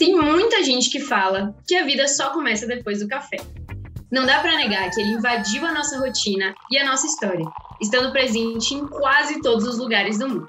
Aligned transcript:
Tem 0.00 0.16
muita 0.16 0.64
gente 0.64 0.88
que 0.88 0.98
fala 0.98 1.54
que 1.68 1.76
a 1.76 1.84
vida 1.84 2.08
só 2.08 2.30
começa 2.30 2.66
depois 2.66 3.00
do 3.00 3.06
café. 3.06 3.36
Não 4.10 4.24
dá 4.24 4.40
para 4.40 4.56
negar 4.56 4.90
que 4.90 4.98
ele 4.98 5.10
invadiu 5.10 5.66
a 5.66 5.74
nossa 5.74 5.98
rotina 5.98 6.54
e 6.70 6.78
a 6.78 6.86
nossa 6.86 7.06
história, 7.06 7.44
estando 7.82 8.10
presente 8.10 8.72
em 8.72 8.86
quase 8.86 9.42
todos 9.42 9.66
os 9.66 9.76
lugares 9.76 10.18
do 10.18 10.26
mundo. 10.26 10.48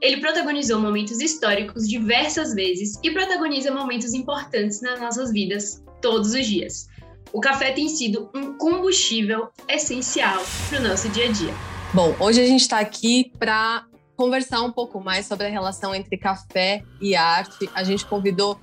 Ele 0.00 0.20
protagonizou 0.20 0.80
momentos 0.80 1.20
históricos 1.20 1.88
diversas 1.88 2.52
vezes 2.52 2.98
e 3.00 3.12
protagoniza 3.12 3.70
momentos 3.70 4.12
importantes 4.12 4.82
nas 4.82 5.00
nossas 5.00 5.30
vidas 5.30 5.80
todos 6.02 6.34
os 6.34 6.44
dias. 6.44 6.88
O 7.32 7.40
café 7.40 7.70
tem 7.70 7.88
sido 7.88 8.28
um 8.34 8.58
combustível 8.58 9.50
essencial 9.68 10.42
para 10.68 10.80
o 10.80 10.88
nosso 10.88 11.08
dia 11.10 11.26
a 11.26 11.32
dia. 11.32 11.54
Bom, 11.94 12.16
hoje 12.18 12.40
a 12.40 12.44
gente 12.44 12.62
está 12.62 12.80
aqui 12.80 13.30
para 13.38 13.84
conversar 14.16 14.62
um 14.62 14.72
pouco 14.72 15.00
mais 15.00 15.26
sobre 15.26 15.46
a 15.46 15.48
relação 15.48 15.94
entre 15.94 16.18
café 16.18 16.82
e 17.00 17.14
arte. 17.14 17.70
A 17.72 17.84
gente 17.84 18.04
convidou 18.04 18.58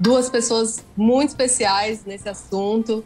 duas 0.00 0.30
pessoas 0.30 0.82
muito 0.96 1.28
especiais 1.28 2.06
nesse 2.06 2.26
assunto, 2.28 3.04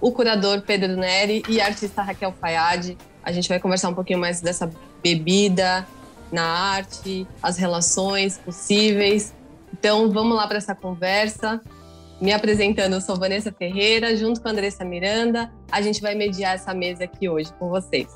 o 0.00 0.12
curador 0.12 0.60
Pedro 0.60 0.94
Neri 0.94 1.42
e 1.48 1.58
a 1.60 1.66
artista 1.66 2.02
Raquel 2.02 2.34
Fayad. 2.38 2.96
A 3.22 3.32
gente 3.32 3.48
vai 3.48 3.58
conversar 3.58 3.88
um 3.88 3.94
pouquinho 3.94 4.18
mais 4.18 4.42
dessa 4.42 4.70
bebida, 5.02 5.86
na 6.30 6.44
arte, 6.44 7.26
as 7.42 7.56
relações 7.56 8.36
possíveis. 8.36 9.32
Então, 9.72 10.12
vamos 10.12 10.36
lá 10.36 10.46
para 10.46 10.58
essa 10.58 10.74
conversa. 10.74 11.62
Me 12.20 12.32
apresentando, 12.32 12.94
eu 12.94 13.00
sou 13.00 13.16
Vanessa 13.16 13.50
Ferreira, 13.50 14.14
junto 14.14 14.40
com 14.40 14.48
a 14.48 14.50
Andressa 14.50 14.84
Miranda. 14.84 15.50
A 15.72 15.80
gente 15.80 16.02
vai 16.02 16.14
mediar 16.14 16.54
essa 16.54 16.74
mesa 16.74 17.04
aqui 17.04 17.28
hoje 17.28 17.52
com 17.58 17.70
vocês. 17.70 18.08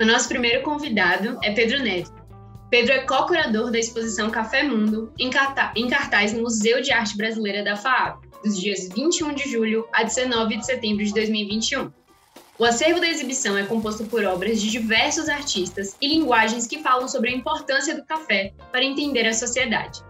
O 0.00 0.04
nosso 0.04 0.28
primeiro 0.28 0.62
convidado 0.62 1.38
é 1.42 1.52
Pedro 1.52 1.80
Neto. 1.82 2.23
Pedro 2.74 2.92
é 2.92 2.98
co-curador 3.04 3.70
da 3.70 3.78
exposição 3.78 4.28
Café 4.32 4.64
Mundo, 4.64 5.12
em 5.16 5.30
cartaz 5.30 6.32
no 6.32 6.42
Museu 6.42 6.82
de 6.82 6.90
Arte 6.90 7.16
Brasileira 7.16 7.62
da 7.62 7.76
FAAP, 7.76 8.26
dos 8.42 8.60
dias 8.60 8.88
21 8.88 9.32
de 9.32 9.48
julho 9.48 9.86
a 9.92 10.02
19 10.02 10.56
de 10.56 10.66
setembro 10.66 11.04
de 11.04 11.14
2021. 11.14 11.92
O 12.58 12.64
acervo 12.64 13.00
da 13.00 13.06
exibição 13.06 13.56
é 13.56 13.64
composto 13.64 14.02
por 14.06 14.24
obras 14.24 14.60
de 14.60 14.72
diversos 14.72 15.28
artistas 15.28 15.96
e 16.00 16.08
linguagens 16.08 16.66
que 16.66 16.82
falam 16.82 17.06
sobre 17.06 17.30
a 17.30 17.36
importância 17.36 17.94
do 17.94 18.04
café 18.04 18.52
para 18.72 18.82
entender 18.82 19.24
a 19.24 19.32
sociedade. 19.32 20.00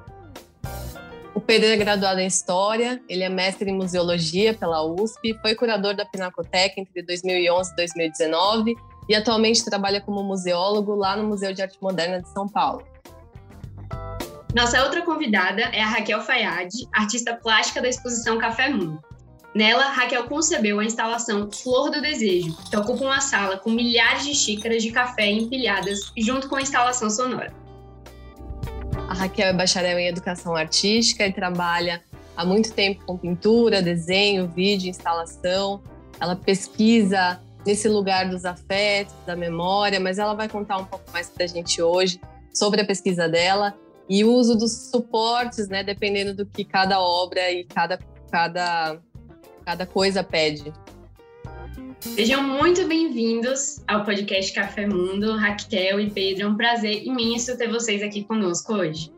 O 1.34 1.40
Pedro 1.42 1.68
é 1.68 1.76
graduado 1.76 2.20
em 2.20 2.26
História, 2.26 2.98
ele 3.10 3.24
é 3.24 3.28
mestre 3.28 3.70
em 3.70 3.74
Museologia 3.74 4.54
pela 4.54 4.82
USP, 4.82 5.38
foi 5.42 5.54
curador 5.54 5.94
da 5.94 6.06
Pinacoteca 6.06 6.80
entre 6.80 7.02
2011 7.02 7.72
e 7.72 7.76
2019 7.76 8.74
e 9.08 9.14
atualmente 9.14 9.64
trabalha 9.64 10.00
como 10.00 10.22
museólogo 10.22 10.94
lá 10.94 11.16
no 11.16 11.24
Museu 11.24 11.52
de 11.52 11.62
Arte 11.62 11.78
Moderna 11.80 12.22
de 12.22 12.28
São 12.30 12.48
Paulo. 12.48 12.84
Nossa 14.54 14.82
outra 14.84 15.02
convidada 15.02 15.62
é 15.62 15.82
a 15.82 15.86
Raquel 15.86 16.20
Fayad, 16.20 16.70
artista 16.92 17.34
plástica 17.34 17.82
da 17.82 17.88
exposição 17.88 18.38
Café 18.38 18.68
Mundo. 18.68 19.02
Nela, 19.54 19.84
Raquel 19.84 20.24
concebeu 20.24 20.80
a 20.80 20.84
instalação 20.84 21.48
Flor 21.50 21.90
do 21.90 22.00
Desejo, 22.00 22.56
que 22.68 22.76
ocupa 22.76 23.04
uma 23.04 23.20
sala 23.20 23.56
com 23.56 23.70
milhares 23.70 24.24
de 24.24 24.34
xícaras 24.34 24.82
de 24.82 24.90
café 24.90 25.30
empilhadas 25.30 26.12
junto 26.18 26.48
com 26.48 26.56
a 26.56 26.62
instalação 26.62 27.08
sonora. 27.08 27.52
A 29.08 29.14
Raquel 29.14 29.48
é 29.48 29.52
bacharel 29.52 29.98
em 29.98 30.08
Educação 30.08 30.56
Artística 30.56 31.26
e 31.26 31.32
trabalha 31.32 32.02
há 32.36 32.44
muito 32.44 32.72
tempo 32.72 33.04
com 33.04 33.16
pintura, 33.16 33.80
desenho, 33.80 34.48
vídeo, 34.48 34.88
instalação. 34.88 35.80
Ela 36.18 36.34
pesquisa 36.34 37.40
nesse 37.66 37.88
lugar 37.88 38.28
dos 38.28 38.44
afetos, 38.44 39.14
da 39.26 39.34
memória, 39.34 39.98
mas 39.98 40.18
ela 40.18 40.34
vai 40.34 40.48
contar 40.48 40.78
um 40.78 40.84
pouco 40.84 41.10
mais 41.12 41.28
para 41.28 41.44
a 41.44 41.48
gente 41.48 41.80
hoje 41.80 42.20
sobre 42.52 42.80
a 42.80 42.84
pesquisa 42.84 43.28
dela 43.28 43.74
e 44.08 44.24
o 44.24 44.32
uso 44.32 44.56
dos 44.56 44.90
suportes, 44.90 45.68
né, 45.68 45.82
dependendo 45.82 46.34
do 46.34 46.44
que 46.44 46.64
cada 46.64 47.00
obra 47.00 47.50
e 47.50 47.64
cada, 47.64 47.98
cada 48.30 49.00
Cada 49.64 49.86
coisa 49.86 50.22
pede. 50.22 50.72
Sejam 51.98 52.42
muito 52.42 52.86
bem-vindos 52.86 53.82
ao 53.88 54.04
podcast 54.04 54.52
Café 54.52 54.86
Mundo, 54.86 55.36
Raquel 55.36 55.98
e 56.00 56.10
Pedro. 56.10 56.44
É 56.44 56.46
um 56.46 56.56
prazer 56.56 57.02
imenso 57.02 57.56
ter 57.56 57.68
vocês 57.68 58.02
aqui 58.02 58.22
conosco 58.24 58.74
hoje. 58.74 59.10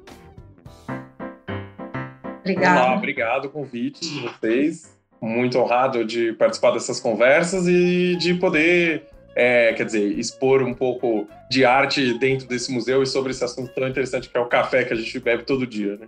Obrigado. 2.40 2.86
Olá, 2.86 2.96
obrigado 2.96 3.46
o 3.46 3.50
convite 3.50 4.00
de 4.00 4.20
vocês. 4.20 4.95
Muito 5.21 5.59
honrado 5.59 6.04
de 6.04 6.32
participar 6.34 6.72
dessas 6.72 7.00
conversas 7.00 7.66
e 7.66 8.16
de 8.16 8.34
poder, 8.34 9.06
é, 9.34 9.72
quer 9.72 9.84
dizer, 9.84 10.19
expor 10.19 10.62
um 10.62 10.75
pouco 10.75 11.27
de 11.50 11.65
arte 11.65 12.19
dentro 12.19 12.47
desse 12.47 12.71
museu 12.71 13.03
e 13.03 13.06
sobre 13.06 13.31
esse 13.31 13.44
assunto 13.44 13.72
tão 13.75 13.88
interessante 13.88 14.28
que 14.28 14.37
é 14.37 14.41
o 14.41 14.47
café 14.47 14.84
que 14.84 14.93
a 14.93 14.97
gente 14.97 15.19
bebe 15.19 15.44
todo 15.44 15.66
dia, 15.66 15.97
né? 15.97 16.06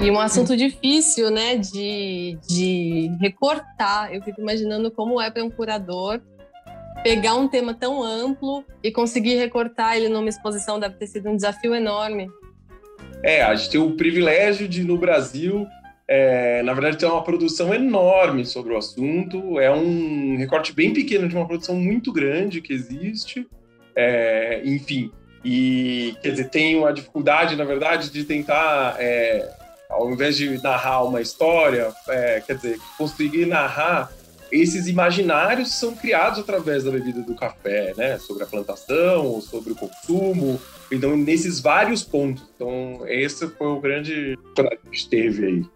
E 0.00 0.10
um 0.10 0.20
assunto 0.20 0.54
difícil, 0.54 1.30
né, 1.30 1.56
de, 1.56 2.38
de 2.46 3.10
recortar. 3.18 4.12
Eu 4.14 4.22
fico 4.22 4.40
imaginando 4.40 4.90
como 4.90 5.20
é 5.20 5.30
para 5.30 5.42
um 5.42 5.50
curador 5.50 6.20
pegar 7.02 7.34
um 7.34 7.46
tema 7.46 7.72
tão 7.72 8.02
amplo 8.02 8.64
e 8.82 8.90
conseguir 8.90 9.36
recortar 9.36 9.96
ele 9.96 10.08
numa 10.08 10.28
exposição 10.28 10.80
deve 10.80 10.96
ter 10.96 11.06
sido 11.06 11.30
um 11.30 11.36
desafio 11.36 11.74
enorme. 11.74 12.28
É, 13.22 13.42
a 13.42 13.54
gente 13.54 13.70
tem 13.70 13.80
o 13.80 13.96
privilégio 13.96 14.68
de, 14.68 14.84
no 14.84 14.98
Brasil, 14.98 15.66
é, 16.08 16.62
na 16.62 16.72
verdade, 16.72 16.98
ter 16.98 17.06
uma 17.06 17.22
produção 17.22 17.74
enorme 17.74 18.44
sobre 18.44 18.72
o 18.72 18.76
assunto. 18.76 19.58
É 19.58 19.70
um 19.70 20.36
recorte 20.36 20.72
bem 20.72 20.92
pequeno 20.92 21.28
de 21.28 21.34
uma 21.34 21.46
produção 21.46 21.76
muito 21.76 22.12
grande 22.12 22.60
que 22.60 22.72
existe. 22.72 23.46
É, 23.94 24.62
enfim, 24.64 25.10
e 25.44 26.14
quer 26.22 26.30
dizer, 26.30 26.50
tem 26.50 26.76
uma 26.76 26.92
dificuldade, 26.92 27.56
na 27.56 27.64
verdade, 27.64 28.10
de 28.10 28.24
tentar 28.24 28.96
é, 28.98 29.48
ao 29.88 30.10
invés 30.10 30.36
de 30.36 30.62
narrar 30.62 31.04
uma 31.04 31.20
história, 31.20 31.92
é, 32.08 32.42
quer 32.46 32.56
dizer, 32.56 32.78
conseguir 32.98 33.46
narrar 33.46 34.12
esses 34.50 34.86
imaginários 34.86 35.74
são 35.74 35.94
criados 35.94 36.38
através 36.38 36.84
da 36.84 36.90
bebida 36.90 37.20
do 37.20 37.34
café, 37.34 37.92
né? 37.96 38.18
Sobre 38.18 38.44
a 38.44 38.46
plantação, 38.46 39.40
sobre 39.40 39.72
o 39.72 39.76
consumo. 39.76 40.60
Então, 40.90 41.16
nesses 41.16 41.58
vários 41.58 42.04
pontos. 42.04 42.44
Então, 42.54 43.00
esse 43.06 43.48
foi 43.48 43.66
o 43.66 43.80
grande 43.80 44.38
que 44.54 44.60
a 44.60 44.78
gente 44.86 45.08
teve 45.08 45.46
aí. 45.46 45.75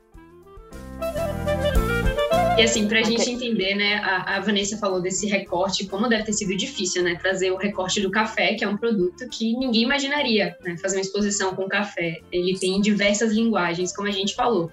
E 2.60 2.62
assim, 2.62 2.86
para 2.86 2.98
a 2.98 3.00
okay. 3.00 3.16
gente 3.16 3.30
entender, 3.30 3.74
né, 3.74 3.94
a, 4.04 4.36
a, 4.36 4.40
Vanessa 4.40 4.76
falou 4.76 5.00
desse 5.00 5.26
recorte, 5.26 5.86
como 5.86 6.06
deve 6.10 6.24
ter 6.24 6.34
sido 6.34 6.54
difícil, 6.54 7.02
né, 7.02 7.14
trazer 7.14 7.50
o 7.50 7.56
recorte 7.56 8.02
do 8.02 8.10
café, 8.10 8.52
que 8.52 8.62
é 8.62 8.68
um 8.68 8.76
produto 8.76 9.26
que 9.30 9.56
ninguém 9.56 9.84
imaginaria, 9.84 10.54
né, 10.62 10.76
fazer 10.76 10.98
uma 10.98 11.00
exposição 11.00 11.56
com 11.56 11.66
café. 11.66 12.18
Ele 12.30 12.58
tem 12.58 12.78
diversas 12.82 13.32
linguagens, 13.32 13.96
como 13.96 14.08
a 14.08 14.10
gente 14.10 14.34
falou. 14.34 14.70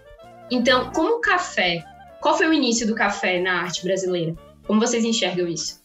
Então, 0.51 0.91
como 0.91 1.15
o 1.15 1.21
café, 1.21 1.81
qual 2.19 2.37
foi 2.37 2.49
o 2.49 2.53
início 2.53 2.85
do 2.85 2.93
café 2.93 3.39
na 3.39 3.61
arte 3.61 3.81
brasileira? 3.85 4.35
Como 4.65 4.81
vocês 4.81 5.05
enxergam 5.05 5.47
isso? 5.47 5.81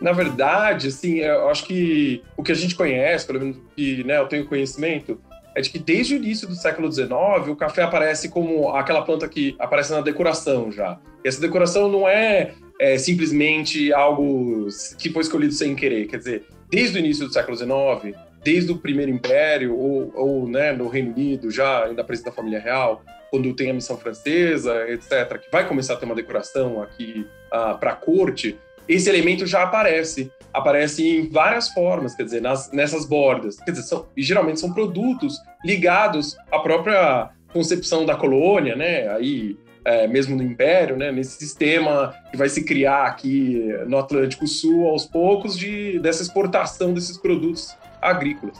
Na 0.00 0.12
verdade, 0.12 0.88
assim, 0.88 1.18
eu 1.18 1.50
acho 1.50 1.66
que 1.66 2.22
o 2.34 2.42
que 2.42 2.52
a 2.52 2.54
gente 2.54 2.74
conhece, 2.74 3.26
pelo 3.26 3.40
menos 3.40 3.58
que 3.76 4.02
né, 4.04 4.16
eu 4.16 4.26
tenho 4.26 4.46
conhecimento, 4.46 5.20
é 5.54 5.60
de 5.60 5.70
que 5.70 5.78
desde 5.78 6.14
o 6.14 6.16
início 6.16 6.48
do 6.48 6.54
século 6.54 6.90
XIX 6.90 7.10
o 7.48 7.56
café 7.56 7.82
aparece 7.82 8.28
como 8.28 8.70
aquela 8.70 9.02
planta 9.02 9.28
que 9.28 9.54
aparece 9.58 9.92
na 9.92 10.00
decoração 10.00 10.70
já. 10.70 10.98
E 11.24 11.28
essa 11.28 11.40
decoração 11.40 11.88
não 11.88 12.08
é, 12.08 12.54
é, 12.78 12.98
simplesmente 12.98 13.92
algo 13.92 14.66
que 14.98 15.10
foi 15.10 15.22
escolhido 15.22 15.52
sem 15.52 15.74
querer. 15.74 16.06
Quer 16.06 16.18
dizer, 16.18 16.46
desde 16.70 16.96
o 16.96 17.00
início 17.00 17.26
do 17.26 17.32
século 17.32 17.56
XIX, 17.56 18.16
desde 18.42 18.72
o 18.72 18.78
primeiro 18.78 19.10
império 19.10 19.76
ou, 19.76 20.12
ou 20.14 20.48
né, 20.48 20.72
no 20.72 20.88
Reino 20.88 21.12
Unido 21.12 21.50
já 21.50 21.84
ainda 21.84 22.02
presente 22.02 22.26
da 22.26 22.32
família 22.32 22.60
real, 22.60 23.02
quando 23.30 23.54
tem 23.54 23.70
a 23.70 23.74
missão 23.74 23.96
francesa, 23.96 24.86
etc., 24.90 25.38
que 25.38 25.50
vai 25.50 25.66
começar 25.66 25.94
a 25.94 25.96
ter 25.96 26.04
uma 26.04 26.14
decoração 26.14 26.82
aqui 26.82 27.26
uh, 27.46 27.78
para 27.78 27.92
a 27.92 27.96
corte, 27.96 28.58
esse 28.94 29.08
elemento 29.08 29.46
já 29.46 29.62
aparece 29.62 30.30
aparece 30.52 31.06
em 31.06 31.28
várias 31.28 31.70
formas, 31.70 32.14
quer 32.14 32.24
dizer, 32.24 32.42
nas, 32.42 32.70
nessas 32.72 33.06
bordas. 33.06 33.56
Quer 33.56 33.70
dizer, 33.70 33.84
são, 33.84 34.06
geralmente 34.16 34.60
são 34.60 34.72
produtos 34.72 35.40
ligados 35.64 36.36
à 36.50 36.58
própria 36.58 37.30
concepção 37.52 38.04
da 38.04 38.14
colônia, 38.14 38.76
né? 38.76 39.08
Aí, 39.08 39.56
é, 39.84 40.06
mesmo 40.06 40.36
no 40.36 40.42
Império, 40.42 40.96
né? 40.96 41.10
Nesse 41.10 41.38
sistema 41.38 42.14
que 42.30 42.36
vai 42.36 42.48
se 42.48 42.64
criar 42.64 43.06
aqui 43.06 43.74
no 43.86 43.98
Atlântico 43.98 44.46
Sul 44.46 44.86
aos 44.86 45.06
poucos 45.06 45.56
de, 45.56 45.98
dessa 46.00 46.22
exportação 46.22 46.92
desses 46.92 47.16
produtos 47.16 47.74
agrícolas. 48.00 48.58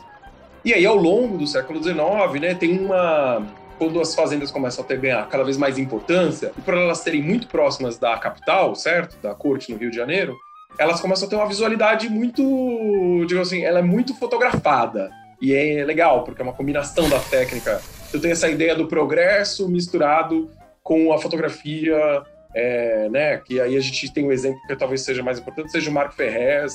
E 0.64 0.73
aí, 0.73 0.87
ao 0.87 0.96
longo 0.96 1.37
do 1.38 1.46
século 1.46 1.82
XIX, 1.82 2.40
né, 2.40 2.55
tem 2.55 2.78
uma 2.78 3.44
quando 3.82 4.00
as 4.00 4.14
fazendas 4.14 4.52
começam 4.52 4.84
a 4.84 4.87
ter 4.87 4.96
ganhar 4.96 5.29
cada 5.29 5.43
vez 5.43 5.56
mais 5.56 5.76
importância, 5.76 6.52
e 6.56 6.61
por 6.61 6.75
elas 6.75 6.99
serem 6.99 7.20
muito 7.20 7.49
próximas 7.49 7.99
da 7.99 8.17
capital, 8.17 8.76
certo? 8.76 9.17
Da 9.20 9.34
corte 9.34 9.73
no 9.73 9.79
Rio 9.79 9.90
de 9.90 9.96
Janeiro, 9.96 10.37
elas 10.79 11.00
começam 11.00 11.26
a 11.26 11.31
ter 11.31 11.34
uma 11.34 11.49
visualidade 11.49 12.08
muito, 12.08 13.25
digo 13.26 13.40
assim, 13.40 13.64
ela 13.64 13.81
é 13.81 13.82
muito 13.82 14.14
fotografada. 14.14 15.11
E 15.40 15.52
é 15.52 15.84
legal, 15.84 16.23
porque 16.23 16.40
é 16.40 16.44
uma 16.44 16.52
combinação 16.52 17.08
da 17.08 17.19
técnica. 17.19 17.82
Eu 18.12 18.20
tenho 18.20 18.31
essa 18.31 18.49
ideia 18.49 18.76
do 18.76 18.87
progresso 18.87 19.69
misturado 19.69 20.49
com 20.81 21.12
a 21.12 21.19
fotografia, 21.19 22.23
é, 22.55 23.08
né? 23.11 23.38
Que 23.38 23.61
aí 23.61 23.76
a 23.76 23.81
gente 23.81 24.12
tem 24.12 24.25
um 24.25 24.31
exemplo 24.31 24.61
que 24.69 24.76
talvez 24.76 25.00
seja 25.00 25.25
mais 25.25 25.40
importante, 25.40 25.73
seja 25.73 25.90
o 25.90 25.93
Marco 25.93 26.14
Ferrez 26.14 26.75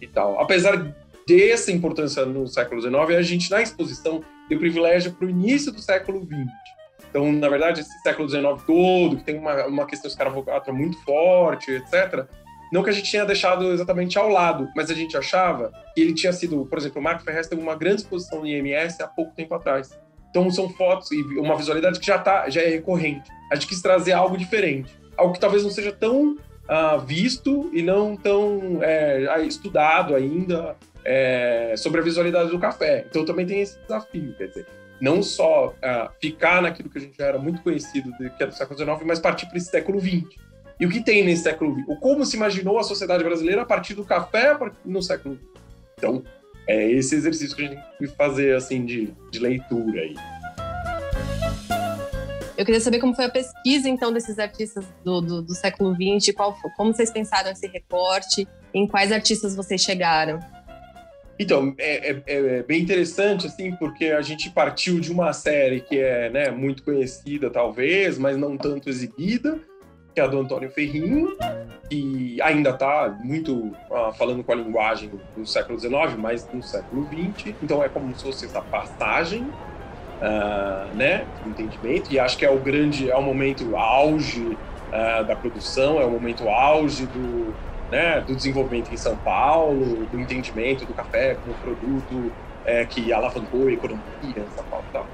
e 0.00 0.06
tal. 0.06 0.40
Apesar 0.40 0.94
dessa 1.28 1.70
importância 1.70 2.24
no 2.24 2.46
século 2.46 2.80
XIX, 2.80 3.18
a 3.18 3.22
gente, 3.22 3.50
na 3.50 3.60
exposição, 3.60 4.24
deu 4.48 4.58
privilégio 4.58 5.12
para 5.12 5.26
o 5.26 5.30
início 5.30 5.70
do 5.70 5.78
século 5.78 6.20
XX. 6.22 6.50
Então, 7.10 7.30
na 7.30 7.48
verdade, 7.48 7.82
esse 7.82 8.02
século 8.02 8.28
XIX 8.28 8.62
todo, 8.66 9.16
que 9.18 9.24
tem 9.24 9.38
uma, 9.38 9.66
uma 9.66 9.86
questão 9.86 10.08
escravocrata 10.08 10.72
muito 10.72 10.98
forte, 11.04 11.70
etc., 11.70 12.26
não 12.72 12.82
que 12.82 12.90
a 12.90 12.92
gente 12.92 13.10
tinha 13.10 13.24
deixado 13.24 13.72
exatamente 13.72 14.18
ao 14.18 14.28
lado, 14.28 14.68
mas 14.76 14.90
a 14.90 14.94
gente 14.94 15.16
achava 15.16 15.72
que 15.94 16.00
ele 16.02 16.12
tinha 16.12 16.32
sido, 16.32 16.66
por 16.66 16.76
exemplo, 16.76 17.00
o 17.00 17.04
Marco 17.04 17.24
Ferrez 17.24 17.46
teve 17.46 17.62
uma 17.62 17.74
grande 17.74 18.02
exposição 18.02 18.40
no 18.40 18.46
IMS 18.46 19.00
há 19.02 19.06
pouco 19.06 19.34
tempo 19.34 19.54
atrás. 19.54 19.98
Então 20.28 20.50
são 20.50 20.68
fotos 20.68 21.10
e 21.10 21.22
uma 21.38 21.56
visualidade 21.56 21.98
que 21.98 22.06
já, 22.06 22.18
tá, 22.18 22.50
já 22.50 22.60
é 22.60 22.68
recorrente. 22.68 23.30
A 23.50 23.54
gente 23.54 23.66
quis 23.68 23.80
trazer 23.80 24.12
algo 24.12 24.36
diferente, 24.36 24.94
algo 25.16 25.32
que 25.32 25.40
talvez 25.40 25.62
não 25.62 25.70
seja 25.70 25.92
tão 25.92 26.36
uh, 26.68 27.00
visto 27.00 27.70
e 27.72 27.82
não 27.82 28.16
tão 28.16 28.82
é, 28.82 29.42
estudado 29.44 30.14
ainda 30.14 30.76
é, 31.04 31.74
sobre 31.76 32.00
a 32.00 32.04
visualidade 32.04 32.50
do 32.50 32.58
café. 32.58 33.06
Então 33.08 33.24
também 33.24 33.46
tem 33.46 33.60
esse 33.60 33.78
desafio, 33.80 34.34
quer 34.36 34.48
dizer, 34.48 34.66
não 35.00 35.22
só 35.22 35.68
uh, 35.68 36.10
ficar 36.20 36.60
naquilo 36.62 36.90
que 36.90 36.98
a 36.98 37.00
gente 37.00 37.16
já 37.16 37.26
era 37.26 37.38
muito 37.38 37.62
conhecido, 37.62 38.10
que 38.36 38.42
é 38.42 38.46
do 38.46 38.54
século 38.54 38.78
XIX, 38.78 39.02
mas 39.04 39.18
partir 39.18 39.46
para 39.46 39.56
esse 39.56 39.70
século 39.70 40.00
XX. 40.00 40.24
E 40.80 40.86
o 40.86 40.88
que 40.88 41.02
tem 41.02 41.24
nesse 41.24 41.42
século 41.42 41.74
XX? 41.74 41.88
O 41.88 41.96
como 41.96 42.24
se 42.24 42.36
imaginou 42.36 42.78
a 42.78 42.84
sociedade 42.84 43.24
brasileira 43.24 43.62
a 43.62 43.66
partir 43.66 43.94
do 43.94 44.04
café 44.04 44.56
no 44.84 45.02
século 45.02 45.34
XX. 45.34 45.44
Então, 45.96 46.22
é 46.68 46.90
esse 46.92 47.16
exercício 47.16 47.56
que 47.56 47.64
a 47.64 47.68
gente 47.68 47.80
tem 47.98 48.08
que 48.08 48.14
fazer, 48.14 48.54
assim, 48.54 48.84
de, 48.84 49.12
de 49.30 49.38
leitura 49.38 50.02
aí. 50.02 50.14
Eu 52.58 52.64
queria 52.64 52.80
saber 52.80 52.98
como 52.98 53.14
foi 53.14 53.26
a 53.26 53.30
pesquisa, 53.30 53.88
então, 53.88 54.12
desses 54.12 54.36
artistas 54.36 54.84
do, 55.04 55.20
do, 55.20 55.42
do 55.42 55.54
século 55.54 55.94
XX, 55.94 56.34
qual, 56.34 56.58
como 56.76 56.92
vocês 56.92 57.08
pensaram 57.08 57.52
esse 57.52 57.68
recorte, 57.68 58.48
em 58.74 58.84
quais 58.84 59.12
artistas 59.12 59.54
vocês 59.54 59.80
chegaram? 59.80 60.40
Então, 61.38 61.72
é, 61.78 62.10
é, 62.10 62.22
é, 62.26 62.62
bem 62.64 62.82
interessante, 62.82 63.46
assim, 63.46 63.76
porque 63.76 64.06
a 64.06 64.22
gente 64.22 64.50
partiu 64.50 64.98
de 64.98 65.12
uma 65.12 65.32
série 65.32 65.80
que 65.82 66.00
é 66.00 66.30
né, 66.30 66.50
muito 66.50 66.82
conhecida, 66.82 67.48
talvez, 67.48 68.18
mas 68.18 68.36
não 68.36 68.56
tanto 68.56 68.90
exibida, 68.90 69.60
que 70.12 70.20
é 70.20 70.24
a 70.24 70.26
do 70.26 70.40
Antônio 70.40 70.68
Ferrinho, 70.68 71.36
que 71.88 72.42
ainda 72.42 72.70
está 72.70 73.16
muito 73.22 73.68
uh, 73.88 74.12
falando 74.18 74.42
com 74.42 74.50
a 74.50 74.56
linguagem 74.56 75.12
do 75.36 75.46
século 75.46 75.78
XIX, 75.78 76.16
mas 76.18 76.48
no 76.52 76.60
século 76.60 77.06
XX. 77.06 77.54
Então 77.62 77.84
é 77.84 77.88
como 77.88 78.12
se 78.16 78.24
fosse 78.24 78.46
essa 78.46 78.60
passagem, 78.60 79.48
uh, 80.20 80.94
né, 80.94 81.26
entendimento. 81.44 82.12
E 82.12 82.18
acho 82.18 82.36
que 82.36 82.44
é 82.44 82.50
o 82.50 82.58
grande, 82.58 83.10
é 83.10 83.16
o 83.16 83.22
momento 83.22 83.76
auge 83.76 84.58
uh, 84.92 85.24
da 85.26 85.36
produção, 85.36 86.00
é 86.00 86.04
o 86.04 86.10
momento 86.10 86.48
auge 86.48 87.06
do, 87.06 87.54
né, 87.90 88.20
do 88.20 88.34
desenvolvimento 88.34 88.92
em 88.92 88.96
São 88.96 89.16
Paulo, 89.16 90.06
do 90.06 90.20
entendimento 90.20 90.84
do 90.84 90.94
café 90.94 91.34
como 91.36 91.54
produto 91.54 92.32
é, 92.64 92.84
que 92.84 93.12
alavancou 93.12 93.68
a 93.68 93.72
economia 93.72 94.04
em 94.22 94.50
São 94.50 94.64
Paulo 94.64 94.84
e 94.88 94.92
tal. 94.92 95.08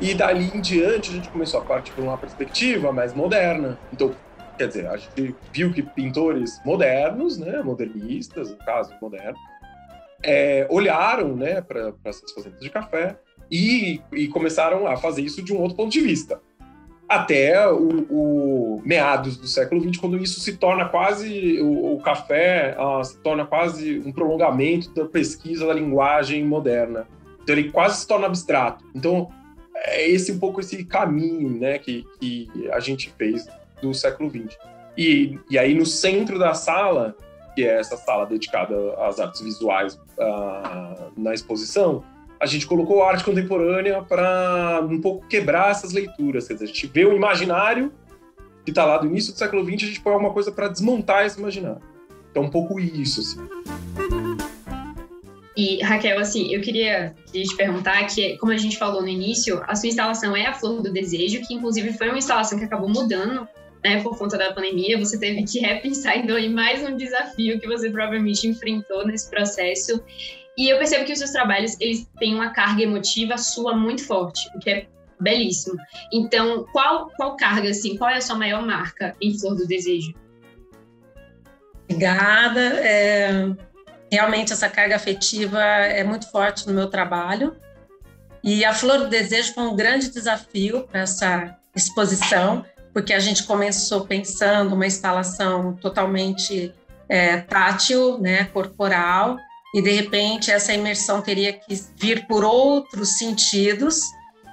E 0.00 0.14
dali 0.14 0.50
em 0.54 0.60
diante 0.60 1.10
a 1.10 1.14
gente 1.14 1.30
começou 1.30 1.60
a 1.60 1.64
partir 1.64 1.92
para 1.92 2.04
uma 2.04 2.18
perspectiva 2.18 2.92
mais 2.92 3.14
moderna. 3.14 3.80
Então, 3.92 4.14
Quer 4.58 4.66
dizer, 4.66 4.88
a 4.88 4.96
gente 4.96 5.36
viu 5.54 5.72
que 5.72 5.84
pintores 5.84 6.60
modernos, 6.64 7.38
né, 7.38 7.62
modernistas, 7.62 8.50
no 8.50 8.58
caso, 8.58 8.92
modernos, 9.00 9.38
é, 10.20 10.66
olharam 10.68 11.36
né, 11.36 11.60
para 11.60 11.94
essas 12.04 12.32
fazendas 12.32 12.58
de 12.58 12.68
café 12.68 13.16
e, 13.50 14.00
e, 14.12 14.28
começaram 14.28 14.86
a 14.86 14.96
fazer 14.96 15.22
isso 15.22 15.42
de 15.42 15.52
um 15.52 15.60
outro 15.60 15.76
ponto 15.76 15.90
de 15.90 16.00
vista. 16.00 16.40
Até 17.08 17.66
o, 17.70 18.06
o 18.10 18.82
meados 18.84 19.36
do 19.38 19.46
século 19.46 19.80
XX, 19.80 19.98
quando 19.98 20.18
isso 20.18 20.40
se 20.40 20.56
torna 20.58 20.86
quase, 20.86 21.58
o, 21.60 21.94
o 21.94 22.00
café 22.02 22.76
uh, 22.78 23.02
se 23.02 23.18
torna 23.18 23.46
quase 23.46 23.98
um 24.00 24.12
prolongamento 24.12 24.92
da 24.92 25.06
pesquisa 25.06 25.66
da 25.66 25.72
linguagem 25.72 26.44
moderna. 26.44 27.06
Então 27.42 27.56
ele 27.56 27.70
quase 27.70 28.00
se 28.00 28.06
torna 28.06 28.26
abstrato. 28.26 28.84
Então 28.94 29.30
é 29.74 30.06
esse 30.06 30.32
um 30.32 30.38
pouco 30.38 30.60
esse 30.60 30.84
caminho 30.84 31.48
né, 31.58 31.78
que, 31.78 32.04
que 32.20 32.50
a 32.72 32.80
gente 32.80 33.10
fez 33.16 33.46
do 33.80 33.94
século 33.94 34.30
XX. 34.30 34.56
E, 34.96 35.38
e 35.48 35.56
aí, 35.56 35.74
no 35.74 35.86
centro 35.86 36.38
da 36.38 36.54
sala, 36.54 37.16
que 37.54 37.64
é 37.64 37.78
essa 37.78 37.96
sala 37.96 38.26
dedicada 38.26 38.74
às 38.98 39.20
artes 39.20 39.40
visuais 39.40 39.94
uh, 39.94 41.12
na 41.16 41.32
exposição, 41.32 42.02
a 42.40 42.46
gente 42.46 42.66
colocou 42.66 43.02
arte 43.02 43.24
contemporânea 43.24 44.02
para 44.02 44.80
um 44.88 45.00
pouco 45.00 45.26
quebrar 45.26 45.70
essas 45.70 45.92
leituras. 45.92 46.46
Quer 46.46 46.54
dizer, 46.54 46.64
a 46.64 46.68
gente 46.68 46.86
vê 46.86 47.04
o 47.04 47.14
imaginário 47.14 47.92
que 48.64 48.70
está 48.70 48.84
lá 48.84 48.98
do 48.98 49.06
início 49.06 49.32
do 49.32 49.38
século 49.38 49.64
XX, 49.64 49.74
a 49.74 49.86
gente 49.86 50.00
põe 50.00 50.12
alguma 50.12 50.32
coisa 50.32 50.52
para 50.52 50.68
desmontar 50.68 51.24
esse 51.24 51.38
imaginário. 51.38 51.80
Então, 52.30 52.42
um 52.42 52.50
pouco 52.50 52.78
isso, 52.78 53.20
assim. 53.20 53.38
E, 55.56 55.82
Raquel, 55.82 56.20
assim, 56.20 56.54
eu 56.54 56.60
queria, 56.60 57.14
te 57.32 57.56
perguntar 57.56 58.04
que, 58.04 58.36
como 58.36 58.52
a 58.52 58.56
gente 58.56 58.78
falou 58.78 59.02
no 59.02 59.08
início, 59.08 59.60
a 59.66 59.74
sua 59.74 59.88
instalação 59.88 60.36
é 60.36 60.46
a 60.46 60.52
Flor 60.52 60.82
do 60.82 60.92
Desejo, 60.92 61.40
que 61.46 61.54
inclusive 61.54 61.92
foi 61.94 62.08
uma 62.10 62.18
instalação 62.18 62.58
que 62.58 62.64
acabou 62.64 62.88
mudando 62.88 63.48
né, 63.82 64.02
por 64.02 64.16
conta 64.16 64.36
da 64.36 64.52
pandemia, 64.52 64.98
você 64.98 65.18
teve 65.18 65.42
que 65.44 65.58
repensar 65.66 66.18
então 66.18 66.38
em 66.38 66.52
mais 66.52 66.82
um 66.82 66.96
desafio 66.96 67.58
que 67.58 67.66
você 67.66 67.90
provavelmente 67.90 68.46
enfrentou 68.46 69.06
nesse 69.06 69.28
processo. 69.28 70.02
E 70.58 70.68
eu 70.68 70.76
percebo 70.76 71.04
que 71.04 71.12
os 71.12 71.20
seus 71.20 71.30
trabalhos 71.30 71.76
eles 71.78 72.10
têm 72.18 72.34
uma 72.34 72.50
carga 72.50 72.82
emotiva 72.82 73.38
sua 73.38 73.76
muito 73.76 74.04
forte, 74.04 74.50
o 74.56 74.58
que 74.58 74.68
é 74.68 74.86
belíssimo. 75.20 75.78
Então, 76.12 76.66
qual 76.72 77.08
qual 77.16 77.36
carga 77.36 77.70
assim, 77.70 77.96
qual 77.96 78.10
é 78.10 78.16
a 78.16 78.20
sua 78.20 78.34
maior 78.34 78.66
marca 78.66 79.14
em 79.22 79.38
Flor 79.38 79.54
do 79.54 79.68
Desejo? 79.68 80.12
Obrigada. 81.84 82.60
É, 82.60 83.48
realmente 84.10 84.52
essa 84.52 84.68
carga 84.68 84.96
afetiva 84.96 85.62
é 85.62 86.02
muito 86.02 86.28
forte 86.28 86.66
no 86.66 86.74
meu 86.74 86.90
trabalho. 86.90 87.56
E 88.42 88.64
a 88.64 88.74
Flor 88.74 88.98
do 88.98 89.08
Desejo 89.08 89.54
foi 89.54 89.62
um 89.62 89.76
grande 89.76 90.10
desafio 90.10 90.88
para 90.88 91.02
essa 91.02 91.56
exposição, 91.74 92.64
porque 92.92 93.12
a 93.12 93.20
gente 93.20 93.44
começou 93.44 94.06
pensando 94.06 94.74
uma 94.74 94.86
instalação 94.86 95.76
totalmente 95.76 96.74
é, 97.08 97.38
tátil, 97.38 98.18
né, 98.18 98.46
corporal, 98.46 99.38
e 99.74 99.82
de 99.82 99.90
repente 99.90 100.50
essa 100.50 100.72
imersão 100.72 101.20
teria 101.20 101.52
que 101.52 101.74
vir 101.96 102.26
por 102.26 102.44
outros 102.44 103.18
sentidos 103.18 104.00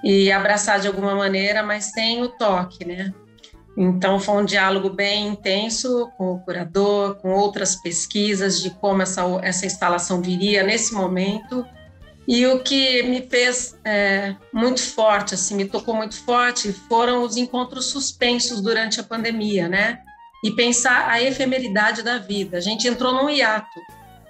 e 0.03 0.31
abraçar 0.31 0.79
de 0.79 0.87
alguma 0.87 1.15
maneira, 1.15 1.63
mas 1.63 1.85
sem 1.85 2.21
o 2.21 2.29
toque, 2.29 2.85
né? 2.85 3.13
Então 3.77 4.19
foi 4.19 4.35
um 4.35 4.45
diálogo 4.45 4.89
bem 4.89 5.27
intenso 5.27 6.09
com 6.17 6.33
o 6.33 6.39
curador, 6.39 7.15
com 7.15 7.33
outras 7.33 7.75
pesquisas 7.75 8.61
de 8.61 8.69
como 8.69 9.01
essa, 9.01 9.21
essa 9.41 9.65
instalação 9.65 10.21
viria 10.21 10.63
nesse 10.63 10.93
momento 10.93 11.65
e 12.27 12.45
o 12.47 12.59
que 12.63 13.03
me 13.03 13.21
fez 13.21 13.77
é, 13.85 14.35
muito 14.51 14.81
forte, 14.81 15.35
assim, 15.35 15.55
me 15.55 15.65
tocou 15.65 15.93
muito 15.93 16.15
forte, 16.15 16.73
foram 16.73 17.21
os 17.21 17.37
encontros 17.37 17.85
suspensos 17.85 18.61
durante 18.61 18.99
a 18.99 19.03
pandemia, 19.03 19.67
né? 19.67 19.99
E 20.43 20.51
pensar 20.51 21.07
a 21.09 21.21
efemeridade 21.21 22.01
da 22.01 22.17
vida. 22.17 22.57
A 22.57 22.61
gente 22.61 22.87
entrou 22.87 23.13
num 23.13 23.29
hiato, 23.29 23.79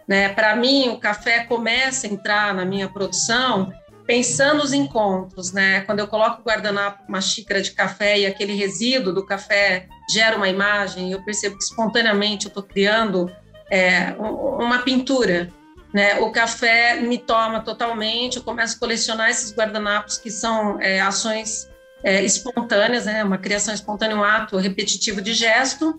né? 0.07 0.29
Para 0.29 0.55
mim, 0.55 0.89
o 0.89 0.99
café 0.99 1.43
começa 1.45 2.07
a 2.07 2.09
entrar 2.09 2.53
na 2.53 2.65
minha 2.65 2.87
produção 2.89 3.71
pensando 4.05 4.63
os 4.63 4.71
encontros, 4.71 5.51
né? 5.51 5.81
Quando 5.81 5.99
eu 5.99 6.07
coloco 6.07 6.41
o 6.41 6.43
guardanapo, 6.43 7.03
uma 7.09 7.21
xícara 7.21 7.61
de 7.61 7.71
café 7.71 8.19
e 8.19 8.25
aquele 8.25 8.53
resíduo 8.53 9.11
do 9.13 9.25
café 9.25 9.87
gera 10.11 10.37
uma 10.37 10.47
imagem, 10.47 11.11
eu 11.11 11.23
percebo 11.23 11.57
que 11.57 11.63
espontaneamente 11.63 12.45
eu 12.45 12.49
estou 12.49 12.63
criando 12.63 13.31
é, 13.71 14.15
uma 14.19 14.79
pintura 14.79 15.51
né? 15.95 16.19
O 16.19 16.29
café 16.29 16.99
me 16.99 17.17
toma 17.17 17.61
totalmente, 17.61 18.35
eu 18.35 18.43
começo 18.43 18.75
a 18.75 18.79
colecionar 18.79 19.29
esses 19.29 19.55
guardanapos 19.55 20.17
que 20.17 20.29
são 20.29 20.77
é, 20.81 20.99
ações 20.99 21.69
é, 22.03 22.21
espontâneas, 22.21 23.05
né? 23.05 23.23
uma 23.23 23.37
criação 23.37 23.73
espontânea, 23.73 24.17
um 24.17 24.21
ato 24.21 24.57
repetitivo 24.57 25.21
de 25.21 25.33
gesto, 25.33 25.97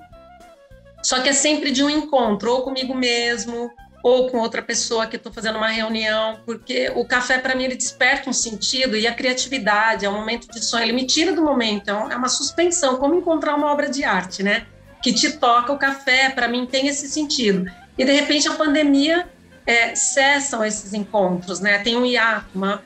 só 1.02 1.22
que 1.22 1.30
é 1.30 1.32
sempre 1.32 1.70
de 1.70 1.82
um 1.82 1.88
encontro, 1.88 2.52
ou 2.52 2.62
comigo 2.62 2.94
mesmo, 2.94 3.70
ou 4.06 4.30
com 4.30 4.38
outra 4.38 4.62
pessoa 4.62 5.08
que 5.08 5.16
estou 5.16 5.32
fazendo 5.32 5.56
uma 5.58 5.66
reunião, 5.66 6.38
porque 6.46 6.92
o 6.94 7.04
café, 7.04 7.38
para 7.38 7.56
mim, 7.56 7.64
ele 7.64 7.74
desperta 7.74 8.30
um 8.30 8.32
sentido 8.32 8.96
e 8.96 9.04
a 9.04 9.12
criatividade, 9.12 10.06
é 10.06 10.08
um 10.08 10.12
momento 10.12 10.46
de 10.46 10.64
sonho, 10.64 10.84
ele 10.84 10.92
me 10.92 11.04
tira 11.08 11.32
do 11.32 11.42
momento, 11.42 11.90
é, 11.90 11.92
é 11.92 12.16
uma 12.16 12.28
suspensão, 12.28 12.98
como 12.98 13.16
encontrar 13.16 13.56
uma 13.56 13.66
obra 13.72 13.90
de 13.90 14.04
arte, 14.04 14.44
né? 14.44 14.64
Que 15.02 15.12
te 15.12 15.32
toca 15.32 15.72
o 15.72 15.76
café, 15.76 16.30
para 16.30 16.46
mim, 16.46 16.66
tem 16.66 16.86
esse 16.86 17.08
sentido. 17.08 17.68
E, 17.98 18.04
de 18.04 18.12
repente, 18.12 18.46
a 18.46 18.52
pandemia 18.54 19.28
é, 19.66 19.96
cessam 19.96 20.64
esses 20.64 20.94
encontros, 20.94 21.58
né? 21.58 21.78
Tem 21.78 21.96
um 21.96 22.06
hiato, 22.06 22.46
uma, 22.54 22.80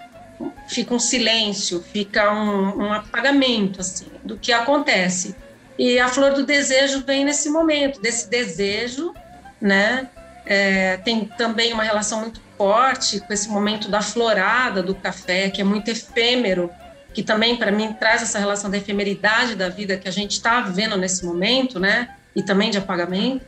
fica 0.68 0.94
um 0.94 0.98
silêncio, 0.98 1.84
fica 1.92 2.32
um, 2.32 2.84
um, 2.84 2.92
apagamento 2.94 3.82
assim 3.82 4.06
do 4.24 4.38
que 4.38 4.54
acontece. 4.54 5.36
E 5.78 5.98
a 5.98 6.08
flor 6.08 6.32
do 6.32 6.46
desejo 6.46 7.04
vem 7.04 7.26
nesse 7.26 7.50
momento, 7.50 8.00
desse 8.00 8.26
desejo, 8.30 9.12
né? 9.60 10.08
É, 10.52 10.96
tem 10.96 11.26
também 11.26 11.72
uma 11.72 11.84
relação 11.84 12.22
muito 12.22 12.40
forte 12.58 13.20
com 13.20 13.32
esse 13.32 13.48
momento 13.48 13.88
da 13.88 14.02
florada 14.02 14.82
do 14.82 14.96
café, 14.96 15.48
que 15.48 15.60
é 15.60 15.64
muito 15.64 15.88
efêmero, 15.88 16.68
que 17.14 17.22
também 17.22 17.54
para 17.54 17.70
mim 17.70 17.92
traz 17.92 18.20
essa 18.20 18.36
relação 18.36 18.68
da 18.68 18.76
efemeridade 18.76 19.54
da 19.54 19.68
vida 19.68 19.96
que 19.96 20.08
a 20.08 20.10
gente 20.10 20.32
está 20.32 20.60
vivendo 20.60 20.96
nesse 20.96 21.24
momento, 21.24 21.78
né? 21.78 22.16
E 22.34 22.42
também 22.42 22.68
de 22.68 22.78
apagamento. 22.78 23.46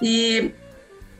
E 0.00 0.52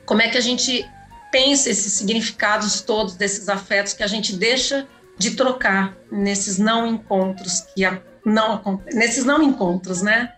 como 0.07 0.23
é 0.23 0.29
que 0.29 0.39
a 0.39 0.41
gente 0.41 0.89
pensa 1.33 1.69
esses 1.69 1.95
significados 1.95 2.81
todos 2.83 3.17
desses 3.17 3.49
afetos 3.49 3.93
que 3.93 4.05
a 4.05 4.07
gente 4.07 4.37
deixa 4.37 4.87
de 5.19 5.33
trocar 5.33 5.97
nesses 6.13 6.59
não 6.59 6.87
encontros 6.87 7.65
que 7.75 7.83
não 8.25 8.81
nesses 8.93 9.25
não 9.25 9.43
encontros, 9.43 10.01
né? 10.01 10.33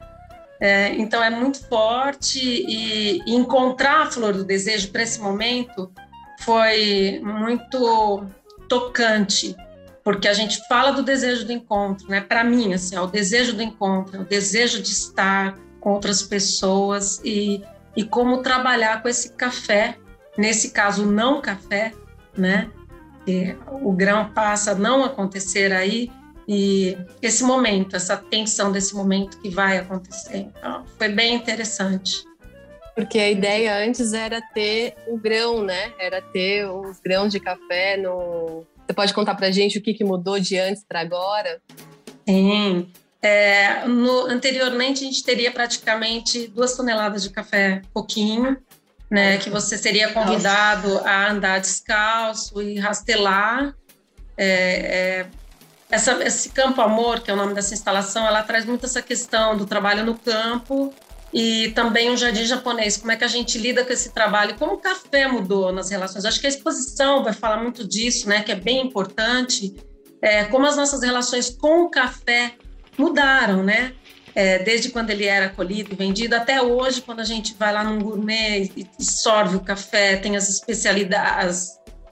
É, 0.61 0.95
então 0.95 1.23
é 1.23 1.29
muito 1.29 1.63
forte 1.69 2.41
e, 2.41 3.21
e 3.27 3.35
encontrar 3.35 4.03
a 4.03 4.11
flor 4.11 4.33
do 4.33 4.45
desejo 4.45 4.91
para 4.91 5.03
esse 5.03 5.21
momento 5.21 5.93
foi 6.41 7.21
muito 7.23 8.25
tocante, 8.69 9.55
porque 10.03 10.29
a 10.29 10.33
gente 10.33 10.67
fala 10.67 10.93
do 10.93 11.03
desejo 11.03 11.45
do 11.45 11.53
encontro, 11.53 12.09
né? 12.09 12.21
Para 12.21 12.45
mim, 12.45 12.73
assim, 12.73 12.97
é 12.97 13.01
o 13.01 13.07
desejo 13.07 13.55
do 13.55 13.63
encontro, 13.63 14.17
é 14.17 14.21
o 14.21 14.25
desejo 14.25 14.83
de 14.83 14.91
estar 14.91 15.59
com 15.81 15.93
outras 15.93 16.23
pessoas 16.23 17.21
e, 17.25 17.63
e 17.95 18.05
como 18.05 18.43
trabalhar 18.43 19.03
com 19.03 19.09
esse 19.09 19.33
café, 19.33 19.97
nesse 20.37 20.71
caso 20.71 21.07
não 21.07 21.41
café, 21.41 21.93
né? 22.37 22.71
O 23.83 23.93
grão 23.93 24.31
passa 24.33 24.73
a 24.73 24.75
não 24.75 25.05
acontecer 25.05 25.73
aí 25.73 26.11
e 26.49 26.97
esse 27.21 27.43
momento, 27.43 27.97
essa 27.97 28.17
tensão 28.17 28.71
desse 28.71 28.95
momento 28.95 29.38
que 29.41 29.49
vai 29.49 29.79
acontecer. 29.79 30.49
Então, 30.57 30.85
foi 30.97 31.09
bem 31.09 31.35
interessante. 31.35 32.25
Porque 32.95 33.19
a 33.19 33.31
ideia 33.31 33.85
antes 33.85 34.12
era 34.12 34.41
ter 34.41 34.95
o 35.07 35.19
grão, 35.19 35.62
né? 35.62 35.93
Era 35.99 36.23
ter 36.23 36.65
os 36.67 36.99
grãos 37.00 37.31
de 37.31 37.41
café 37.41 37.97
no. 37.97 38.65
Você 38.87 38.95
pode 38.95 39.12
contar 39.12 39.35
pra 39.35 39.50
gente 39.50 39.76
o 39.76 39.83
que, 39.83 39.93
que 39.93 40.05
mudou 40.05 40.38
de 40.38 40.57
antes 40.59 40.83
para 40.83 41.00
agora? 41.00 41.61
Sim. 42.26 42.91
É, 43.21 43.87
no, 43.87 44.26
anteriormente, 44.26 45.03
a 45.03 45.07
gente 45.07 45.23
teria 45.25 45.50
praticamente 45.50 46.47
duas 46.49 46.76
toneladas 46.76 47.23
de 47.23 47.31
café 47.31 47.83
pouquinho, 47.93 48.57
né? 49.11 49.37
Que 49.38 49.50
você 49.50 49.76
seria 49.76 50.12
convidado 50.12 50.99
a 51.00 51.33
andar 51.33 51.61
descalço 51.61 52.62
e 52.62 52.79
rastelar. 52.79 53.75
É, 54.38 54.47
é, 54.47 55.26
essa, 55.90 56.23
esse 56.25 56.50
campo 56.50 56.81
amor, 56.81 57.21
que 57.21 57.31
é 57.31 57.35
o 57.35 57.37
nome 57.37 57.55
dessa 57.55 57.75
instalação, 57.75 58.26
ela 58.26 58.43
traz 58.43 58.64
muito 58.64 58.87
essa 58.87 59.00
questão 59.00 59.57
do 59.57 59.66
trabalho 59.66 60.05
no 60.05 60.19
campo 60.19 60.93
e 61.33 61.71
também 61.75 62.11
um 62.11 62.16
jardim 62.16 62.45
japonês. 62.45 62.97
Como 62.97 63.12
é 63.12 63.16
que 63.16 63.25
a 63.25 63.28
gente 63.28 63.59
lida 63.59 63.85
com 63.85 63.93
esse 63.93 64.11
trabalho? 64.11 64.57
Como 64.57 64.75
o 64.75 64.78
café 64.78 65.28
mudou 65.28 65.73
nas 65.73 65.90
relações? 65.90 66.25
Acho 66.25 66.40
que 66.40 66.47
a 66.47 66.50
exposição 66.50 67.23
vai 67.23 67.33
falar 67.33 67.62
muito 67.62 67.87
disso, 67.87 68.28
né? 68.28 68.43
Que 68.43 68.52
é 68.52 68.57
bem 68.57 68.85
importante. 68.85 69.76
É, 70.21 70.45
como 70.45 70.66
as 70.66 70.76
nossas 70.76 71.02
relações 71.02 71.50
com 71.50 71.83
o 71.83 71.90
café 71.90 72.55
mudaram, 72.99 73.62
né? 73.62 73.93
É, 74.35 74.59
desde 74.59 74.90
quando 74.90 75.11
ele 75.11 75.25
era 75.25 75.49
colhido 75.49 75.93
e 75.93 75.97
vendido 75.97 76.35
até 76.35 76.61
hoje, 76.61 77.00
quando 77.00 77.21
a 77.21 77.25
gente 77.25 77.55
vai 77.55 77.73
lá 77.73 77.83
num 77.83 77.99
gourmet 77.99 78.71
e, 78.76 78.87
e 78.99 79.05
sorve 79.05 79.57
o 79.57 79.61
café, 79.61 80.16
tem 80.16 80.37
as 80.37 80.49
especialidades, 80.49 81.71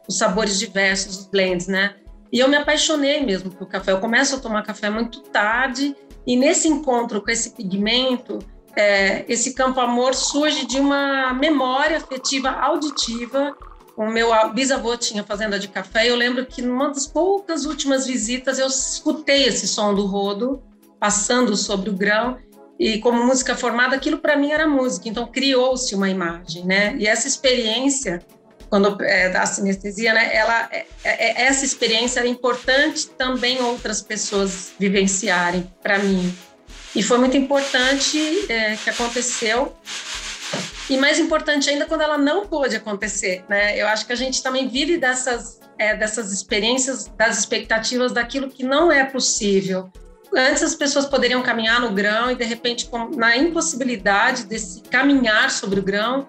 os 0.08 0.16
sabores 0.16 0.58
diversos, 0.58 1.18
os 1.18 1.26
blends, 1.26 1.66
né? 1.66 1.94
E 2.34 2.40
eu 2.40 2.48
me 2.48 2.56
apaixonei 2.56 3.24
mesmo 3.24 3.48
pelo 3.48 3.70
café. 3.70 3.92
Eu 3.92 4.00
começo 4.00 4.34
a 4.34 4.40
tomar 4.40 4.64
café 4.64 4.90
muito 4.90 5.20
tarde 5.20 5.94
e 6.26 6.36
nesse 6.36 6.66
encontro 6.66 7.22
com 7.22 7.30
esse 7.30 7.50
pigmento, 7.50 8.40
é, 8.74 9.24
esse 9.28 9.54
campo 9.54 9.78
amor 9.78 10.16
surge 10.16 10.66
de 10.66 10.80
uma 10.80 11.32
memória 11.32 11.96
afetiva 11.96 12.50
auditiva. 12.50 13.56
O 13.96 14.06
meu 14.06 14.32
bisavô 14.52 14.96
tinha 14.96 15.22
fazenda 15.22 15.60
de 15.60 15.68
café 15.68 16.06
e 16.06 16.08
eu 16.08 16.16
lembro 16.16 16.44
que 16.44 16.60
numa 16.60 16.88
das 16.88 17.06
poucas 17.06 17.66
últimas 17.66 18.04
visitas 18.04 18.58
eu 18.58 18.66
escutei 18.66 19.44
esse 19.44 19.68
som 19.68 19.94
do 19.94 20.04
rodo 20.04 20.60
passando 20.98 21.56
sobre 21.56 21.88
o 21.88 21.92
grão 21.92 22.36
e 22.80 22.98
como 22.98 23.24
música 23.24 23.54
formada, 23.54 23.94
aquilo 23.94 24.18
para 24.18 24.36
mim 24.36 24.50
era 24.50 24.66
música. 24.66 25.08
Então 25.08 25.24
criou-se 25.28 25.94
uma 25.94 26.10
imagem, 26.10 26.64
né? 26.64 26.96
E 26.96 27.06
essa 27.06 27.28
experiência 27.28 28.26
quando 28.68 29.02
é, 29.02 29.28
da 29.28 29.46
sinestesia, 29.46 30.12
né? 30.12 30.34
Ela, 30.34 30.68
é, 30.72 30.86
é, 31.04 31.42
essa 31.42 31.64
experiência 31.64 32.20
era 32.20 32.28
importante 32.28 33.08
também 33.08 33.60
outras 33.60 34.00
pessoas 34.00 34.72
vivenciarem 34.78 35.70
para 35.82 35.98
mim. 35.98 36.34
E 36.94 37.02
foi 37.02 37.18
muito 37.18 37.36
importante 37.36 38.18
é, 38.48 38.76
que 38.76 38.90
aconteceu. 38.90 39.76
E 40.88 40.96
mais 40.96 41.18
importante 41.18 41.70
ainda 41.70 41.86
quando 41.86 42.02
ela 42.02 42.18
não 42.18 42.46
pôde 42.46 42.76
acontecer, 42.76 43.44
né? 43.48 43.80
Eu 43.80 43.86
acho 43.88 44.06
que 44.06 44.12
a 44.12 44.16
gente 44.16 44.42
também 44.42 44.68
vive 44.68 44.98
dessas 44.98 45.60
é, 45.78 45.96
dessas 45.96 46.32
experiências, 46.32 47.06
das 47.16 47.38
expectativas 47.38 48.12
daquilo 48.12 48.48
que 48.48 48.62
não 48.62 48.90
é 48.90 49.04
possível. 49.04 49.90
Antes 50.34 50.62
as 50.62 50.74
pessoas 50.74 51.06
poderiam 51.06 51.42
caminhar 51.42 51.80
no 51.80 51.92
grão 51.92 52.30
e 52.30 52.34
de 52.34 52.44
repente 52.44 52.88
na 53.16 53.36
impossibilidade 53.36 54.44
desse 54.46 54.80
caminhar 54.82 55.50
sobre 55.50 55.78
o 55.78 55.82
grão, 55.82 56.26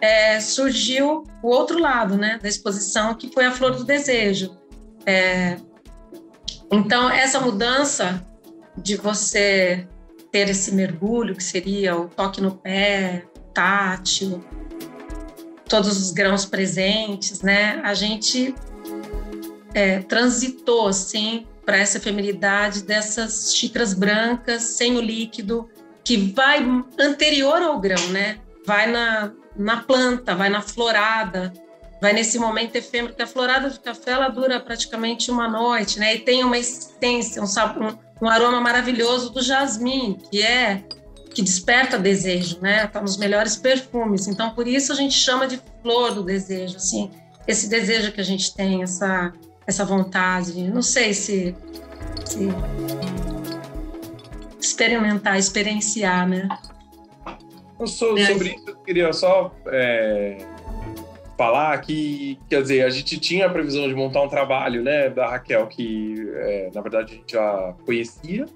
é, 0.00 0.40
surgiu 0.40 1.24
o 1.42 1.48
outro 1.48 1.78
lado 1.78 2.16
né, 2.16 2.38
da 2.42 2.48
exposição, 2.48 3.14
que 3.14 3.32
foi 3.32 3.46
a 3.46 3.50
flor 3.50 3.74
do 3.74 3.84
desejo. 3.84 4.56
É, 5.04 5.56
então, 6.70 7.10
essa 7.10 7.40
mudança 7.40 8.24
de 8.76 8.96
você 8.96 9.86
ter 10.30 10.48
esse 10.50 10.74
mergulho, 10.74 11.34
que 11.34 11.42
seria 11.42 11.96
o 11.96 12.08
toque 12.08 12.40
no 12.40 12.56
pé, 12.56 13.24
tátil, 13.54 14.44
todos 15.68 15.96
os 15.96 16.10
grãos 16.10 16.44
presentes, 16.44 17.40
né? 17.40 17.80
A 17.82 17.94
gente 17.94 18.54
é, 19.72 20.00
transitou, 20.00 20.88
assim, 20.88 21.46
para 21.64 21.78
essa 21.78 21.98
feminilidade 21.98 22.82
dessas 22.82 23.54
xícaras 23.54 23.94
brancas, 23.94 24.62
sem 24.62 24.96
o 24.96 25.00
líquido, 25.00 25.68
que 26.04 26.16
vai 26.32 26.64
anterior 26.98 27.60
ao 27.62 27.80
grão, 27.80 28.08
né? 28.08 28.38
Vai 28.66 28.90
na, 28.90 29.32
na 29.56 29.82
planta, 29.82 30.34
vai 30.34 30.48
na 30.48 30.60
florada, 30.60 31.52
vai 32.00 32.12
nesse 32.12 32.38
momento 32.38 32.76
efêmero, 32.76 33.14
que 33.14 33.22
a 33.22 33.26
florada 33.26 33.70
de 33.70 33.78
café 33.78 34.12
ela 34.12 34.28
dura 34.28 34.60
praticamente 34.60 35.30
uma 35.30 35.48
noite, 35.48 35.98
né? 35.98 36.16
E 36.16 36.18
tem 36.18 36.44
uma 36.44 36.58
essência, 36.58 37.42
um, 37.42 37.46
sabor, 37.46 37.98
um, 38.20 38.28
aroma 38.28 38.60
maravilhoso 38.60 39.30
do 39.30 39.42
jasmim, 39.42 40.18
que 40.30 40.42
é 40.42 40.82
que 41.32 41.42
desperta 41.42 41.98
desejo, 41.98 42.58
né? 42.62 42.86
Tá 42.86 43.00
nos 43.00 43.18
melhores 43.18 43.56
perfumes. 43.56 44.26
Então, 44.26 44.50
por 44.50 44.66
isso 44.66 44.90
a 44.90 44.96
gente 44.96 45.14
chama 45.14 45.46
de 45.46 45.60
flor 45.82 46.14
do 46.14 46.22
desejo, 46.22 46.76
assim, 46.76 47.10
esse 47.46 47.68
desejo 47.68 48.10
que 48.10 48.20
a 48.20 48.24
gente 48.24 48.54
tem, 48.54 48.82
essa 48.82 49.32
essa 49.66 49.84
vontade. 49.84 50.62
Não 50.70 50.82
sei 50.82 51.12
se, 51.12 51.54
se 52.24 52.48
experimentar, 54.60 55.38
experienciar, 55.38 56.28
né? 56.28 56.48
So, 57.84 58.16
é. 58.16 58.26
Sobre 58.26 58.50
isso, 58.50 58.70
eu 58.70 58.76
queria 58.76 59.12
só 59.12 59.54
é, 59.66 60.38
falar 61.36 61.78
que, 61.80 62.38
quer 62.48 62.62
dizer, 62.62 62.84
a 62.84 62.90
gente 62.90 63.18
tinha 63.18 63.46
a 63.46 63.50
previsão 63.50 63.86
de 63.86 63.94
montar 63.94 64.22
um 64.22 64.28
trabalho, 64.28 64.82
né, 64.82 65.10
da 65.10 65.28
Raquel, 65.28 65.66
que 65.66 66.14
é, 66.36 66.70
na 66.74 66.80
verdade 66.80 67.12
a 67.12 67.16
gente 67.16 67.32
já 67.32 67.74
conhecia, 67.84 68.46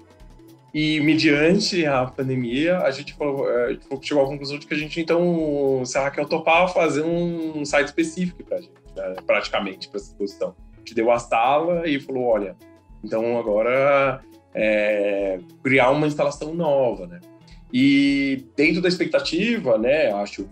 e 0.73 1.01
mediante 1.01 1.85
a 1.85 2.05
pandemia, 2.05 2.79
a 2.79 2.89
gente, 2.91 3.13
falou, 3.13 3.49
é, 3.49 3.77
chegou 4.01 4.23
à 4.23 4.27
conclusão 4.27 4.57
de 4.57 4.65
que 4.65 4.73
a 4.73 4.77
gente, 4.77 4.99
então, 4.99 5.83
se 5.85 5.97
a 5.97 6.03
Raquel 6.03 6.25
topava 6.25 6.67
fazer 6.69 7.03
um 7.03 7.63
site 7.65 7.87
específico 7.87 8.43
para 8.43 8.57
a 8.57 8.61
gente, 8.61 8.71
né, 8.95 9.15
praticamente, 9.27 9.89
para 9.89 9.99
essa 9.99 10.11
exposição. 10.11 10.55
A 10.75 10.79
gente 10.79 10.95
deu 10.95 11.11
a 11.11 11.19
sala 11.19 11.87
e 11.87 11.99
falou: 11.99 12.23
olha, 12.23 12.55
então 13.03 13.37
agora 13.37 14.21
é, 14.53 15.39
criar 15.63 15.91
uma 15.91 16.07
instalação 16.07 16.53
nova, 16.53 17.05
né? 17.05 17.19
E 17.73 18.45
dentro 18.55 18.81
da 18.81 18.87
expectativa, 18.87 19.77
né, 19.77 20.11
acho, 20.11 20.47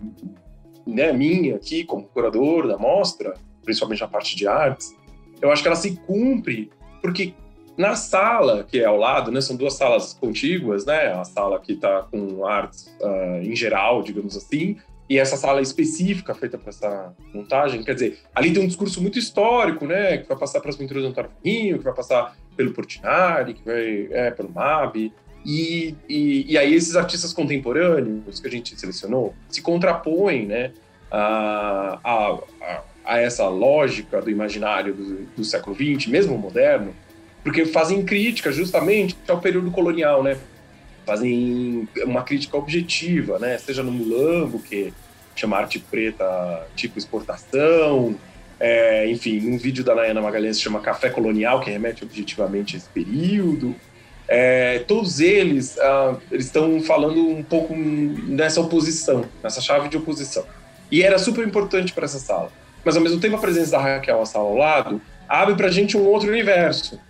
né, 0.86 1.12
minha 1.12 1.56
aqui 1.56 1.84
como 1.84 2.04
curador 2.04 2.66
da 2.66 2.78
mostra, 2.78 3.34
principalmente 3.62 4.00
na 4.00 4.08
parte 4.08 4.34
de 4.36 4.46
artes, 4.46 4.94
eu 5.40 5.50
acho 5.50 5.62
que 5.62 5.68
ela 5.68 5.76
se 5.76 5.96
cumpre 6.06 6.70
porque 7.00 7.34
na 7.76 7.94
sala 7.94 8.64
que 8.64 8.78
é 8.78 8.84
ao 8.84 8.96
lado, 8.96 9.30
né, 9.30 9.40
são 9.40 9.56
duas 9.56 9.74
salas 9.74 10.12
contíguas, 10.12 10.84
né, 10.84 11.12
a 11.12 11.24
sala 11.24 11.58
que 11.60 11.72
está 11.72 12.02
com 12.02 12.46
artes 12.46 12.94
uh, 13.00 13.42
em 13.42 13.56
geral, 13.56 14.02
digamos 14.02 14.36
assim, 14.36 14.76
e 15.08 15.18
essa 15.18 15.36
sala 15.36 15.60
específica 15.60 16.34
feita 16.34 16.56
para 16.56 16.68
essa 16.68 17.14
montagem, 17.34 17.82
quer 17.82 17.94
dizer, 17.94 18.18
ali 18.34 18.52
tem 18.52 18.62
um 18.62 18.66
discurso 18.66 19.02
muito 19.02 19.18
histórico, 19.18 19.86
né, 19.86 20.18
que 20.18 20.28
vai 20.28 20.38
passar 20.38 20.60
para 20.60 20.70
as 20.70 20.76
pinturas 20.76 21.02
do 21.02 21.08
Antônio 21.08 21.30
que 21.42 21.78
vai 21.78 21.94
passar 21.94 22.36
pelo 22.56 22.72
Portinari, 22.72 23.54
que 23.54 23.64
vai 23.64 24.08
é, 24.10 24.30
pelo 24.30 24.50
Mabi, 24.50 25.12
e, 25.44 25.94
e, 26.08 26.52
e, 26.52 26.58
aí 26.58 26.74
esses 26.74 26.96
artistas 26.96 27.32
contemporâneos 27.32 28.40
que 28.40 28.46
a 28.46 28.50
gente 28.50 28.78
selecionou 28.78 29.34
se 29.48 29.62
contrapõem 29.62 30.46
né, 30.46 30.72
a, 31.10 31.98
a, 32.04 32.82
a 33.04 33.18
essa 33.18 33.48
lógica 33.48 34.20
do 34.20 34.30
imaginário 34.30 34.94
do, 34.94 35.26
do, 35.36 35.44
século 35.44 35.74
XX, 35.74 36.06
mesmo 36.08 36.36
moderno, 36.36 36.94
porque 37.42 37.64
fazem 37.64 38.04
crítica 38.04 38.52
justamente 38.52 39.16
ao 39.26 39.40
período 39.40 39.70
colonial, 39.70 40.22
né? 40.22 40.36
Fazem 41.06 41.88
uma 42.04 42.22
crítica 42.22 42.56
objetiva, 42.56 43.38
né? 43.38 43.56
Seja 43.56 43.82
no 43.82 43.90
Mulambo, 43.90 44.60
que 44.60 44.92
chama 45.34 45.56
arte 45.56 45.78
preta 45.78 46.66
tipo 46.76 46.98
exportação, 46.98 48.14
é, 48.60 49.10
enfim, 49.10 49.48
um 49.48 49.56
vídeo 49.56 49.82
da 49.82 49.94
Nayana 49.94 50.20
Magalhães 50.20 50.60
chama 50.60 50.80
Café 50.80 51.08
Colonial, 51.08 51.60
que 51.60 51.70
remete 51.70 52.04
objetivamente 52.04 52.76
a 52.76 52.78
esse 52.78 52.88
período. 52.90 53.74
É, 54.32 54.78
todos 54.86 55.18
eles 55.18 55.76
ah, 55.80 56.16
estão 56.30 56.80
falando 56.80 57.20
um 57.20 57.42
pouco 57.42 57.74
nessa 57.74 58.60
oposição, 58.60 59.24
nessa 59.42 59.60
chave 59.60 59.88
de 59.88 59.96
oposição. 59.96 60.44
E 60.88 61.02
era 61.02 61.18
super 61.18 61.44
importante 61.44 61.92
para 61.92 62.04
essa 62.04 62.20
sala. 62.20 62.52
mas 62.84 62.96
ao 62.96 63.02
mesmo 63.02 63.20
tempo 63.20 63.34
a 63.34 63.40
presença 63.40 63.72
da 63.72 63.78
Raquel 63.80 64.20
na 64.20 64.26
sala 64.26 64.44
ao 64.44 64.56
lado 64.56 65.02
abre 65.28 65.56
para 65.56 65.66
a 65.66 65.70
gente 65.70 65.96
um 65.96 66.06
outro 66.06 66.28
universo. 66.28 67.00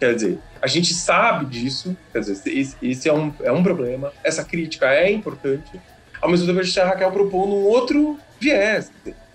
Quer 0.00 0.16
dizer, 0.16 0.38
a 0.60 0.66
gente 0.66 0.92
sabe 0.92 1.46
disso, 1.46 1.96
quer 2.12 2.18
dizer, 2.18 2.74
esse, 2.82 3.08
é, 3.08 3.12
um, 3.12 3.32
é 3.40 3.52
um 3.52 3.62
problema, 3.62 4.12
essa 4.24 4.42
crítica 4.42 4.92
é 4.92 5.12
importante, 5.12 5.80
ao 6.20 6.28
mesmo 6.28 6.44
tempo 6.44 6.58
a 6.58 6.62
gente 6.64 6.80
a 6.80 6.86
Raquel 6.86 7.12
propondo 7.12 7.54
um 7.54 7.64
outro 7.66 8.18
viés. 8.40 8.90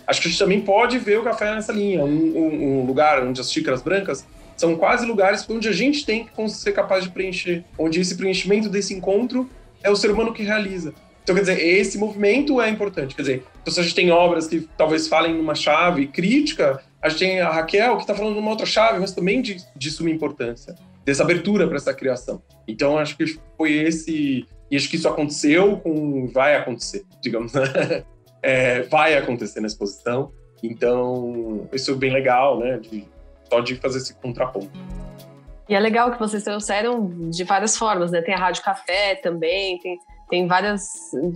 Acho 0.05 0.21
que 0.21 0.27
a 0.27 0.31
gente 0.31 0.39
também 0.39 0.59
pode 0.59 0.97
ver 0.97 1.19
o 1.19 1.23
café 1.23 1.55
nessa 1.55 1.71
linha, 1.71 2.03
um, 2.03 2.07
um, 2.07 2.81
um 2.81 2.85
lugar 2.85 3.23
onde 3.23 3.39
as 3.39 3.49
xícaras 3.49 3.81
brancas 3.81 4.25
são 4.59 4.75
quase 4.75 5.05
lugares 5.05 5.49
onde 5.49 5.69
a 5.69 5.71
gente 5.71 6.05
tem 6.05 6.25
que 6.25 6.49
ser 6.49 6.73
capaz 6.73 7.05
de 7.05 7.09
preencher, 7.09 7.63
onde 7.77 8.01
esse 8.01 8.15
preenchimento 8.17 8.67
desse 8.67 8.93
encontro 8.93 9.49
é 9.81 9.89
o 9.89 9.95
ser 9.95 10.11
humano 10.11 10.33
que 10.33 10.43
realiza. 10.43 10.93
Então, 11.23 11.33
quer 11.33 11.41
dizer, 11.41 11.63
esse 11.65 11.97
movimento 11.97 12.59
é 12.59 12.69
importante. 12.69 13.15
Quer 13.15 13.21
dizer, 13.21 13.43
então, 13.61 13.73
se 13.73 13.79
a 13.79 13.83
gente 13.83 13.95
tem 13.95 14.11
obras 14.11 14.47
que 14.47 14.67
talvez 14.77 15.07
falem 15.07 15.33
numa 15.33 15.55
chave 15.55 16.07
crítica, 16.07 16.83
a 17.01 17.07
gente 17.07 17.19
tem 17.19 17.39
a 17.39 17.49
Raquel 17.49 17.95
que 17.95 18.01
está 18.01 18.13
falando 18.13 18.35
numa 18.35 18.49
outra 18.49 18.65
chave, 18.65 18.99
mas 18.99 19.13
também 19.13 19.41
de, 19.41 19.63
de 19.73 19.91
suma 19.91 20.09
importância, 20.09 20.75
dessa 21.05 21.23
abertura 21.23 21.65
para 21.65 21.77
essa 21.77 21.93
criação. 21.93 22.41
Então, 22.67 22.97
acho 22.97 23.15
que 23.15 23.39
foi 23.55 23.71
esse. 23.71 24.45
E 24.69 24.75
acho 24.75 24.89
que 24.89 24.97
isso 24.97 25.07
aconteceu 25.07 25.77
com. 25.77 26.27
Vai 26.27 26.57
acontecer, 26.57 27.05
digamos. 27.21 27.53
Né? 27.53 28.03
É, 28.41 28.83
vai 28.83 29.17
acontecer 29.17 29.59
na 29.59 29.67
exposição. 29.67 30.31
Então, 30.63 31.67
isso 31.73 31.91
é 31.91 31.93
bem 31.93 32.09
legal, 32.09 32.57
né? 32.57 32.77
De, 32.77 33.05
só 33.51 33.59
de 33.59 33.75
fazer 33.75 33.97
esse 33.97 34.13
contraponto. 34.15 34.71
E 35.67 35.75
é 35.75 35.79
legal 35.79 36.11
que 36.11 36.19
vocês 36.19 36.43
trouxeram 36.43 37.29
de 37.29 37.43
várias 37.43 37.77
formas, 37.77 38.11
né? 38.11 38.21
Tem 38.21 38.33
a 38.33 38.37
Rádio 38.37 38.63
Café 38.63 39.15
também, 39.15 39.77
tem, 39.79 39.99
tem 40.27 40.47
várias, 40.47 40.89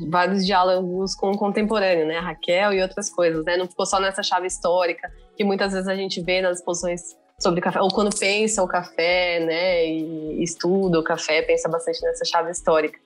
vários 0.10 0.43
diálogos 0.43 1.13
com 1.13 1.32
o 1.32 1.38
contemporâneo, 1.38 2.08
né? 2.08 2.17
A 2.17 2.22
Raquel 2.22 2.74
e 2.74 2.82
outras 2.82 3.12
coisas, 3.12 3.46
né? 3.46 3.58
Não 3.58 3.67
ficou 3.67 3.86
só 3.86 4.00
nessa 4.00 4.24
chave 4.24 4.48
histórica, 4.48 5.12
que 5.38 5.43
muitas 5.43 5.72
vezes 5.72 5.88
a 5.88 5.96
gente 5.96 6.20
vê 6.20 6.41
nas 6.41 6.58
exposições 6.58 7.15
sobre 7.39 7.62
café, 7.62 7.79
ou 7.79 7.89
quando 7.89 8.17
pensa 8.17 8.63
o 8.63 8.67
café, 8.67 9.39
né? 9.39 9.86
E 9.86 10.41
estuda 10.41 11.00
o 11.00 11.03
café, 11.03 11.43
pensa 11.43 11.70
bastante 11.70 12.01
nessa 12.01 12.25
chave 12.25 12.50
histórica. 12.50 12.98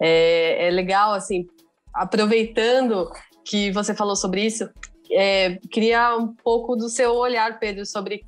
É, 0.00 0.66
é 0.66 0.70
legal, 0.70 1.12
assim, 1.12 1.46
aproveitando 1.94 3.12
que 3.44 3.70
você 3.70 3.94
falou 3.94 4.16
sobre 4.16 4.40
isso, 4.40 4.68
é, 5.12 5.56
queria 5.70 6.16
um 6.16 6.34
pouco 6.34 6.74
do 6.74 6.88
seu 6.88 7.12
olhar, 7.14 7.60
Pedro, 7.60 7.86
sobre 7.86 8.24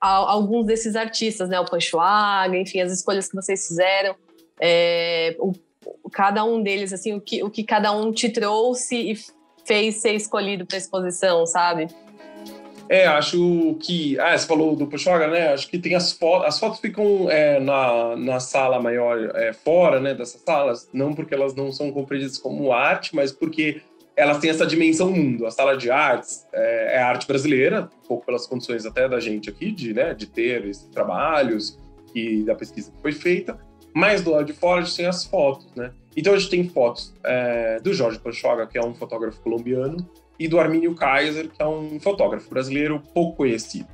alguns 0.00 0.66
desses 0.66 0.96
artistas, 0.96 1.48
né? 1.48 1.60
O 1.60 1.64
Panchuaga, 1.64 2.56
enfim, 2.56 2.80
as 2.80 2.92
escolhas 2.92 3.28
que 3.28 3.34
vocês 3.34 3.66
fizeram, 3.66 4.16
é, 4.60 5.36
o, 5.38 5.52
cada 6.10 6.44
um 6.44 6.62
deles, 6.62 6.92
assim, 6.92 7.14
o 7.14 7.20
que, 7.20 7.42
o 7.42 7.50
que 7.50 7.64
cada 7.64 7.92
um 7.92 8.12
te 8.12 8.28
trouxe 8.28 9.12
e 9.12 9.18
fez 9.66 9.96
ser 9.96 10.14
escolhido 10.14 10.66
para 10.66 10.76
a 10.76 10.78
exposição, 10.78 11.46
sabe? 11.46 11.88
É, 12.88 13.06
acho 13.06 13.76
que. 13.80 14.18
Ah, 14.18 14.36
você 14.36 14.44
falou 14.44 14.74
do 14.74 14.84
Panchuaga, 14.84 15.28
né? 15.28 15.52
Acho 15.52 15.68
que 15.68 15.78
tem 15.78 15.94
as 15.94 16.10
fotos. 16.12 16.48
As 16.48 16.58
fotos 16.58 16.80
ficam 16.80 17.30
é, 17.30 17.60
na, 17.60 18.16
na 18.16 18.40
sala 18.40 18.82
maior, 18.82 19.30
é, 19.36 19.52
fora 19.52 20.00
né, 20.00 20.12
dessas 20.12 20.40
salas, 20.40 20.88
não 20.92 21.14
porque 21.14 21.32
elas 21.32 21.54
não 21.54 21.70
são 21.70 21.92
compreendidas 21.92 22.36
como 22.36 22.72
arte, 22.72 23.14
mas 23.14 23.30
porque 23.30 23.80
elas 24.20 24.38
têm 24.38 24.50
essa 24.50 24.66
dimensão 24.66 25.10
mundo. 25.10 25.46
A 25.46 25.50
sala 25.50 25.76
de 25.76 25.90
artes 25.90 26.46
é, 26.52 26.96
é 26.96 27.02
arte 27.02 27.26
brasileira, 27.26 27.88
um 28.04 28.06
pouco 28.06 28.26
pelas 28.26 28.46
condições 28.46 28.84
até 28.84 29.08
da 29.08 29.18
gente 29.18 29.48
aqui, 29.48 29.72
de, 29.72 29.94
né, 29.94 30.12
de 30.12 30.26
ter 30.26 30.66
esses 30.66 30.86
trabalhos 30.88 31.78
e 32.14 32.42
da 32.42 32.54
pesquisa 32.54 32.92
que 32.92 33.00
foi 33.00 33.12
feita. 33.12 33.58
Mas 33.94 34.22
do 34.22 34.32
lado 34.32 34.44
de 34.44 34.52
fora 34.52 34.82
a 34.82 34.84
gente 34.84 34.96
tem 34.96 35.06
as 35.06 35.24
fotos, 35.24 35.66
né? 35.74 35.90
Então 36.14 36.34
a 36.34 36.38
gente 36.38 36.50
tem 36.50 36.68
fotos 36.68 37.14
é, 37.24 37.80
do 37.80 37.94
Jorge 37.94 38.18
Panchoga, 38.18 38.66
que 38.66 38.76
é 38.76 38.84
um 38.84 38.94
fotógrafo 38.94 39.40
colombiano, 39.40 40.06
e 40.38 40.46
do 40.46 40.60
Armínio 40.60 40.94
Kaiser, 40.94 41.48
que 41.48 41.62
é 41.62 41.66
um 41.66 41.98
fotógrafo 41.98 42.48
brasileiro 42.50 43.02
pouco 43.14 43.38
conhecido. 43.38 43.88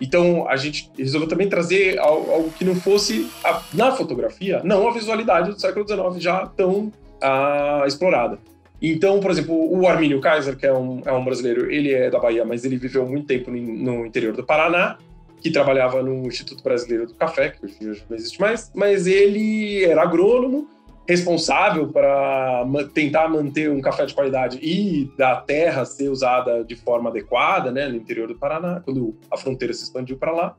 Então 0.00 0.48
a 0.48 0.56
gente 0.56 0.90
resolveu 0.96 1.28
também 1.28 1.48
trazer 1.48 1.98
algo 1.98 2.50
que 2.52 2.64
não 2.64 2.76
fosse 2.76 3.28
a, 3.44 3.62
na 3.74 3.92
fotografia, 3.92 4.60
não 4.64 4.88
a 4.88 4.92
visualidade 4.92 5.50
do 5.50 5.60
século 5.60 5.86
XIX 5.86 6.22
já 6.22 6.46
tão 6.46 6.92
ah, 7.20 7.84
explorada. 7.86 8.38
Então, 8.82 9.20
por 9.20 9.30
exemplo, 9.30 9.54
o 9.54 9.86
Armínio 9.86 10.20
Kaiser, 10.20 10.56
que 10.56 10.66
é 10.66 10.72
um, 10.72 11.00
é 11.04 11.12
um 11.12 11.24
brasileiro, 11.24 11.70
ele 11.70 11.92
é 11.92 12.10
da 12.10 12.18
Bahia, 12.18 12.44
mas 12.44 12.64
ele 12.64 12.76
viveu 12.76 13.06
muito 13.06 13.28
tempo 13.28 13.48
no, 13.48 14.04
interior 14.04 14.34
do 14.34 14.42
Paraná, 14.42 14.98
que 15.40 15.52
trabalhava 15.52 16.02
no 16.02 16.26
Instituto 16.26 16.64
Brasileiro 16.64 17.06
do 17.06 17.14
Café, 17.14 17.50
que 17.50 17.64
hoje 17.64 18.04
não 18.10 18.16
existe 18.16 18.40
mais, 18.40 18.72
mas 18.74 19.06
ele 19.06 19.84
era 19.84 20.02
agrônomo, 20.02 20.68
responsável 21.08 21.88
para 21.88 22.64
tentar 22.92 23.28
manter 23.28 23.70
um 23.70 23.80
café 23.80 24.04
de 24.04 24.14
qualidade 24.14 24.58
e 24.60 25.10
da 25.16 25.36
terra 25.36 25.84
ser 25.84 26.08
usada 26.08 26.64
de 26.64 26.74
forma 26.74 27.08
adequada, 27.10 27.70
né, 27.70 27.86
no 27.86 27.94
interior 27.94 28.26
do 28.26 28.36
Paraná, 28.36 28.80
quando 28.84 29.14
a 29.30 29.36
fronteira 29.36 29.72
se 29.72 29.84
expandiu 29.84 30.16
para 30.16 30.32
lá. 30.32 30.56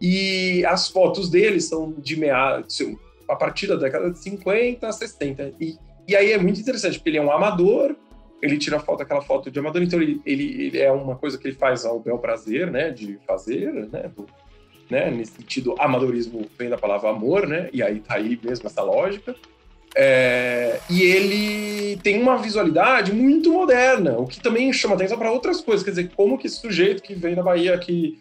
E 0.00 0.64
as 0.64 0.88
fotos 0.88 1.28
dele 1.28 1.60
são 1.60 1.92
de 1.98 2.16
meados, 2.16 2.78
a 3.28 3.36
partir 3.36 3.66
da 3.66 3.76
década 3.76 4.10
de 4.10 4.18
50, 4.18 4.90
60. 4.90 5.52
E 5.60 5.76
e 6.10 6.16
aí 6.16 6.32
é 6.32 6.38
muito 6.38 6.60
interessante, 6.60 6.98
porque 6.98 7.08
ele 7.08 7.18
é 7.18 7.22
um 7.22 7.30
amador, 7.30 7.94
ele 8.42 8.58
tira 8.58 8.80
foto, 8.80 9.02
aquela 9.02 9.22
foto 9.22 9.48
de 9.48 9.58
amador, 9.60 9.80
então 9.80 10.02
ele, 10.02 10.20
ele, 10.26 10.64
ele 10.64 10.78
é 10.78 10.90
uma 10.90 11.14
coisa 11.14 11.38
que 11.38 11.46
ele 11.46 11.56
faz 11.56 11.84
ao 11.84 12.00
bel 12.00 12.18
prazer, 12.18 12.68
né, 12.68 12.90
de 12.90 13.16
fazer, 13.24 13.72
né, 13.72 14.10
do, 14.16 14.26
né, 14.90 15.08
nesse 15.08 15.32
sentido, 15.32 15.76
amadorismo 15.78 16.46
vem 16.58 16.68
da 16.68 16.76
palavra 16.76 17.10
amor, 17.10 17.46
né, 17.46 17.70
e 17.72 17.80
aí 17.80 18.00
tá 18.00 18.14
aí 18.16 18.38
mesmo 18.42 18.66
essa 18.66 18.82
lógica. 18.82 19.36
É, 19.94 20.80
e 20.90 21.02
ele 21.02 21.96
tem 21.98 22.20
uma 22.20 22.38
visualidade 22.38 23.12
muito 23.12 23.52
moderna, 23.52 24.18
o 24.18 24.26
que 24.26 24.40
também 24.40 24.72
chama 24.72 24.96
atenção 24.96 25.16
para 25.16 25.30
outras 25.30 25.60
coisas, 25.60 25.84
quer 25.84 25.90
dizer, 25.90 26.10
como 26.16 26.36
que 26.36 26.48
esse 26.48 26.56
sujeito 26.56 27.04
que 27.04 27.14
vem 27.14 27.36
da 27.36 27.42
Bahia, 27.42 27.78
que 27.78 28.18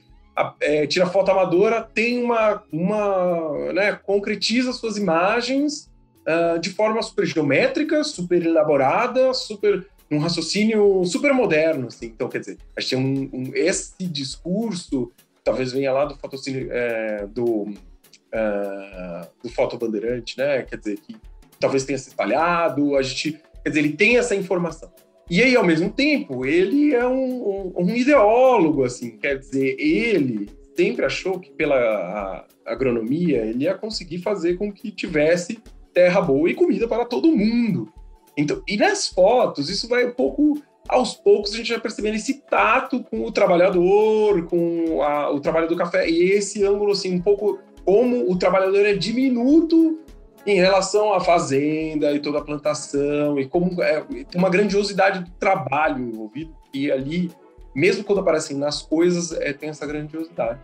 é, 0.60 0.86
tira 0.86 1.08
foto 1.08 1.32
amadora, 1.32 1.82
tem 1.82 2.24
uma, 2.24 2.64
uma 2.72 3.74
né, 3.74 3.94
concretiza 3.94 4.74
suas 4.74 4.96
imagens 4.96 5.90
uh, 6.28 6.60
de 6.60 6.70
forma 6.70 7.02
super 7.02 7.26
geométrica, 7.26 8.04
super 8.04 8.46
elaborada, 8.46 9.34
super 9.34 9.88
um 10.12 10.18
raciocínio 10.18 11.04
super 11.06 11.34
moderno, 11.34 11.88
assim. 11.88 12.08
Então, 12.08 12.28
quer 12.28 12.40
dizer, 12.40 12.58
a 12.76 12.82
gente 12.82 12.90
tem 12.96 13.00
um, 13.00 13.30
um 13.32 13.52
esse 13.54 13.94
discurso, 14.08 15.12
talvez 15.44 15.72
venha 15.72 15.92
lá 15.92 16.06
do 16.06 16.16
fotocínio, 16.16 16.68
é, 16.72 17.28
do, 17.28 17.64
uh, 17.64 19.28
do 19.44 19.50
fotobandeirante, 19.50 20.38
né? 20.38 20.64
Quer 20.64 20.78
dizer, 20.78 20.98
que 20.98 21.16
talvez 21.60 21.86
tenha 21.86 21.98
se 21.98 22.10
espalhado, 22.10 22.96
a 22.96 23.02
gente, 23.02 23.40
quer 23.64 23.70
dizer, 23.70 23.80
ele 23.80 23.94
tem 23.94 24.18
essa 24.18 24.36
informação. 24.36 24.92
E 25.30 25.44
aí, 25.44 25.56
ao 25.56 25.64
mesmo 25.64 25.92
tempo, 25.92 26.44
ele 26.44 26.96
é 26.96 27.08
um, 27.08 27.74
um, 27.74 27.74
um 27.78 27.96
ideólogo, 27.96 28.84
assim, 28.84 29.12
quer 29.12 29.38
dizer, 29.38 29.76
ele 29.80 30.50
sempre 30.76 31.06
achou 31.06 31.40
que 31.40 31.52
pela 31.52 32.48
agronomia 32.66 33.46
ele 33.46 33.66
ia 33.66 33.76
conseguir 33.76 34.20
fazer 34.20 34.58
com 34.58 34.72
que 34.72 34.92
tivesse 34.92 35.60
terra 35.94 36.22
boa 36.22 36.50
e 36.50 36.56
comida 36.56 36.88
para 36.88 37.06
todo 37.06 37.36
mundo. 37.36 37.92
Então, 38.38 38.62
e 38.68 38.78
nas 38.78 39.08
fotos, 39.08 39.70
isso 39.70 39.88
vai 39.88 40.06
um 40.06 40.14
pouco 40.14 40.62
aos 40.90 41.14
poucos 41.14 41.54
a 41.54 41.58
gente 41.58 41.70
vai 41.72 41.80
percebendo 41.80 42.16
esse 42.16 42.42
tato 42.42 43.04
com 43.04 43.24
o 43.24 43.32
trabalhador, 43.32 44.46
com 44.48 45.04
a, 45.04 45.30
o 45.30 45.40
trabalho 45.40 45.68
do 45.68 45.76
café, 45.76 46.10
e 46.10 46.32
esse 46.32 46.66
ângulo, 46.66 46.92
assim, 46.92 47.14
um 47.14 47.22
pouco 47.22 47.60
como 47.86 48.30
o 48.30 48.38
trabalhador 48.38 48.86
é 48.86 48.96
diminuto 48.96 50.00
em 50.48 50.56
relação 50.56 51.14
à 51.14 51.20
fazenda 51.20 52.12
e 52.12 52.20
toda 52.20 52.40
a 52.40 52.44
plantação, 52.44 53.40
e 53.40 53.46
como 53.46 53.82
é, 53.84 54.04
uma 54.36 54.50
grandiosidade 54.50 55.20
do 55.20 55.32
trabalho 55.40 56.00
envolvido, 56.00 56.56
e 56.74 56.92
ali, 56.92 57.32
mesmo 57.76 58.04
quando 58.04 58.22
aparecem 58.22 58.58
nas 58.58 58.82
coisas, 58.82 59.32
é, 59.32 59.54
tem 59.54 59.70
essa 59.70 59.86
grandiosidade. 59.86 60.60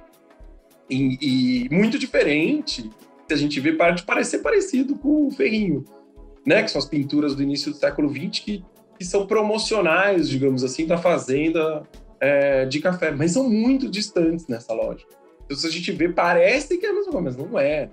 E, 0.90 1.66
e 1.66 1.70
muito 1.70 2.00
diferente 2.00 2.90
a 3.34 3.36
gente 3.36 3.60
vê 3.60 3.74
pode 3.74 4.04
parecer 4.04 4.40
parecido 4.40 4.96
com 4.96 5.28
o 5.28 5.32
ferrinho, 5.32 5.84
né? 6.46 6.64
Que 6.64 6.72
são 6.72 6.80
as 6.80 6.86
pinturas 6.86 7.36
do 7.36 7.44
início 7.44 7.72
do 7.72 7.78
século 7.78 8.10
XX 8.10 8.44
que, 8.44 8.66
que 8.98 9.06
são 9.06 9.26
promocionais, 9.26 10.30
digamos 10.30 10.64
assim, 10.64 10.86
da 10.86 10.98
fazenda 10.98 11.84
é, 12.20 12.66
de 12.66 12.80
café, 12.80 13.12
mas 13.12 13.32
são 13.32 13.50
muito 13.50 13.90
distantes 13.90 14.48
nessa 14.48 14.74
lógica. 14.74 15.14
Então, 15.46 15.58
se 15.58 15.68
a 15.68 15.72
gente 15.72 15.92
vê, 15.92 16.10
parece 16.10 16.78
que 16.78 16.86
é 16.86 16.90
a 16.90 16.94
mesma 16.94 17.12
coisa, 17.12 17.24
mas 17.24 17.38
não 17.38 17.60
é. 17.60 17.90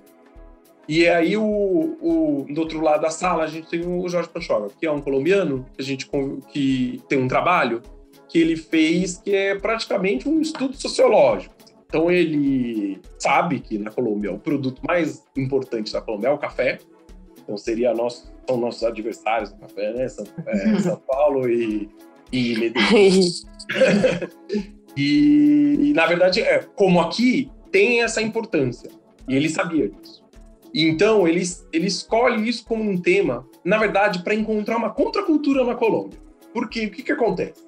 E 0.89 1.07
aí, 1.09 1.37
o, 1.37 1.43
o, 1.45 2.47
do 2.51 2.61
outro 2.61 2.81
lado 2.81 3.03
da 3.03 3.11
sala, 3.11 3.45
a 3.45 3.47
gente 3.47 3.69
tem 3.69 3.87
o 3.87 4.09
Jorge 4.09 4.29
Panchoga, 4.29 4.69
que 4.79 4.87
é 4.87 4.91
um 4.91 5.01
colombiano, 5.01 5.65
que 5.75 5.83
a 5.83 5.85
gente 5.85 6.09
que 6.51 7.01
tem 7.09 7.19
um 7.19 7.29
trabalho 7.29 7.83
que 8.29 8.39
ele 8.39 8.57
fez 8.57 9.19
que 9.19 9.35
é 9.35 9.55
praticamente 9.55 10.29
um 10.29 10.41
estudo 10.41 10.75
sociológico. 10.75 11.55
Então 11.93 12.11
ele 12.11 12.99
sabe 13.19 13.61
que 13.61 13.77
na 13.77 13.91
Colômbia 13.91 14.33
o 14.33 14.39
produto 14.39 14.81
mais 14.89 15.23
importante 15.37 15.93
da 15.93 16.01
Colômbia 16.01 16.29
é 16.29 16.31
o 16.31 16.39
café. 16.39 16.79
Então 17.43 17.59
seria 17.59 17.93
nosso, 17.93 18.33
são 18.49 18.57
nossos 18.57 18.83
adversários 18.83 19.53
no 19.53 19.59
café, 19.59 19.93
né? 19.93 20.09
São, 20.09 20.25
é, 20.47 20.79
São 20.81 20.97
Paulo 20.97 21.47
e, 21.51 21.91
e 22.33 22.57
Medellín. 22.57 23.31
e, 24.97 25.79
e, 25.83 25.93
na 25.93 26.07
verdade, 26.07 26.41
é, 26.41 26.61
como 26.75 26.99
aqui 26.99 27.51
tem 27.71 28.03
essa 28.03 28.23
importância. 28.23 28.91
E 29.29 29.37
ele 29.37 29.51
sabia 29.51 29.91
disso. 29.91 30.25
Então 30.75 31.29
ele, 31.29 31.43
ele 31.75 31.89
escolhe 31.89 32.49
isso 32.49 32.65
como 32.65 32.83
um 32.83 32.99
tema, 32.99 33.47
na 33.63 33.77
verdade, 33.77 34.25
para 34.25 34.35
encontrar 34.35 34.79
uma 34.79 34.89
contracultura 34.89 35.63
na 35.63 35.75
Colômbia. 35.75 36.19
Porque 36.55 36.87
o 36.87 36.91
que, 36.91 37.03
que 37.03 37.13
acontece? 37.13 37.63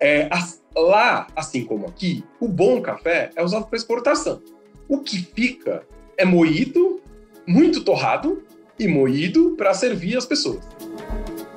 É, 0.00 0.26
as, 0.32 0.61
lá, 0.76 1.26
assim 1.34 1.64
como 1.64 1.86
aqui, 1.86 2.24
o 2.40 2.48
bom 2.48 2.80
café 2.80 3.30
é 3.36 3.42
usado 3.42 3.66
para 3.66 3.76
exportação. 3.76 4.40
O 4.88 4.98
que 4.98 5.18
fica 5.18 5.82
é 6.16 6.24
moído, 6.24 7.00
muito 7.46 7.82
torrado 7.84 8.42
e 8.78 8.86
moído 8.88 9.54
para 9.56 9.72
servir 9.74 10.16
as 10.16 10.26
pessoas. 10.26 10.60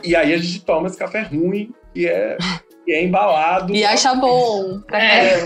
E 0.04 0.15
aí 0.15 0.34
a 0.34 0.38
gente 0.38 0.62
toma 0.63 0.88
esse 0.88 0.97
café 0.97 1.21
ruim, 1.21 1.73
que 1.93 2.08
é, 2.08 2.38
que 2.86 2.91
é 2.91 3.04
embalado. 3.04 3.73
E 3.75 3.84
acha 3.84 4.13
bom. 4.15 4.80
É. 4.91 5.45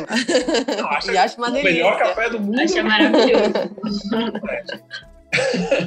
Não, 0.77 0.89
acha 0.89 1.11
E 1.11 1.17
acha 1.17 1.37
uma 1.37 1.47
o 1.47 1.51
delícia. 1.51 1.71
melhor 1.71 1.97
café 1.97 2.29
do 2.29 2.39
mundo. 2.39 2.59
Acho 2.59 2.83
maravilhoso. 2.83 3.53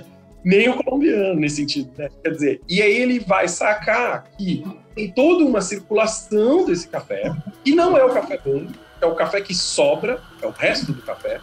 Nem 0.44 0.68
o 0.68 0.82
colombiano 0.82 1.38
nesse 1.38 1.56
sentido, 1.56 1.90
né? 1.96 2.08
Quer 2.22 2.30
dizer, 2.30 2.60
e 2.68 2.82
aí 2.82 2.96
ele 2.96 3.20
vai 3.20 3.46
sacar 3.48 4.24
que 4.36 4.64
tem 4.94 5.10
toda 5.10 5.44
uma 5.44 5.60
circulação 5.60 6.64
desse 6.64 6.88
café, 6.88 7.32
que 7.64 7.74
não 7.74 7.96
é 7.96 8.04
o 8.04 8.12
café 8.12 8.38
bom, 8.44 8.66
é 9.00 9.06
o 9.06 9.14
café 9.14 9.40
que 9.40 9.54
sobra, 9.54 10.20
é 10.40 10.46
o 10.46 10.50
resto 10.50 10.92
do 10.92 11.02
café, 11.02 11.40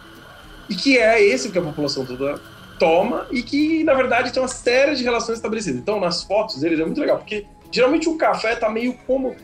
e 0.68 0.74
que 0.74 0.98
é 0.98 1.22
esse 1.22 1.50
que 1.50 1.58
a 1.58 1.62
população 1.62 2.04
toda 2.04 2.40
toma 2.80 3.26
e 3.30 3.42
que, 3.42 3.84
na 3.84 3.92
verdade, 3.92 4.32
tem 4.32 4.42
uma 4.42 4.48
série 4.48 4.94
de 4.94 5.04
relações 5.04 5.36
estabelecidas. 5.36 5.78
Então, 5.78 6.00
nas 6.00 6.24
fotos 6.24 6.60
deles 6.60 6.80
é 6.80 6.84
muito 6.84 7.00
legal, 7.00 7.18
porque 7.18 7.44
geralmente 7.70 8.08
o 8.08 8.16
café 8.16 8.56
tá 8.56 8.70
meio 8.70 8.94
como. 9.06 9.36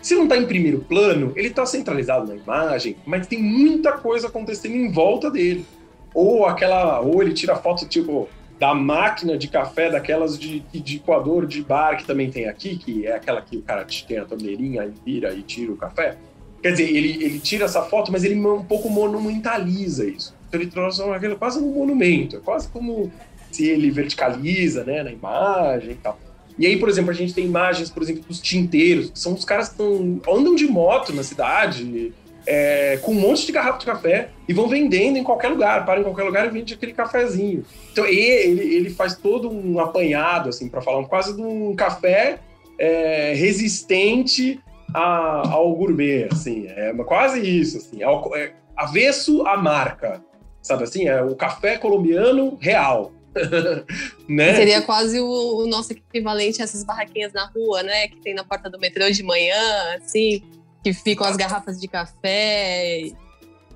Se 0.00 0.14
não 0.14 0.26
tá 0.26 0.34
em 0.34 0.46
primeiro 0.46 0.78
plano, 0.78 1.34
ele 1.36 1.50
tá 1.50 1.66
centralizado 1.66 2.26
na 2.26 2.34
imagem, 2.34 2.96
mas 3.04 3.26
tem 3.26 3.38
muita 3.38 3.92
coisa 3.92 4.28
acontecendo 4.28 4.74
em 4.74 4.90
volta 4.90 5.30
dele. 5.30 5.66
Ou 6.14 6.46
aquela. 6.46 7.00
Ou 7.00 7.22
ele 7.22 7.34
tira 7.34 7.54
foto, 7.54 7.86
tipo, 7.86 8.26
da 8.60 8.74
máquina 8.74 9.38
de 9.38 9.48
café, 9.48 9.90
daquelas 9.90 10.38
de, 10.38 10.60
de 10.60 10.98
coador 10.98 11.46
de 11.46 11.62
bar 11.62 11.96
que 11.96 12.04
também 12.04 12.30
tem 12.30 12.46
aqui, 12.46 12.76
que 12.76 13.06
é 13.06 13.14
aquela 13.14 13.40
que 13.40 13.56
o 13.56 13.62
cara 13.62 13.86
tem 14.06 14.18
a 14.18 14.26
torneirinha 14.26 14.84
e 14.84 14.92
vira 15.02 15.32
e 15.32 15.42
tira 15.42 15.72
o 15.72 15.76
café. 15.78 16.18
Quer 16.62 16.72
dizer, 16.72 16.94
ele, 16.94 17.24
ele 17.24 17.40
tira 17.40 17.64
essa 17.64 17.80
foto, 17.82 18.12
mas 18.12 18.22
ele 18.22 18.38
um 18.38 18.62
pouco 18.62 18.90
monumentaliza 18.90 20.06
isso. 20.06 20.36
Então 20.46 20.60
ele 20.60 20.70
transforma 20.70 21.16
aquilo 21.16 21.38
quase 21.38 21.58
num 21.58 21.72
monumento. 21.72 22.36
É 22.36 22.40
quase 22.40 22.68
como 22.68 23.10
se 23.50 23.66
ele 23.66 23.90
verticaliza 23.90 24.84
né, 24.84 25.02
na 25.02 25.10
imagem 25.10 25.92
e 25.92 25.94
tal. 25.94 26.18
E 26.58 26.66
aí, 26.66 26.78
por 26.78 26.90
exemplo, 26.90 27.10
a 27.10 27.14
gente 27.14 27.32
tem 27.32 27.46
imagens, 27.46 27.88
por 27.88 28.02
exemplo, 28.02 28.24
dos 28.28 28.40
tinteiros, 28.40 29.10
que 29.10 29.18
são 29.18 29.32
os 29.32 29.46
caras 29.46 29.70
que 29.70 29.76
tão, 29.76 30.20
andam 30.30 30.54
de 30.54 30.66
moto 30.66 31.14
na 31.14 31.22
cidade, 31.22 32.12
é, 32.46 32.98
com 33.02 33.12
um 33.12 33.20
monte 33.20 33.46
de 33.46 33.52
garrafa 33.52 33.78
de 33.78 33.86
café 33.86 34.30
e 34.48 34.52
vão 34.52 34.68
vendendo 34.68 35.16
em 35.16 35.24
qualquer 35.24 35.48
lugar, 35.48 35.84
para 35.84 36.00
em 36.00 36.02
qualquer 36.02 36.24
lugar 36.24 36.46
e 36.46 36.50
vende 36.50 36.74
aquele 36.74 36.92
cafezinho. 36.92 37.64
Então 37.92 38.04
ele, 38.04 38.74
ele 38.74 38.90
faz 38.90 39.16
todo 39.16 39.50
um 39.50 39.78
apanhado, 39.78 40.48
assim, 40.48 40.68
para 40.68 40.80
falar, 40.80 41.04
quase 41.06 41.34
de 41.34 41.42
um 41.42 41.74
café 41.74 42.38
é, 42.78 43.34
resistente 43.34 44.60
a, 44.94 45.48
ao 45.50 45.74
gourmet, 45.74 46.28
assim, 46.30 46.66
é 46.68 46.92
quase 47.04 47.40
isso, 47.40 47.78
assim, 47.78 48.02
é, 48.02 48.42
é 48.42 48.52
avesso 48.76 49.46
à 49.46 49.56
marca, 49.56 50.22
sabe 50.62 50.84
assim, 50.84 51.06
é 51.06 51.22
o 51.22 51.36
café 51.36 51.76
colombiano 51.76 52.56
real. 52.60 53.12
né? 54.28 54.56
Seria 54.56 54.82
quase 54.82 55.20
o, 55.20 55.58
o 55.58 55.66
nosso 55.66 55.92
equivalente 55.92 56.60
a 56.60 56.64
essas 56.64 56.82
barraquinhas 56.82 57.32
na 57.32 57.46
rua, 57.46 57.80
né? 57.82 58.08
Que 58.08 58.16
tem 58.16 58.34
na 58.34 58.42
porta 58.42 58.68
do 58.68 58.76
metrô 58.76 59.08
de 59.08 59.22
manhã, 59.22 59.54
assim, 59.94 60.42
que 60.82 60.92
ficam 60.92 61.26
as 61.26 61.36
garrafas 61.36 61.80
de 61.80 61.88
café. 61.88 63.00
e 63.00 63.16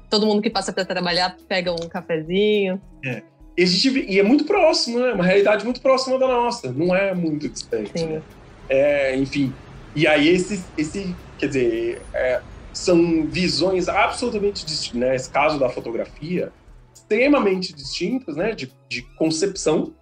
Todo 0.09 0.27
mundo 0.27 0.43
que 0.43 0.51
passa 0.51 0.73
para 0.73 0.85
trabalhar 0.85 1.37
pega 1.49 1.73
um 1.73 1.89
cafezinho. 1.89 2.81
E, 3.57 3.63
a 3.63 3.67
gente, 3.67 4.01
e 4.09 4.19
é 4.19 4.23
muito 4.23 4.45
próximo, 4.45 4.99
né? 4.99 5.13
Uma 5.13 5.25
realidade 5.25 5.65
muito 5.65 5.81
próxima 5.81 6.19
da 6.19 6.27
nossa, 6.27 6.73
não 6.73 6.95
é 6.95 7.15
muito 7.15 7.49
distante. 7.49 7.99
Sim. 7.99 8.07
Né? 8.07 8.23
É, 8.69 9.17
enfim. 9.17 9.53
E 9.95 10.07
aí 10.07 10.29
esse, 10.29 10.65
esse 10.77 11.15
quer 11.39 11.47
dizer, 11.49 12.03
é, 12.13 12.41
são 12.73 13.27
visões 13.27 13.89
absolutamente 13.89 14.65
distintas. 14.65 15.01
Né? 15.01 15.15
Esse 15.15 15.31
caso 15.31 15.59
da 15.59 15.69
fotografia, 15.69 16.53
extremamente 16.93 17.73
distintas, 17.73 18.37
né? 18.37 18.53
De, 18.55 18.73
de 18.89 19.03
concepção, 19.17 19.93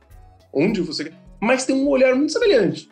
onde 0.52 0.80
você. 0.80 1.12
Mas 1.40 1.66
tem 1.66 1.74
um 1.74 1.88
olhar 1.88 2.14
muito 2.14 2.32
semelhante. 2.32 2.88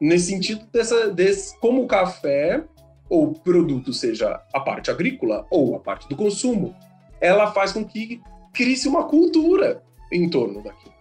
Nesse 0.00 0.26
sentido 0.26 0.66
dessa, 0.72 1.10
desse, 1.10 1.58
como 1.60 1.84
o 1.84 1.86
café 1.86 2.64
ou 3.12 3.34
produto, 3.34 3.92
seja 3.92 4.40
a 4.54 4.58
parte 4.58 4.90
agrícola 4.90 5.46
ou 5.50 5.76
a 5.76 5.78
parte 5.78 6.08
do 6.08 6.16
consumo, 6.16 6.74
ela 7.20 7.52
faz 7.52 7.70
com 7.70 7.84
que 7.84 8.22
crie-se 8.54 8.88
uma 8.88 9.04
cultura 9.04 9.82
em 10.10 10.30
torno 10.30 10.62
daquilo. 10.62 10.94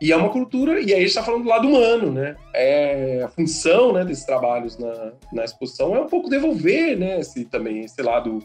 E 0.00 0.10
é 0.10 0.16
uma 0.16 0.30
cultura, 0.30 0.80
e 0.80 0.86
aí 0.86 0.94
a 0.94 0.98
gente 1.00 1.08
está 1.08 1.22
falando 1.22 1.42
do 1.42 1.50
lado 1.50 1.68
humano, 1.68 2.10
né? 2.10 2.34
É, 2.54 3.22
a 3.22 3.28
função 3.28 3.92
né, 3.92 4.06
desses 4.06 4.24
trabalhos 4.24 4.78
na, 4.78 5.12
na 5.30 5.44
exposição 5.44 5.94
é 5.94 6.00
um 6.00 6.08
pouco 6.08 6.30
devolver, 6.30 6.98
né, 6.98 7.20
esse, 7.20 7.44
também 7.44 7.80
esse 7.80 8.00
lado 8.00 8.38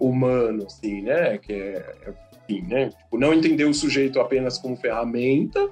humano, 0.00 0.64
assim, 0.64 1.02
né? 1.02 1.36
Que 1.36 1.52
é, 1.52 2.14
enfim, 2.48 2.66
né? 2.66 2.88
Tipo, 2.88 3.18
não 3.18 3.34
entender 3.34 3.64
o 3.64 3.74
sujeito 3.74 4.18
apenas 4.20 4.56
como 4.56 4.74
ferramenta, 4.74 5.68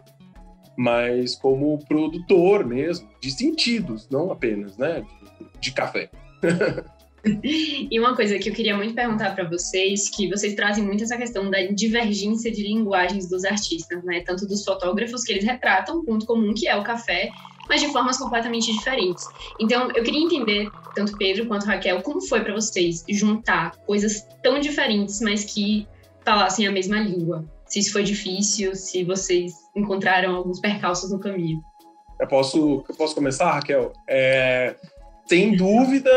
mas 0.77 1.35
como 1.35 1.79
produtor 1.87 2.67
mesmo, 2.67 3.09
de 3.19 3.31
sentidos, 3.31 4.07
não 4.11 4.31
apenas, 4.31 4.77
né? 4.77 5.01
De, 5.41 5.47
de 5.59 5.73
café. 5.73 6.11
E 7.43 7.99
uma 7.99 8.15
coisa 8.15 8.39
que 8.39 8.49
eu 8.49 8.55
queria 8.55 8.77
muito 8.77 8.95
perguntar 8.95 9.35
para 9.35 9.49
vocês, 9.49 10.09
que 10.09 10.29
vocês 10.29 10.55
trazem 10.55 10.85
muito 10.85 11.03
essa 11.03 11.17
questão 11.17 11.51
da 11.51 11.61
divergência 11.63 12.53
de 12.53 12.63
linguagens 12.63 13.29
dos 13.29 13.45
artistas, 13.45 14.05
né? 14.05 14.23
Tanto 14.25 14.47
dos 14.47 14.65
fotógrafos 14.65 15.25
que 15.25 15.33
eles 15.33 15.45
retratam 15.45 16.05
ponto 16.05 16.25
comum 16.25 16.55
que 16.55 16.69
é 16.69 16.77
o 16.77 16.85
café, 16.85 17.31
mas 17.69 17.81
de 17.81 17.89
formas 17.89 18.17
completamente 18.17 18.73
diferentes. 18.73 19.27
Então, 19.59 19.91
eu 19.97 20.05
queria 20.05 20.21
entender, 20.21 20.71
tanto 20.95 21.17
Pedro 21.17 21.47
quanto 21.47 21.67
Raquel, 21.67 22.01
como 22.03 22.21
foi 22.21 22.43
para 22.43 22.55
vocês 22.55 23.05
juntar 23.09 23.77
coisas 23.79 24.25
tão 24.41 24.61
diferentes, 24.61 25.21
mas 25.21 25.45
que 25.45 25.87
falassem 26.25 26.67
a 26.67 26.71
mesma 26.71 27.01
língua. 27.01 27.45
Se 27.67 27.81
isso 27.81 27.93
foi 27.93 28.05
difícil, 28.05 28.77
se 28.77 29.03
vocês 29.03 29.53
encontraram 29.75 30.37
alguns 30.37 30.61
percalços 30.61 31.11
no 31.11 31.19
caminho. 31.19 31.61
Eu 32.21 32.29
posso, 32.29 32.85
eu 32.89 32.95
posso 32.95 33.15
começar, 33.15 33.53
Raquel? 33.53 33.93
É, 34.09 34.77
sem 35.27 35.57
dúvida, 35.57 36.11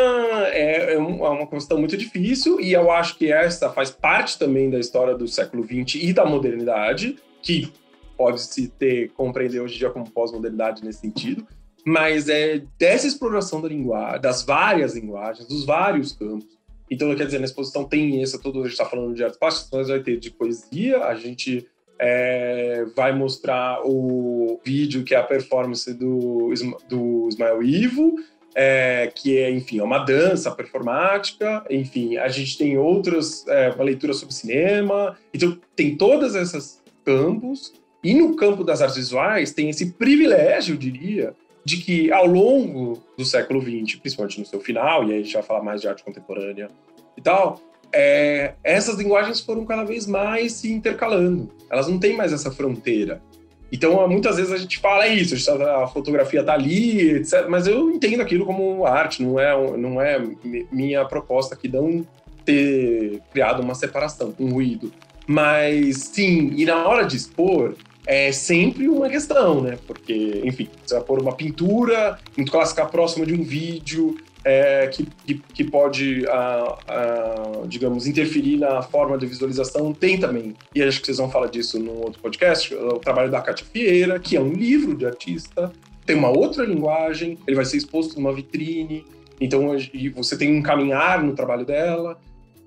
é, 0.52 0.94
é 0.94 0.94
é 0.94 0.98
uma 0.98 1.48
questão 1.48 1.80
muito 1.80 1.98
difícil, 1.98 2.60
e 2.60 2.74
eu 2.74 2.92
acho 2.92 3.18
que 3.18 3.32
essa 3.32 3.70
faz 3.70 3.90
parte 3.90 4.38
também 4.38 4.70
da 4.70 4.80
história 4.80 5.16
do 5.16 5.28
século 5.28 5.64
XX 5.64 6.04
e 6.04 6.14
da 6.14 6.26
modernidade, 6.26 7.18
que 7.42 7.72
pode-se 8.18 8.68
ter 8.68 9.12
compreender 9.12 9.62
hoje 9.62 9.76
em 9.76 9.78
dia 9.80 9.90
como 9.90 10.10
pós-modernidade 10.10 10.84
nesse 10.84 11.00
sentido, 11.00 11.48
mas 11.86 12.30
é 12.30 12.62
dessa 12.78 13.08
exploração 13.08 13.62
da 13.62 13.68
linguagem, 13.68 14.22
das 14.22 14.44
várias 14.44 14.96
linguagens, 14.96 15.48
dos 15.48 15.66
vários 15.66 16.12
campos. 16.12 16.60
Então, 16.92 17.16
quer 17.16 17.26
dizer, 17.26 17.40
na 17.40 17.46
exposição 17.46 17.86
tem 17.86 18.22
essa, 18.22 18.38
todo, 18.40 18.60
a 18.60 18.64
gente 18.64 18.74
está 18.74 18.86
falando 18.86 19.14
de 19.14 19.24
artes 19.24 19.40
plásticas, 19.40 19.70
mas 19.72 19.88
vai 19.88 20.00
ter 20.02 20.20
de 20.20 20.32
poesia, 20.32 21.04
a 21.06 21.16
gente 21.16 21.68
é, 22.00 22.86
vai 22.96 23.12
mostrar 23.12 23.82
o 23.86 24.60
vídeo 24.64 25.04
que 25.04 25.16
é 25.16 25.18
a 25.18 25.24
performance 25.24 25.94
do, 25.94 26.52
do 26.88 27.28
Ismael 27.30 27.64
Ivo, 27.64 28.16
é, 28.56 29.12
que 29.14 29.38
é, 29.38 29.52
enfim, 29.52 29.80
é 29.80 29.84
uma 29.84 30.00
dança 30.00 30.52
performática, 30.52 31.64
enfim, 31.70 32.18
a 32.18 32.28
gente 32.28 32.58
tem 32.58 32.78
outras, 32.78 33.48
é, 33.48 33.70
uma 33.70 33.84
leitura 33.84 34.14
sobre 34.14 34.34
cinema, 34.34 35.18
então 35.34 35.58
tem 35.76 35.96
todas 35.96 36.36
essas 36.36 36.82
campos, 37.06 37.74
e 38.04 38.14
no 38.14 38.36
campo 38.36 38.64
das 38.64 38.82
artes 38.82 38.98
visuais 38.98 39.52
tem 39.52 39.70
esse 39.70 39.92
privilégio, 39.92 40.76
eu 40.76 40.78
diria, 40.78 41.34
de 41.64 41.78
que 41.78 42.12
ao 42.12 42.26
longo 42.26 43.02
do 43.18 43.26
século 43.26 43.62
XX, 43.62 44.00
principalmente 44.00 44.40
no 44.40 44.46
seu 44.46 44.60
final, 44.60 45.04
e 45.04 45.14
aí 45.14 45.20
a 45.20 45.24
gente 45.24 45.34
vai 45.34 45.44
falar 45.44 45.64
mais 45.64 45.82
de 45.82 45.88
arte 45.88 46.04
contemporânea 46.04 46.70
e 47.18 47.22
tal, 47.22 47.62
é, 47.92 48.54
essas 48.64 48.98
linguagens 48.98 49.40
foram 49.40 49.66
cada 49.66 49.84
vez 49.84 50.06
mais 50.06 50.54
se 50.54 50.72
intercalando. 50.72 51.52
Elas 51.70 51.88
não 51.88 52.00
têm 52.00 52.16
mais 52.16 52.32
essa 52.32 52.52
fronteira. 52.52 53.22
Então, 53.72 54.08
muitas 54.08 54.38
vezes 54.38 54.52
a 54.52 54.58
gente 54.58 54.80
fala 54.80 55.06
"É 55.06 55.14
isso, 55.14 55.52
a, 55.52 55.88
fotografia 55.88 56.44
tá 56.44 56.54
ali, 56.54 57.12
etc. 57.18 57.46
Mas 57.48 57.68
eu 57.68 57.90
entendo 57.92 58.22
aquilo 58.22 58.46
como 58.46 58.86
arte, 58.86 59.22
não 59.22 59.40
é, 59.40 59.78
não 59.78 60.02
é 60.02 60.20
mi- 60.44 60.68
minha 60.72 61.06
proposta 61.06 61.54
aqui 61.56 61.68
não 61.68 62.06
ter 62.46 63.22
criado 63.32 63.62
uma 63.62 63.76
separação, 63.76 64.34
um 64.40 64.50
ruído. 64.52 64.92
Mas 65.28 65.98
sim, 65.98 66.54
e 66.56 66.66
na 66.66 66.88
hora 66.88 67.06
de 67.06 67.16
expor, 67.16 67.76
é 68.08 68.32
sempre 68.32 68.90
uma 68.90 69.08
questão, 69.08 69.62
né? 69.62 69.78
Porque, 69.86 70.42
enfim, 70.44 70.68
você 70.84 70.96
vai 70.96 71.04
pôr 71.04 71.22
uma 71.22 71.36
pintura 71.36 72.18
muito 72.36 72.52
clássica 72.52 72.84
próxima 72.88 73.24
de 73.26 73.36
um 73.36 73.44
vídeo, 73.44 74.18
é, 74.50 74.88
que, 74.88 75.06
que, 75.26 75.36
que 75.36 75.64
pode, 75.64 76.26
ah, 76.28 76.78
ah, 76.88 77.62
digamos, 77.68 78.08
interferir 78.08 78.58
na 78.58 78.82
forma 78.82 79.18
de 79.18 79.28
visualização, 79.28 79.94
tem 79.94 80.20
também, 80.20 80.56
e 80.74 80.82
acho 80.82 81.00
que 81.00 81.06
vocês 81.06 81.18
vão 81.18 81.30
falar 81.30 81.48
disso 81.48 81.80
num 81.80 82.00
outro 82.00 82.20
podcast, 82.22 82.74
o 82.74 83.00
trabalho 83.00 83.30
da 83.30 83.42
Cátia 83.42 83.66
Vieira, 83.72 84.20
que 84.20 84.36
é 84.36 84.42
um 84.42 84.52
livro 84.52 84.96
de 84.96 85.06
artista, 85.06 85.72
tem 86.06 86.16
uma 86.16 86.30
outra 86.30 86.66
linguagem, 86.66 87.38
ele 87.46 87.56
vai 87.56 87.66
ser 87.66 87.78
exposto 87.78 88.16
numa 88.16 88.34
vitrine, 88.34 89.06
então 89.40 89.68
você 90.16 90.36
tem 90.36 90.58
um 90.58 90.62
caminhar 90.64 91.24
no 91.24 91.34
trabalho 91.34 91.66
dela. 91.66 92.20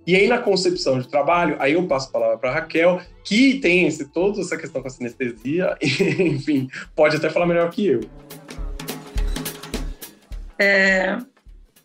E 0.04 0.16
aí, 0.16 0.26
na 0.26 0.38
concepção 0.38 0.98
de 0.98 1.06
trabalho, 1.06 1.56
aí 1.60 1.74
eu 1.74 1.86
passo 1.86 2.08
a 2.08 2.12
palavra 2.12 2.38
para 2.38 2.52
Raquel, 2.52 3.00
que 3.22 3.60
tem 3.60 3.86
esse, 3.86 4.04
toda 4.06 4.40
essa 4.40 4.56
questão 4.56 4.82
com 4.82 4.88
a 4.88 4.90
sinestesia, 4.90 5.76
e, 5.82 6.22
enfim, 6.22 6.68
pode 6.94 7.16
até 7.16 7.30
falar 7.30 7.46
melhor 7.46 7.70
que 7.70 7.86
eu. 7.86 8.00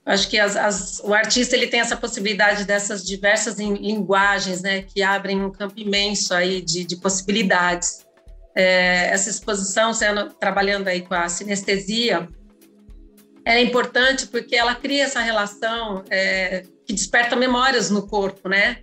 Acho 0.08 0.30
que 0.30 0.40
as, 0.40 0.56
as, 0.56 1.02
o 1.04 1.14
artista 1.14 1.54
ele 1.54 1.68
tem 1.68 1.82
essa 1.82 1.98
possibilidade 1.98 2.64
dessas 2.64 3.04
diversas 3.04 3.58
linguagens, 3.58 4.62
né, 4.62 4.84
que 4.84 5.04
abrem 5.04 5.44
um 5.44 5.52
campo 5.52 5.78
imenso 5.78 6.34
aí 6.34 6.62
de, 6.62 6.86
de 6.86 6.96
possibilidades. 6.96 8.06
É, 8.56 9.10
essa 9.12 9.30
exposição, 9.30 9.94
sendo, 9.94 10.30
trabalhando 10.30 10.88
aí 10.88 11.02
com 11.02 11.14
a 11.14 11.28
sinestesia, 11.28 12.30
é 13.44 13.62
importante 13.62 14.28
porque 14.28 14.56
ela 14.56 14.74
cria 14.76 15.04
essa 15.04 15.20
relação 15.20 16.06
é, 16.10 16.64
que 16.86 16.94
desperta 16.94 17.36
memórias 17.36 17.90
no 17.90 18.08
corpo, 18.08 18.48
né? 18.48 18.78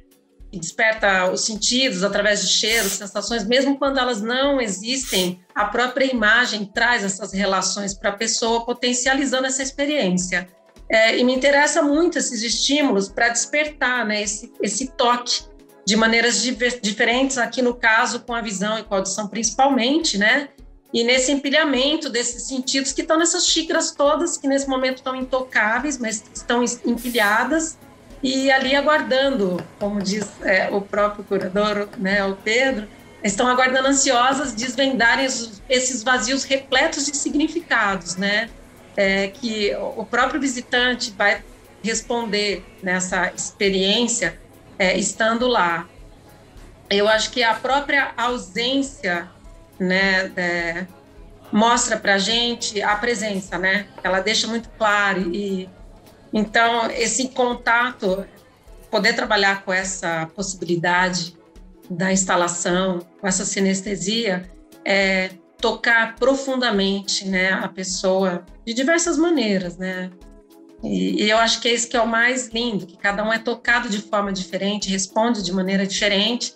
Que 0.53 0.59
desperta 0.59 1.31
os 1.31 1.47
sentidos 1.47 2.05
através 2.05 2.43
de 2.43 2.49
cheiros, 2.49 2.93
sensações, 2.93 3.47
mesmo 3.47 3.79
quando 3.79 3.99
elas 3.99 4.21
não 4.21 4.61
existem, 4.61 5.41
a 5.55 5.65
própria 5.65 6.05
imagem 6.05 6.67
traz 6.67 7.03
essas 7.03 7.33
relações 7.33 7.95
para 7.95 8.11
a 8.11 8.15
pessoa, 8.15 8.67
potencializando 8.67 9.47
essa 9.47 9.63
experiência. 9.63 10.47
É, 10.89 11.19
e 11.19 11.25
me 11.25 11.35
interessa 11.35 11.83
muito 11.83 12.19
esses 12.19 12.43
estímulos 12.43 13.09
para 13.09 13.29
despertar 13.29 14.07
né, 14.07 14.23
esse, 14.23 14.53
esse 14.61 14.89
toque 14.89 15.43
de 15.87 15.97
maneiras 15.97 16.43
diferentes, 16.43 17.37
aqui 17.37 17.61
no 17.61 17.75
caso 17.75 18.21
com 18.21 18.35
a 18.35 18.41
visão 18.41 18.79
e 18.79 18.85
com 18.85 18.95
a 18.95 18.99
audição 18.99 19.29
principalmente, 19.29 20.17
né? 20.17 20.49
E 20.93 21.03
nesse 21.03 21.33
empilhamento 21.33 22.09
desses 22.09 22.45
sentidos 22.45 22.93
que 22.93 23.03
estão 23.03 23.19
nessas 23.19 23.47
xícaras 23.47 23.91
todas, 23.91 24.39
que 24.39 24.47
nesse 24.47 24.69
momento 24.69 24.99
estão 24.99 25.15
intocáveis, 25.17 25.99
mas 25.99 26.25
estão 26.33 26.65
empilhadas 26.87 27.77
e 28.23 28.51
ali 28.51 28.75
aguardando, 28.75 29.63
como 29.79 30.01
diz 30.01 30.27
é, 30.43 30.71
o 30.71 30.81
próprio 30.81 31.25
curador, 31.25 31.89
né, 31.99 32.25
o 32.25 32.37
Pedro, 32.37 32.89
estão 33.23 33.47
aguardando 33.47 33.89
ansiosas 33.89 34.55
desvendarem 34.55 35.27
esses 35.69 36.03
vazios 36.03 36.45
repletos 36.45 37.07
de 37.07 37.17
significados, 37.17 38.17
né? 38.17 38.49
É, 38.97 39.29
que 39.29 39.75
o 39.97 40.05
próprio 40.05 40.41
visitante 40.41 41.11
vai 41.11 41.43
responder 41.83 42.65
nessa 42.83 43.33
experiência 43.35 44.39
é, 44.79 44.97
estando 44.97 45.47
lá. 45.47 45.89
Eu 46.89 47.09
acho 47.09 47.31
que 47.31 47.43
a 47.43 47.55
própria 47.55 48.13
ausência 48.17 49.29
né, 49.79 50.33
é, 50.37 50.87
mostra 51.53 51.97
para 51.97 52.19
gente 52.19 52.81
a 52.83 52.97
presença, 52.97 53.59
né? 53.59 53.87
Ela 54.03 54.21
deixa 54.21 54.47
muito 54.47 54.69
claro 54.71 55.35
e 55.35 55.69
então 56.33 56.91
esse 56.91 57.29
contato, 57.29 58.27
poder 58.91 59.15
trabalhar 59.15 59.63
com 59.63 59.73
essa 59.73 60.29
possibilidade 60.35 61.37
da 61.89 62.13
instalação, 62.13 63.01
com 63.21 63.27
essa 63.27 63.45
sinestesia, 63.45 64.51
é 64.85 65.31
tocar 65.65 66.17
profundamente, 66.17 67.27
né, 67.27 67.51
a 67.51 67.69
pessoa 67.69 68.45
de 68.67 68.75
diversas 68.75 69.17
maneiras, 69.17 69.79
né? 69.79 70.11
E, 70.83 71.25
e, 71.25 71.31
eu 71.31 71.39
acho 71.39 71.59
que 71.59 71.69
é 71.69 71.73
isso 71.73 71.89
que 71.89 71.97
é 71.97 72.03
o 72.03 72.07
mais 72.07 72.49
lindo, 72.49 72.85
que 72.85 72.99
cada 72.99 73.25
um 73.25 73.33
é 73.33 73.39
tocado 73.39 73.89
de 73.89 74.03
forma 74.03 74.31
diferente, 74.31 74.91
responde 74.91 75.43
de 75.43 75.51
maneira 75.55 75.87
diferente, 75.87 76.53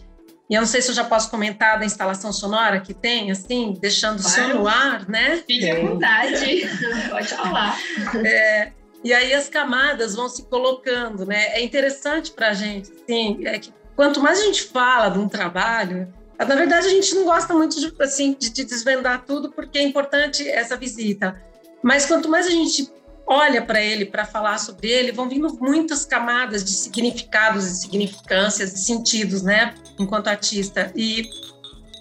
e 0.51 0.55
eu 0.55 0.61
não 0.61 0.69
sei 0.69 0.83
se 0.83 0.91
eu 0.91 0.95
já 0.95 1.05
posso 1.05 1.31
comentar 1.31 1.79
da 1.79 1.87
instalação 1.87 2.35
sonora 2.35 2.81
que 2.81 2.93
tem, 2.93 3.31
assim, 3.31 3.75
deixando 3.81 4.23
claro. 4.23 4.43
o 4.43 4.53
som 4.53 4.59
no 4.59 4.69
ar, 4.69 5.09
né? 5.09 5.43
Fique 5.47 5.71
à 5.71 5.81
vontade, 5.81 6.69
pode 7.09 7.29
falar. 7.29 7.79
É, 8.23 8.73
e 9.03 9.15
aí 9.15 9.33
as 9.33 9.49
camadas 9.49 10.17
vão 10.17 10.29
se 10.29 10.45
colocando, 10.51 11.25
né? 11.25 11.47
É 11.55 11.63
interessante 11.63 12.31
para 12.31 12.51
a 12.51 12.53
gente, 12.53 12.93
assim, 12.93 13.47
é 13.47 13.59
que 13.59 13.73
quanto 13.97 14.21
mais 14.21 14.39
a 14.39 14.45
gente 14.45 14.65
fala 14.65 15.09
de 15.09 15.19
um 15.19 15.29
trabalho, 15.31 16.13
na 16.47 16.55
verdade 16.55 16.87
a 16.87 16.91
gente 16.91 17.15
não 17.15 17.25
gosta 17.25 17.53
muito 17.53 17.81
de, 17.81 17.93
assim, 18.01 18.37
de, 18.39 18.51
de 18.51 18.65
desvendar 18.65 19.25
tudo, 19.25 19.51
porque 19.51 19.79
é 19.79 19.83
importante 19.83 20.49
essa 20.49 20.77
visita. 20.77 21.41
Mas 21.83 22.07
quanto 22.07 22.29
mais 22.29 22.47
a 22.47 22.51
gente 22.51 22.91
olha 23.27 23.61
para 23.61 23.81
ele 23.81 24.07
para 24.07 24.25
falar 24.25 24.59
sobre 24.59 24.89
ele, 24.89 25.13
vão 25.13 25.29
vindo 25.29 25.53
muitas 25.61 26.05
camadas 26.05 26.65
de 26.65 26.71
significados 26.71 27.67
e 27.67 27.77
significâncias 27.77 28.73
e 28.73 28.79
sentidos, 28.79 29.43
né, 29.43 29.75
enquanto 29.99 30.29
artista. 30.29 30.91
E 30.97 31.29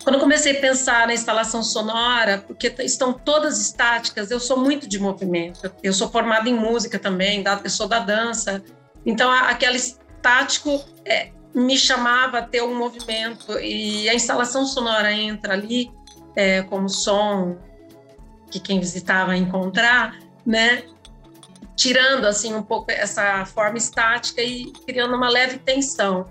quando 0.03 0.19
comecei 0.19 0.57
a 0.57 0.61
pensar 0.61 1.05
na 1.05 1.13
instalação 1.13 1.61
sonora, 1.61 2.41
porque 2.47 2.73
estão 2.79 3.11
todas 3.11 3.59
estáticas, 3.59 4.31
eu 4.31 4.39
sou 4.39 4.57
muito 4.57 4.87
de 4.87 4.97
movimento. 4.97 5.69
Eu 5.83 5.91
sou 5.91 6.09
formada 6.09 6.47
em 6.47 6.53
música 6.53 6.97
também, 6.97 7.43
eu 7.61 7.69
sou 7.69 7.89
da 7.89 7.99
dança. 7.99 8.63
Então, 9.05 9.29
aquele 9.29 9.75
estático 9.75 10.81
é, 11.03 11.31
me 11.53 11.77
chamava 11.77 12.39
a 12.39 12.41
ter 12.41 12.61
um 12.61 12.77
movimento. 12.77 13.59
E 13.59 14.07
a 14.09 14.13
instalação 14.13 14.65
sonora 14.65 15.11
entra 15.11 15.53
ali 15.53 15.91
é, 16.35 16.61
como 16.63 16.89
som 16.89 17.57
que 18.49 18.59
quem 18.59 18.79
visitava 18.79 19.35
encontrar, 19.35 20.19
né? 20.45 20.83
tirando 21.77 22.25
assim 22.25 22.55
um 22.55 22.63
pouco 22.63 22.91
essa 22.91 23.45
forma 23.45 23.77
estática 23.77 24.41
e 24.41 24.71
criando 24.85 25.15
uma 25.15 25.29
leve 25.29 25.59
tensão. 25.59 26.27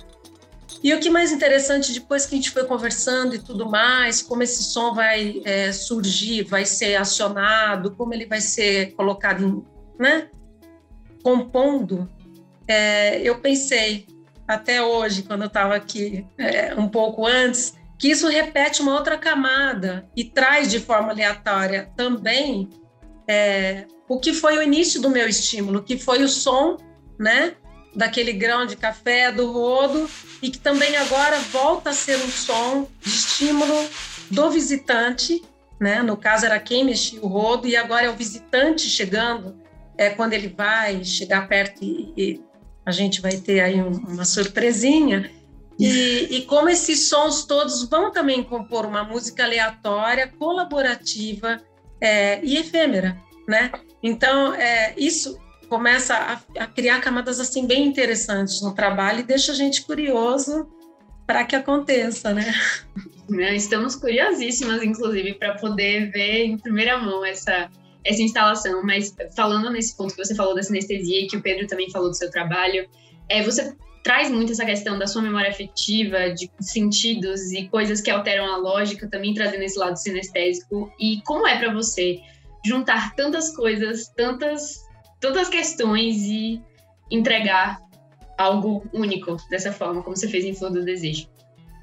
E 0.83 0.92
o 0.92 1.00
que 1.00 1.09
mais 1.09 1.33
interessante, 1.33 1.92
depois 1.92 2.26
que 2.26 2.35
a 2.35 2.37
gente 2.37 2.50
foi 2.50 2.64
conversando 2.64 3.35
e 3.35 3.38
tudo 3.38 3.70
mais, 3.70 4.20
como 4.20 4.42
esse 4.42 4.64
som 4.64 4.92
vai 4.92 5.40
é, 5.44 5.72
surgir, 5.72 6.42
vai 6.42 6.66
ser 6.66 6.96
acionado, 6.96 7.92
como 7.92 8.12
ele 8.12 8.26
vai 8.26 8.40
ser 8.40 8.92
colocado 8.94 9.42
em, 9.42 9.64
né, 9.98 10.29
compondo, 11.22 12.11
é, 12.68 13.20
eu 13.22 13.38
pensei 13.38 14.07
até 14.46 14.82
hoje, 14.82 15.22
quando 15.22 15.42
eu 15.42 15.48
estava 15.48 15.74
aqui 15.74 16.26
é, 16.38 16.74
um 16.74 16.88
pouco 16.88 17.26
antes, 17.26 17.74
que 17.98 18.09
isso 18.09 18.28
repete 18.28 18.82
uma 18.82 18.94
outra 18.94 19.16
camada 19.16 20.09
e 20.14 20.24
traz 20.24 20.70
de 20.70 20.78
forma 20.78 21.11
aleatória 21.11 21.90
também 21.96 22.68
é, 23.26 23.87
o 24.09 24.18
que 24.18 24.32
foi 24.32 24.56
o 24.59 24.62
início 24.62 25.00
do 25.00 25.11
meu 25.11 25.28
estímulo, 25.28 25.82
que 25.82 25.98
foi 25.98 26.22
o 26.22 26.28
som, 26.28 26.76
né? 27.18 27.54
Daquele 27.94 28.32
grão 28.32 28.66
de 28.66 28.76
café, 28.76 29.32
do 29.32 29.50
rodo, 29.50 30.09
e 30.42 30.50
que 30.50 30.59
também 30.59 30.96
agora 30.96 31.38
volta 31.38 31.90
a 31.90 31.92
ser 31.92 32.16
um 32.16 32.28
som 32.28 32.87
de 33.00 33.09
estímulo 33.09 33.88
do 34.30 34.50
visitante, 34.50 35.42
né? 35.80 36.02
No 36.02 36.16
caso 36.16 36.46
era 36.46 36.61
quem 36.61 36.85
mexia 36.85 37.20
o 37.20 37.26
rodo, 37.26 37.66
e 37.66 37.74
agora 37.74 38.06
é 38.06 38.11
o 38.11 38.14
visitante 38.14 38.88
chegando, 38.88 39.56
é 39.96 40.11
quando 40.11 40.35
ele 40.35 40.48
vai 40.48 41.02
chegar 41.04 41.48
perto 41.48 41.82
e, 41.82 42.12
e 42.16 42.40
a 42.87 42.92
gente 42.92 43.20
vai 43.20 43.37
ter 43.37 43.61
aí 43.61 43.83
um, 43.83 43.90
uma 43.90 44.25
surpresinha. 44.25 45.31
E, 45.79 46.29
e, 46.31 46.42
como 46.42 46.70
esses 46.70 47.09
sons 47.09 47.44
todos 47.44 47.87
vão 47.87 48.11
também 48.11 48.42
compor 48.42 48.87
uma 48.87 49.05
música 49.05 49.44
aleatória, 49.44 50.33
colaborativa 50.38 51.61
é, 52.01 52.42
e 52.42 52.57
efêmera, 52.57 53.20
né? 53.46 53.70
Então, 54.03 54.55
é, 54.55 54.94
isso 54.96 55.38
começa 55.68 56.14
a, 56.14 56.62
a, 56.62 56.66
criar 56.66 57.01
camadas 57.01 57.40
assim 57.40 57.66
bem 57.66 57.87
interessantes 57.87 58.62
no 58.62 58.72
trabalho 58.72 59.20
e 59.20 59.25
deixa 59.25 59.53
a 59.53 59.55
gente 59.55 59.83
curioso 59.83 60.66
para 61.27 61.44
que 61.44 61.57
aconteça, 61.57 62.33
né? 62.33 62.55
Estamos 63.55 63.96
curiosíssimas, 63.96 64.83
inclusive, 64.83 65.35
para 65.35 65.59
poder 65.59 66.11
ver 66.12 66.44
em 66.44 66.57
primeira 66.57 66.96
mão 66.99 67.25
essa, 67.25 67.68
essa 68.07 68.23
instalação. 68.23 68.83
Mas 68.83 69.14
falando 69.35 69.71
nesse 69.71 69.97
ponto 69.97 70.14
que 70.14 70.25
você 70.25 70.35
falou 70.35 70.55
da 70.55 70.62
sinestesia 70.62 71.23
e 71.23 71.27
que 71.27 71.37
o 71.37 71.42
Pedro 71.42 71.66
também 71.66 71.90
falou 71.90 72.09
do 72.09 72.16
seu 72.16 72.31
trabalho, 72.31 72.88
é, 73.29 73.42
você 73.42 73.77
traz 74.03 74.31
muito 74.31 74.53
essa 74.53 74.64
questão 74.64 74.99
da 74.99 75.07
sua 75.07 75.21
memória 75.21 75.51
afetiva, 75.51 76.31
de 76.31 76.49
sentidos 76.61 77.53
e 77.53 77.69
coisas 77.69 78.01
que 78.01 78.09
alteram 78.09 78.47
a 78.47 78.57
lógica, 78.57 79.09
também 79.09 79.35
trazendo 79.35 79.64
esse 79.64 79.79
lado 79.79 79.97
sinestésico. 79.97 80.92
E 80.99 81.21
como 81.23 81.47
é 81.47 81.59
para 81.59 81.75
você 81.75 82.21
juntar 82.64 83.14
tantas 83.16 83.55
coisas, 83.55 84.09
tantas, 84.16 84.85
tantas 85.21 85.49
questões 85.49 86.19
e 86.23 86.62
entregar 87.11 87.81
algo 88.38 88.85
único 88.92 89.37
dessa 89.51 89.73
forma, 89.73 90.03
como 90.03 90.16
você 90.16 90.29
fez 90.29 90.45
em 90.45 90.55
Flor 90.55 90.71
do 90.71 90.85
Desejo. 90.85 91.29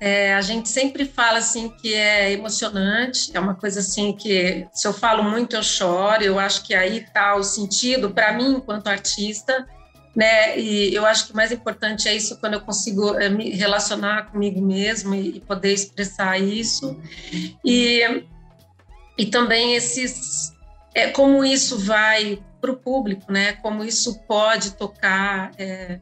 É, 0.05 0.33
a 0.33 0.41
gente 0.41 0.67
sempre 0.67 1.05
fala 1.05 1.37
assim 1.37 1.69
que 1.69 1.93
é 1.93 2.33
emocionante, 2.33 3.31
é 3.33 3.39
uma 3.39 3.55
coisa 3.55 3.79
assim 3.79 4.11
que 4.11 4.67
se 4.73 4.85
eu 4.85 4.91
falo 4.91 5.23
muito 5.23 5.55
eu 5.55 5.63
choro, 5.63 6.21
eu 6.21 6.37
acho 6.37 6.65
que 6.65 6.75
aí 6.75 6.97
está 6.97 7.37
o 7.37 7.41
sentido 7.41 8.09
para 8.09 8.33
mim 8.33 8.55
enquanto 8.55 8.87
artista, 8.87 9.65
né? 10.13 10.59
E 10.59 10.93
eu 10.93 11.05
acho 11.05 11.27
que 11.27 11.31
o 11.31 11.35
mais 11.37 11.53
importante 11.53 12.09
é 12.09 12.13
isso 12.13 12.37
quando 12.41 12.55
eu 12.55 12.59
consigo 12.59 13.17
é, 13.17 13.29
me 13.29 13.51
relacionar 13.51 14.29
comigo 14.29 14.61
mesmo 14.61 15.15
e, 15.15 15.37
e 15.37 15.39
poder 15.39 15.71
expressar 15.71 16.37
isso 16.37 16.99
e 17.63 18.25
e 19.17 19.25
também 19.27 19.73
esses 19.73 20.51
é, 20.93 21.07
como 21.11 21.45
isso 21.45 21.79
vai 21.79 22.43
para 22.59 22.73
o 22.73 22.75
público, 22.75 23.31
né? 23.31 23.53
Como 23.53 23.85
isso 23.85 24.19
pode 24.27 24.71
tocar 24.71 25.51
é, 25.57 26.01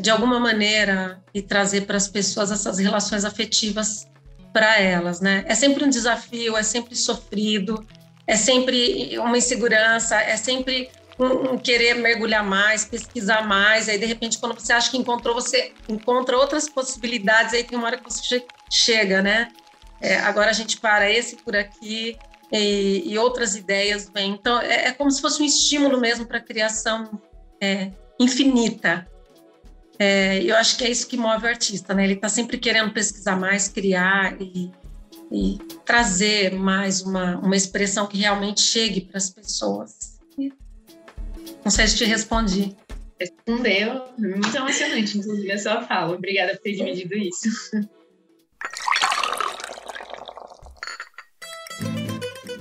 de 0.00 0.10
alguma 0.10 0.40
maneira 0.40 1.22
e 1.32 1.40
trazer 1.40 1.82
para 1.82 1.96
as 1.96 2.08
pessoas 2.08 2.50
essas 2.50 2.78
relações 2.78 3.24
afetivas 3.24 4.06
para 4.52 4.80
elas, 4.80 5.20
né? 5.20 5.44
É 5.46 5.54
sempre 5.54 5.84
um 5.84 5.88
desafio, 5.88 6.56
é 6.56 6.62
sempre 6.62 6.96
sofrido, 6.96 7.86
é 8.26 8.36
sempre 8.36 9.18
uma 9.18 9.38
insegurança, 9.38 10.16
é 10.16 10.36
sempre 10.36 10.90
um, 11.18 11.52
um, 11.52 11.58
querer 11.58 11.94
mergulhar 11.94 12.44
mais, 12.44 12.84
pesquisar 12.84 13.46
mais. 13.46 13.88
Aí 13.88 13.98
de 13.98 14.06
repente, 14.06 14.38
quando 14.38 14.54
você 14.54 14.72
acha 14.72 14.90
que 14.90 14.96
encontrou, 14.96 15.34
você 15.34 15.72
encontra 15.88 16.36
outras 16.36 16.68
possibilidades. 16.68 17.54
Aí 17.54 17.64
tem 17.64 17.78
uma 17.78 17.86
hora 17.86 17.98
que 17.98 18.04
você 18.04 18.44
chega, 18.70 19.22
né? 19.22 19.48
É, 20.00 20.16
agora 20.18 20.50
a 20.50 20.52
gente 20.52 20.78
para 20.78 21.10
esse 21.10 21.36
por 21.36 21.56
aqui 21.56 22.16
e, 22.52 23.02
e 23.04 23.18
outras 23.18 23.56
ideias 23.56 24.10
vêm. 24.12 24.32
Então, 24.32 24.60
é, 24.60 24.88
é, 24.88 24.92
como 24.92 25.10
se 25.10 25.20
fosse 25.20 25.42
um 25.42 25.46
estímulo 25.46 26.00
mesmo 26.00 26.26
para 26.26 26.38
a 26.38 26.42
criação 26.42 27.20
é, 27.60 27.90
infinita. 28.18 29.06
É, 29.98 30.42
eu 30.42 30.54
acho 30.56 30.78
que 30.78 30.84
é 30.84 30.90
isso 30.90 31.08
que 31.08 31.16
move 31.16 31.44
o 31.44 31.48
artista, 31.48 31.92
né? 31.92 32.04
Ele 32.04 32.14
está 32.14 32.28
sempre 32.28 32.56
querendo 32.56 32.92
pesquisar 32.92 33.36
mais, 33.36 33.68
criar 33.68 34.40
e, 34.40 34.70
e 35.32 35.58
trazer 35.84 36.54
mais 36.54 37.02
uma, 37.02 37.38
uma 37.38 37.56
expressão 37.56 38.06
que 38.06 38.16
realmente 38.16 38.60
chegue 38.60 39.00
para 39.00 39.18
as 39.18 39.30
pessoas. 39.30 40.18
Não 41.64 41.70
sei 41.70 41.86
se 41.88 41.96
te 41.96 42.04
respondi. 42.04 42.76
Respondeu. 43.20 44.04
Muito 44.16 44.56
emocionante, 44.56 45.18
inclusive, 45.18 45.52
a 45.52 45.58
sua 45.58 45.82
fala. 45.82 46.14
Obrigada 46.14 46.52
por 46.52 46.62
ter 46.62 46.72
dividido 46.72 47.14
isso. 47.14 47.48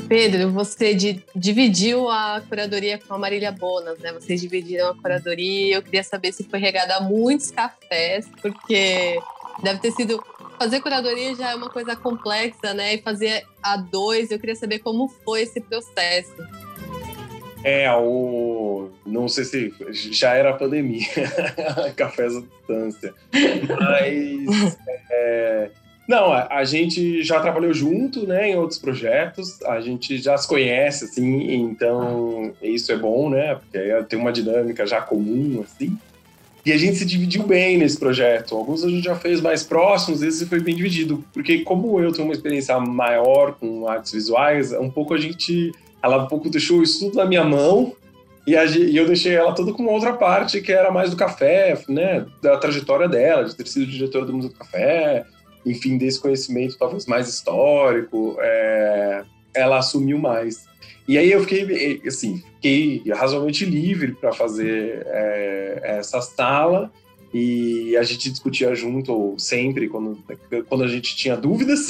Pedro, 0.08 0.52
você 0.52 0.94
di 0.94 1.22
dividiu 1.36 2.10
a 2.10 2.42
curadoria 2.48 2.98
com 2.98 3.14
a 3.14 3.18
Marília 3.18 3.52
Bonas, 3.52 4.00
né? 4.00 4.14
Vocês 4.14 4.40
dividiram 4.40 4.90
a 4.90 4.96
curadoria. 4.96 5.76
Eu 5.76 5.82
queria 5.82 6.04
saber 6.04 6.32
se 6.32 6.46
foi 6.46 6.60
regada 6.60 6.96
a 6.96 7.02
muitos 7.02 7.52
cafés, 7.52 8.28
porque 8.42 9.20
deve 9.62 9.80
ter 9.80 9.92
sido. 9.92 10.24
Fazer 10.58 10.82
curadoria 10.82 11.36
já 11.36 11.52
é 11.52 11.56
uma 11.56 11.70
coisa 11.70 11.96
complexa, 11.96 12.74
né? 12.74 12.96
E 12.96 13.02
fazer 13.02 13.46
a 13.62 13.78
dois, 13.78 14.32
eu 14.32 14.40
queria 14.40 14.56
saber 14.56 14.80
como 14.80 15.08
foi 15.08 15.42
esse 15.42 15.60
processo. 15.62 16.36
É, 17.64 17.92
o. 17.94 18.90
Não 19.06 19.28
sei 19.28 19.44
se 19.44 19.74
já 20.12 20.34
era 20.34 20.52
a 20.52 20.54
pandemia, 20.54 21.06
cafés 21.96 22.36
à 22.36 22.40
distância. 22.40 23.14
Mas. 23.80 24.78
É, 25.12 25.70
não, 26.08 26.32
a, 26.32 26.64
gente 26.64 27.22
já 27.22 27.40
trabalhou 27.42 27.74
junto, 27.74 28.26
né, 28.26 28.52
em 28.52 28.56
outros 28.56 28.80
projetos, 28.80 29.62
a 29.64 29.82
gente 29.82 30.18
já 30.18 30.38
se 30.38 30.48
conhece, 30.48 31.04
assim, 31.04 31.52
então 31.54 32.54
isso 32.62 32.92
é 32.94 32.98
bom, 32.98 33.30
né, 33.30 33.56
porque 33.56 33.78
aí 33.78 34.04
tem 34.06 34.18
uma 34.18 34.32
dinâmica 34.32 34.88
já 34.88 35.02
comum, 35.02 35.64
assim. 35.66 35.98
E 36.66 36.72
a 36.72 36.78
gente 36.78 36.98
se 36.98 37.06
dividiu 37.06 37.44
bem 37.44 37.78
nesse 37.78 37.98
projeto. 37.98 38.54
Alguns 38.54 38.84
a 38.84 38.90
gente 38.90 39.04
já 39.04 39.16
fez 39.16 39.40
mais 39.40 39.64
próximos, 39.64 40.22
esse 40.22 40.46
foi 40.46 40.60
bem 40.60 40.76
dividido, 40.76 41.24
porque 41.34 41.60
como 41.60 42.00
eu 42.00 42.12
tenho 42.12 42.26
uma 42.26 42.34
experiência 42.34 42.78
maior 42.80 43.54
com 43.54 43.88
artes 43.88 44.12
visuais, 44.14 44.72
um 44.74 44.90
pouco 44.90 45.14
a 45.14 45.18
gente, 45.18 45.74
ela 46.02 46.24
um 46.24 46.28
pouco 46.28 46.50
deixou 46.50 46.82
isso 46.82 47.00
tudo 47.00 47.18
na 47.18 47.26
minha 47.26 47.44
mão, 47.44 47.94
e, 48.46 48.54
e, 48.54 48.96
eu 48.96 49.06
deixei 49.06 49.36
ela 49.36 49.54
toda 49.54 49.74
com 49.74 49.84
uma 49.84 49.92
outra 49.92 50.14
parte 50.14 50.62
que 50.62 50.72
era 50.72 50.90
mais 50.90 51.10
do 51.10 51.18
café, 51.18 51.78
né? 51.90 52.26
Da 52.42 52.56
trajetória 52.56 53.10
dela, 53.10 53.44
de 53.44 53.54
ter 53.54 53.68
sido 53.68 53.86
diretora 53.86 54.26
do 54.26 54.34
Museu 54.34 54.50
do 54.50 54.58
Café, 54.58 55.26
enfim, 55.70 55.98
desse 55.98 56.20
conhecimento 56.20 56.78
talvez 56.78 57.06
mais 57.06 57.28
histórico, 57.28 58.38
é, 58.40 59.24
ela 59.54 59.80
assumiu 59.80 60.18
mais. 60.18 60.66
E 61.08 61.18
aí 61.18 61.32
eu 61.32 61.42
fiquei, 61.42 62.02
assim, 62.06 62.44
fiquei 62.56 63.04
razoavelmente 63.12 63.66
livre 63.66 64.14
para 64.14 64.34
fazer 64.34 65.06
é, 65.06 65.80
essa 65.84 66.22
sala 66.22 66.92
e 67.34 67.96
a 67.98 68.04
gente 68.04 68.30
discutia 68.30 68.74
junto 68.76 69.36
sempre 69.38 69.88
quando, 69.88 70.18
quando 70.68 70.84
a 70.84 70.88
gente 70.88 71.16
tinha 71.16 71.36
dúvidas, 71.36 71.88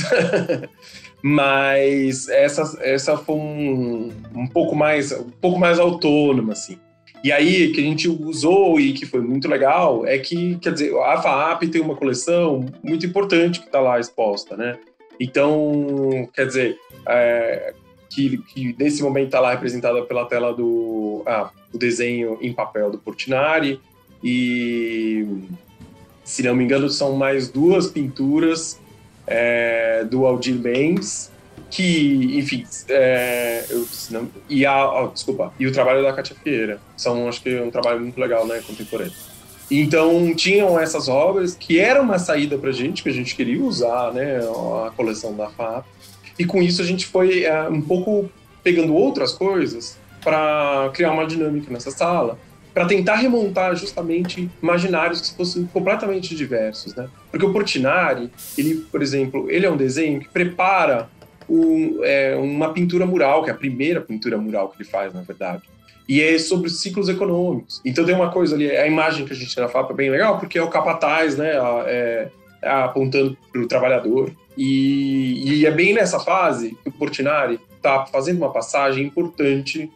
mas 1.21 2.27
essa, 2.27 2.77
essa 2.81 3.17
foi 3.17 3.35
um, 3.35 4.11
um 4.35 4.47
pouco 4.47 4.75
mais 4.75 5.11
um 5.11 5.29
pouco 5.41 5.59
mais 5.59 5.79
autônoma, 5.79 6.53
assim. 6.53 6.77
E 7.23 7.31
aí, 7.31 7.71
que 7.71 7.81
a 7.81 7.83
gente 7.83 8.07
usou 8.07 8.79
e 8.79 8.93
que 8.93 9.05
foi 9.05 9.21
muito 9.21 9.47
legal 9.47 10.05
é 10.05 10.17
que, 10.17 10.57
quer 10.57 10.73
dizer, 10.73 10.95
a 10.97 11.21
FAAP 11.21 11.63
tem 11.63 11.81
uma 11.81 11.95
coleção 11.95 12.65
muito 12.83 13.05
importante 13.05 13.59
que 13.59 13.65
está 13.65 13.79
lá 13.79 13.99
exposta, 13.99 14.55
né? 14.55 14.77
Então, 15.19 16.29
quer 16.33 16.45
dizer, 16.45 16.77
é, 17.07 17.73
que, 18.09 18.37
que, 18.37 18.75
nesse 18.77 19.01
momento 19.01 19.25
está 19.27 19.39
lá 19.39 19.51
representada 19.51 20.01
pela 20.03 20.25
tela 20.25 20.53
do 20.53 21.23
ah, 21.25 21.49
o 21.73 21.77
desenho 21.77 22.37
em 22.41 22.53
papel 22.53 22.91
do 22.91 22.97
Portinari 22.97 23.79
e, 24.23 25.27
se 26.23 26.43
não 26.43 26.55
me 26.55 26.63
engano, 26.63 26.89
são 26.89 27.15
mais 27.15 27.49
duas 27.49 27.87
pinturas 27.87 28.79
é, 29.25 30.03
do 30.05 30.25
Aldir 30.25 30.55
Benz 30.55 31.31
que, 31.69 32.37
enfim, 32.37 32.65
é, 32.89 33.65
eu, 33.69 33.85
não, 34.11 34.29
e 34.49 34.65
a, 34.65 35.09
desculpa, 35.13 35.53
e 35.59 35.67
o 35.67 35.71
trabalho 35.71 36.01
da 36.01 36.13
Katia 36.13 36.35
Fieira, 36.43 36.79
são, 36.95 37.27
acho 37.27 37.41
que, 37.41 37.59
um 37.59 37.71
trabalho 37.71 37.99
muito 37.99 38.19
legal, 38.19 38.45
né, 38.47 38.61
contemporâneo. 38.65 39.13
Então, 39.69 40.33
tinham 40.33 40.79
essas 40.79 41.09
obras 41.09 41.55
que 41.55 41.79
eram 41.79 42.03
uma 42.03 42.17
saída 42.17 42.57
para 42.57 42.69
a 42.69 42.73
gente, 42.73 43.03
que 43.03 43.09
a 43.09 43.13
gente 43.13 43.35
queria 43.35 43.61
usar, 43.61 44.13
né, 44.13 44.39
a 44.85 44.91
coleção 44.91 45.35
da 45.35 45.49
FAP, 45.49 45.85
e 46.39 46.45
com 46.45 46.61
isso 46.61 46.81
a 46.81 46.85
gente 46.85 47.05
foi 47.05 47.43
é, 47.43 47.67
um 47.67 47.81
pouco 47.81 48.29
pegando 48.63 48.93
outras 48.93 49.33
coisas 49.33 49.97
para 50.23 50.89
criar 50.93 51.11
uma 51.11 51.25
dinâmica 51.25 51.71
nessa 51.71 51.91
sala, 51.91 52.37
para 52.73 52.85
tentar 52.85 53.15
remontar 53.15 53.75
justamente 53.75 54.49
imaginários 54.61 55.21
que 55.21 55.35
fossem 55.35 55.65
completamente 55.65 56.35
diversos, 56.35 56.93
né? 56.93 57.09
Porque 57.31 57.45
o 57.45 57.51
Portinari, 57.51 58.29
ele, 58.55 58.75
por 58.91 59.01
exemplo, 59.01 59.49
ele 59.49 59.65
é 59.65 59.71
um 59.71 59.77
desenho 59.77 60.19
que 60.19 60.29
prepara 60.29 61.09
é, 62.03 62.35
uma 62.35 62.73
pintura 62.73 63.05
mural, 63.05 63.43
que 63.43 63.49
é 63.49 63.53
a 63.53 63.57
primeira 63.57 64.01
pintura 64.01 64.37
mural 64.37 64.69
que 64.69 64.81
ele 64.81 64.89
faz, 64.89 65.13
na 65.13 65.21
verdade. 65.21 65.63
E 66.07 66.21
é 66.21 66.37
sobre 66.39 66.69
ciclos 66.69 67.09
econômicos. 67.09 67.81
Então 67.83 68.05
tem 68.05 68.15
uma 68.15 68.31
coisa 68.31 68.55
ali, 68.55 68.69
a 68.71 68.87
imagem 68.87 69.25
que 69.25 69.33
a 69.33 69.35
gente 69.35 69.53
tem 69.53 69.63
na 69.63 69.69
FAP 69.69 69.91
é 69.91 69.93
bem 69.93 70.09
legal, 70.09 70.39
porque 70.39 70.57
é 70.57 70.63
o 70.63 70.69
capataz, 70.69 71.35
né, 71.35 71.51
é, 71.85 72.29
é, 72.61 72.69
apontando 72.69 73.37
para 73.51 73.61
o 73.61 73.67
trabalhador. 73.67 74.31
E, 74.57 75.61
e, 75.61 75.65
é 75.65 75.71
bem 75.71 75.93
nessa 75.93 76.19
fase 76.19 76.75
que 76.81 76.89
o 76.89 76.91
Portinari 76.91 77.59
está 77.75 78.05
fazendo 78.07 78.37
uma 78.37 78.51
passagem 78.51 79.05
importante 79.05 79.91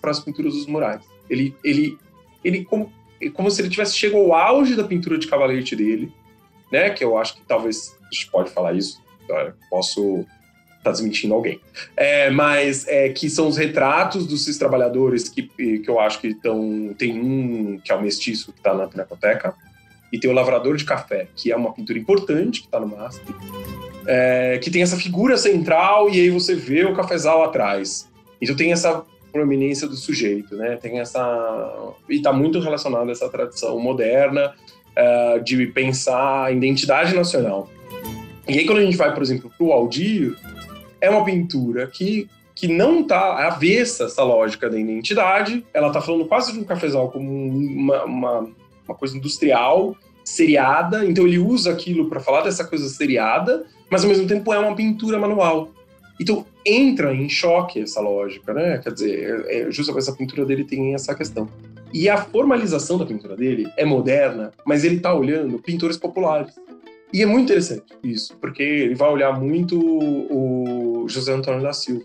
para 0.00 0.10
as 0.10 0.20
pinturas 0.20 0.52
dos 0.52 0.66
murais. 0.66 1.00
Ele, 1.30 1.54
ele, 1.64 1.96
ele 2.44 2.64
como, 2.64 2.92
como 3.32 3.50
se 3.50 3.62
ele 3.62 3.70
tivesse 3.70 3.96
chegado 3.96 4.20
ao 4.20 4.34
auge 4.34 4.74
da 4.74 4.84
pintura 4.84 5.16
de 5.16 5.26
cavalete 5.26 5.74
dele, 5.74 6.12
né? 6.70 6.90
Que 6.90 7.02
eu 7.02 7.16
acho 7.16 7.36
que 7.36 7.42
talvez 7.46 7.96
a 8.02 8.14
gente 8.14 8.30
pode 8.30 8.50
falar 8.50 8.74
isso. 8.74 9.02
Posso 9.70 10.26
tá 10.84 10.90
desmentindo 10.90 11.34
alguém. 11.34 11.60
É, 11.96 12.30
mas 12.30 12.86
é, 12.86 13.08
que 13.08 13.28
são 13.28 13.48
os 13.48 13.56
retratos 13.56 14.26
dos 14.26 14.44
trabalhadores 14.58 15.28
que, 15.28 15.42
que 15.42 15.88
eu 15.88 15.98
acho 15.98 16.20
que 16.20 16.28
estão. 16.28 16.94
Tem 16.96 17.18
um 17.18 17.80
que 17.82 17.90
é 17.90 17.94
o 17.94 18.02
mestiço 18.02 18.52
que 18.52 18.58
está 18.58 18.74
na 18.74 18.86
Pinacoteca, 18.86 19.54
e 20.12 20.18
tem 20.18 20.30
o 20.30 20.34
Lavrador 20.34 20.76
de 20.76 20.84
Café, 20.84 21.26
que 21.34 21.50
é 21.50 21.56
uma 21.56 21.72
pintura 21.72 21.98
importante 21.98 22.60
que 22.60 22.66
está 22.66 22.78
no 22.78 22.86
MASP, 22.86 23.34
é, 24.06 24.58
que 24.62 24.70
tem 24.70 24.82
essa 24.82 24.96
figura 24.96 25.36
central 25.36 26.08
e 26.08 26.20
aí 26.20 26.30
você 26.30 26.54
vê 26.54 26.84
o 26.84 26.94
cafezal 26.94 27.42
atrás. 27.42 28.08
Então 28.40 28.54
tem 28.54 28.72
essa 28.72 29.04
proeminência 29.32 29.88
do 29.88 29.96
sujeito, 29.96 30.54
né? 30.54 30.76
Tem 30.76 31.00
essa. 31.00 31.92
E 32.08 32.16
está 32.16 32.32
muito 32.32 32.60
relacionado 32.60 33.08
a 33.08 33.12
essa 33.12 33.28
tradição 33.28 33.76
moderna 33.80 34.54
uh, 34.94 35.42
de 35.42 35.66
pensar 35.66 36.44
a 36.44 36.52
identidade 36.52 37.12
nacional. 37.12 37.68
E 38.46 38.58
aí, 38.58 38.66
quando 38.66 38.78
a 38.78 38.84
gente 38.84 38.96
vai, 38.96 39.12
por 39.12 39.22
exemplo, 39.22 39.50
para 39.56 39.66
o 39.66 39.72
Aldir, 39.72 40.36
é 41.04 41.10
uma 41.10 41.24
pintura 41.24 41.86
que, 41.86 42.28
que 42.54 42.66
não 42.66 43.00
está 43.00 43.46
avessa 43.46 44.04
essa 44.04 44.22
lógica 44.22 44.70
da 44.70 44.78
identidade, 44.78 45.64
ela 45.72 45.88
está 45.88 46.00
falando 46.00 46.24
quase 46.24 46.52
de 46.52 46.58
um 46.58 46.64
cafezal 46.64 47.10
como 47.10 47.30
uma, 47.30 48.04
uma, 48.04 48.50
uma 48.88 48.94
coisa 48.96 49.16
industrial, 49.16 49.94
seriada, 50.24 51.04
então 51.04 51.26
ele 51.26 51.38
usa 51.38 51.70
aquilo 51.70 52.08
para 52.08 52.20
falar 52.20 52.40
dessa 52.40 52.64
coisa 52.64 52.88
seriada, 52.88 53.66
mas 53.90 54.02
ao 54.02 54.08
mesmo 54.08 54.26
tempo 54.26 54.52
é 54.52 54.58
uma 54.58 54.74
pintura 54.74 55.18
manual. 55.18 55.68
Então 56.18 56.46
entra 56.64 57.14
em 57.14 57.28
choque 57.28 57.82
essa 57.82 58.00
lógica, 58.00 58.54
né? 58.54 58.78
Quer 58.78 58.92
dizer, 58.92 59.44
é, 59.46 59.60
é, 59.62 59.68
essa 59.68 60.12
pintura 60.12 60.46
dele 60.46 60.64
tem 60.64 60.94
essa 60.94 61.14
questão. 61.14 61.48
E 61.92 62.08
a 62.08 62.16
formalização 62.16 62.98
da 62.98 63.04
pintura 63.04 63.36
dele 63.36 63.68
é 63.76 63.84
moderna, 63.84 64.52
mas 64.64 64.82
ele 64.82 64.96
está 64.96 65.14
olhando 65.14 65.58
pintores 65.58 65.96
populares. 65.96 66.54
E 67.12 67.22
é 67.22 67.26
muito 67.26 67.44
interessante 67.44 67.84
isso, 68.02 68.36
porque 68.40 68.62
ele 68.62 68.94
vai 68.94 69.08
olhar 69.10 69.38
muito 69.38 69.78
o 69.78 71.06
José 71.08 71.32
Antônio 71.32 71.62
da 71.62 71.72
Silva, 71.72 72.04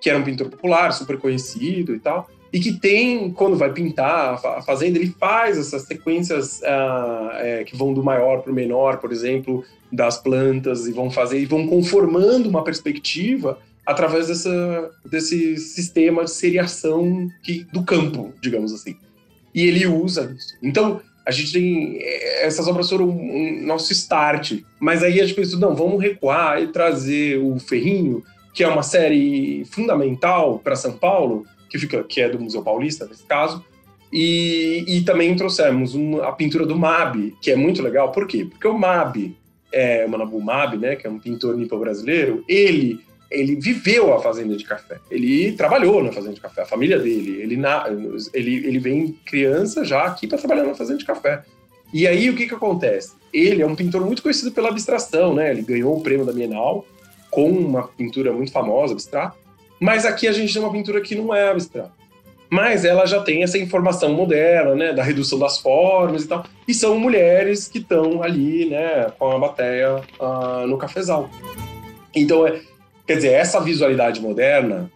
que 0.00 0.08
era 0.08 0.18
um 0.18 0.24
pintor 0.24 0.48
popular, 0.48 0.92
super 0.92 1.18
conhecido 1.18 1.94
e 1.94 1.98
tal, 1.98 2.28
e 2.52 2.60
que 2.60 2.72
tem, 2.72 3.30
quando 3.32 3.56
vai 3.56 3.72
pintar 3.72 4.34
a 4.34 4.62
fazenda, 4.62 4.98
ele 4.98 5.14
faz 5.18 5.58
essas 5.58 5.82
sequências 5.82 6.60
uh, 6.60 7.32
é, 7.34 7.64
que 7.64 7.76
vão 7.76 7.92
do 7.92 8.02
maior 8.02 8.40
para 8.40 8.52
o 8.52 8.54
menor, 8.54 8.98
por 8.98 9.12
exemplo, 9.12 9.64
das 9.92 10.16
plantas, 10.16 10.86
e 10.86 10.92
vão 10.92 11.10
fazer, 11.10 11.38
e 11.38 11.44
vão 11.44 11.66
conformando 11.66 12.48
uma 12.48 12.64
perspectiva 12.64 13.58
através 13.84 14.28
dessa, 14.28 14.90
desse 15.04 15.56
sistema 15.58 16.24
de 16.24 16.30
seriação 16.30 17.28
que, 17.42 17.64
do 17.72 17.84
campo, 17.84 18.32
digamos 18.40 18.72
assim. 18.72 18.96
E 19.54 19.66
ele 19.66 19.86
usa 19.86 20.34
isso. 20.36 20.56
Então, 20.62 21.00
a 21.26 21.32
gente 21.32 21.52
tem. 21.52 21.98
Eh, 22.00 22.46
essas 22.46 22.68
obras 22.68 22.88
foram 22.88 23.08
um 23.08 23.62
nosso 23.66 23.92
start. 23.92 24.60
Mas 24.78 25.02
aí 25.02 25.20
a 25.20 25.24
gente 25.24 25.34
pensou, 25.34 25.58
não, 25.58 25.74
vamos 25.74 26.00
recuar 26.00 26.62
e 26.62 26.68
trazer 26.68 27.38
o 27.38 27.58
Ferrinho, 27.58 28.22
que 28.54 28.62
é 28.62 28.68
uma 28.68 28.82
série 28.82 29.64
fundamental 29.66 30.60
para 30.60 30.76
São 30.76 30.92
Paulo, 30.92 31.44
que, 31.68 31.78
fica, 31.78 32.04
que 32.04 32.20
é 32.20 32.28
do 32.28 32.40
Museu 32.40 32.62
Paulista, 32.62 33.06
nesse 33.06 33.24
caso. 33.24 33.64
E, 34.12 34.84
e 34.86 35.00
também 35.02 35.34
trouxemos 35.34 35.96
um, 35.96 36.22
a 36.22 36.30
pintura 36.30 36.64
do 36.64 36.78
Mab, 36.78 37.34
que 37.42 37.50
é 37.50 37.56
muito 37.56 37.82
legal. 37.82 38.12
Por 38.12 38.26
quê? 38.28 38.46
Porque 38.48 38.68
o 38.68 38.78
Mab, 38.78 39.36
é, 39.72 40.06
o 40.06 40.08
Manabu 40.08 40.40
Mab, 40.40 40.76
né, 40.76 40.94
que 40.94 41.08
é 41.08 41.10
um 41.10 41.18
pintor 41.18 41.56
nipo 41.56 41.76
brasileiro, 41.76 42.44
ele 42.48 43.00
ele 43.36 43.56
viveu 43.56 44.14
a 44.14 44.20
fazenda 44.20 44.56
de 44.56 44.64
café. 44.64 44.98
Ele 45.10 45.52
trabalhou 45.52 46.02
na 46.02 46.12
fazenda 46.12 46.34
de 46.34 46.40
café, 46.40 46.62
a 46.62 46.66
família 46.66 46.98
dele. 46.98 47.40
Ele, 47.40 47.56
na, 47.56 47.86
ele, 48.32 48.66
ele 48.66 48.78
vem 48.78 49.16
criança 49.24 49.84
já 49.84 50.04
aqui 50.04 50.26
para 50.26 50.38
trabalhar 50.38 50.64
na 50.64 50.74
fazenda 50.74 50.98
de 50.98 51.04
café. 51.04 51.44
E 51.92 52.06
aí 52.06 52.28
o 52.28 52.34
que 52.34 52.46
que 52.46 52.54
acontece? 52.54 53.14
Ele 53.32 53.62
é 53.62 53.66
um 53.66 53.76
pintor 53.76 54.04
muito 54.04 54.22
conhecido 54.22 54.50
pela 54.50 54.68
abstração, 54.68 55.34
né? 55.34 55.50
Ele 55.50 55.62
ganhou 55.62 55.96
o 55.96 56.00
prêmio 56.00 56.26
da 56.26 56.32
Bienal 56.32 56.84
com 57.30 57.50
uma 57.50 57.86
pintura 57.88 58.32
muito 58.32 58.50
famosa, 58.50 58.92
abstrata. 58.92 59.36
Mas 59.78 60.04
aqui 60.06 60.26
a 60.26 60.32
gente 60.32 60.52
tem 60.52 60.62
uma 60.62 60.72
pintura 60.72 61.00
que 61.00 61.14
não 61.14 61.34
é 61.34 61.50
abstrata. 61.50 61.92
Mas 62.48 62.84
ela 62.84 63.06
já 63.06 63.20
tem 63.20 63.42
essa 63.42 63.58
informação 63.58 64.12
moderna, 64.12 64.74
né, 64.74 64.92
da 64.92 65.02
redução 65.02 65.38
das 65.38 65.58
formas 65.58 66.24
e 66.24 66.28
tal. 66.28 66.44
E 66.66 66.72
são 66.72 66.98
mulheres 66.98 67.66
que 67.68 67.78
estão 67.78 68.22
ali, 68.22 68.66
né, 68.66 69.10
com 69.18 69.32
a 69.32 69.38
bateia 69.38 70.00
uh, 70.20 70.66
no 70.66 70.78
cafezal. 70.78 71.28
Então, 72.14 72.46
é, 72.46 72.60
quer 73.06 73.16
dizer, 73.16 73.32
essa 73.32 73.60
visualidade 73.60 74.20
moderna 74.20 74.90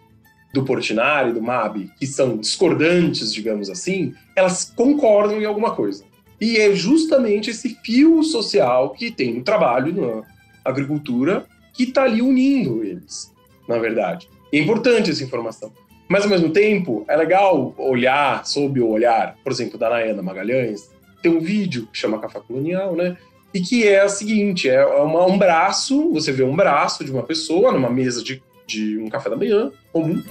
do 0.53 0.63
Portinari 0.63 1.29
e 1.29 1.33
do 1.33 1.41
Mabi, 1.41 1.89
que 1.97 2.05
são 2.05 2.37
discordantes, 2.37 3.33
digamos 3.33 3.69
assim, 3.69 4.13
elas 4.35 4.71
concordam 4.75 5.41
em 5.41 5.45
alguma 5.45 5.73
coisa. 5.73 6.03
E 6.39 6.57
é 6.57 6.73
justamente 6.73 7.51
esse 7.51 7.77
fio 7.83 8.23
social 8.23 8.89
que 8.89 9.11
tem 9.11 9.33
no 9.35 9.43
trabalho, 9.43 9.93
na 9.93 10.23
agricultura, 10.65 11.45
que 11.73 11.83
está 11.83 12.03
ali 12.03 12.21
unindo 12.21 12.83
eles, 12.83 13.31
na 13.67 13.77
verdade. 13.77 14.27
é 14.51 14.57
importante 14.57 15.09
essa 15.09 15.23
informação. 15.23 15.71
Mas, 16.09 16.23
ao 16.23 16.29
mesmo 16.29 16.49
tempo, 16.49 17.05
é 17.07 17.15
legal 17.15 17.73
olhar 17.77 18.45
sob 18.45 18.81
o 18.81 18.89
olhar, 18.89 19.37
por 19.41 19.51
exemplo, 19.53 19.79
da 19.79 19.89
Nayana 19.89 20.21
Magalhães, 20.21 20.91
tem 21.21 21.31
um 21.31 21.39
vídeo 21.39 21.87
que 21.91 21.97
chama 21.97 22.19
Café 22.19 22.41
Colonial, 22.45 22.95
né? 22.95 23.15
E 23.53 23.59
que 23.61 23.87
é 23.87 24.03
o 24.03 24.09
seguinte: 24.09 24.69
é 24.69 24.85
uma, 24.85 25.25
um 25.25 25.37
braço, 25.37 26.11
você 26.11 26.31
vê 26.31 26.43
um 26.43 26.55
braço 26.55 27.03
de 27.03 27.11
uma 27.11 27.23
pessoa 27.23 27.71
numa 27.71 27.89
mesa 27.89 28.23
de, 28.23 28.41
de 28.65 28.97
um 28.97 29.09
café 29.09 29.29
da 29.29 29.35
manhã 29.35 29.71
comum, 29.91 30.21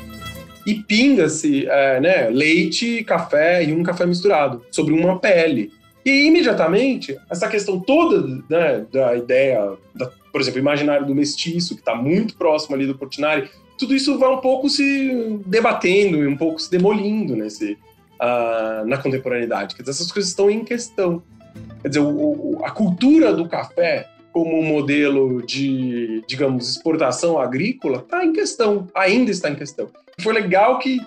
e 0.66 0.74
pinga-se 0.74 1.66
é, 1.66 2.00
né, 2.00 2.30
leite, 2.30 3.04
café 3.04 3.64
e 3.64 3.72
um 3.72 3.82
café 3.82 4.06
misturado 4.06 4.64
sobre 4.70 4.94
uma 4.94 5.18
pele. 5.18 5.72
E 6.04 6.26
imediatamente, 6.26 7.16
essa 7.28 7.48
questão 7.48 7.78
toda 7.78 8.42
né, 8.48 8.86
da 8.90 9.14
ideia, 9.16 9.72
da, 9.94 10.10
por 10.32 10.40
exemplo, 10.40 10.58
imaginário 10.58 11.06
do 11.06 11.14
mestiço, 11.14 11.74
que 11.74 11.80
está 11.80 11.94
muito 11.94 12.36
próximo 12.36 12.74
ali 12.74 12.86
do 12.86 12.96
Portinari, 12.96 13.50
tudo 13.78 13.94
isso 13.94 14.18
vai 14.18 14.30
um 14.30 14.38
pouco 14.38 14.68
se 14.68 15.40
debatendo 15.46 16.22
e 16.22 16.26
um 16.26 16.36
pouco 16.36 16.58
se 16.58 16.70
demolindo 16.70 17.34
nesse, 17.34 17.72
uh, 17.72 18.86
na 18.86 18.98
contemporaneidade. 18.98 19.74
Quer 19.74 19.82
dizer, 19.82 19.92
essas 19.92 20.12
coisas 20.12 20.30
estão 20.30 20.50
em 20.50 20.64
questão. 20.64 21.22
Quer 21.82 21.88
dizer, 21.88 22.00
o, 22.00 22.08
o, 22.08 22.60
a 22.64 22.70
cultura 22.70 23.32
do 23.32 23.48
café 23.48 24.08
como 24.32 24.58
um 24.58 24.62
modelo 24.62 25.42
de, 25.42 26.22
digamos, 26.26 26.68
exportação 26.68 27.38
agrícola 27.38 27.98
está 27.98 28.24
em 28.24 28.32
questão, 28.32 28.86
ainda 28.94 29.30
está 29.30 29.50
em 29.50 29.56
questão. 29.56 29.88
Foi 30.20 30.32
legal 30.32 30.78
que, 30.78 31.00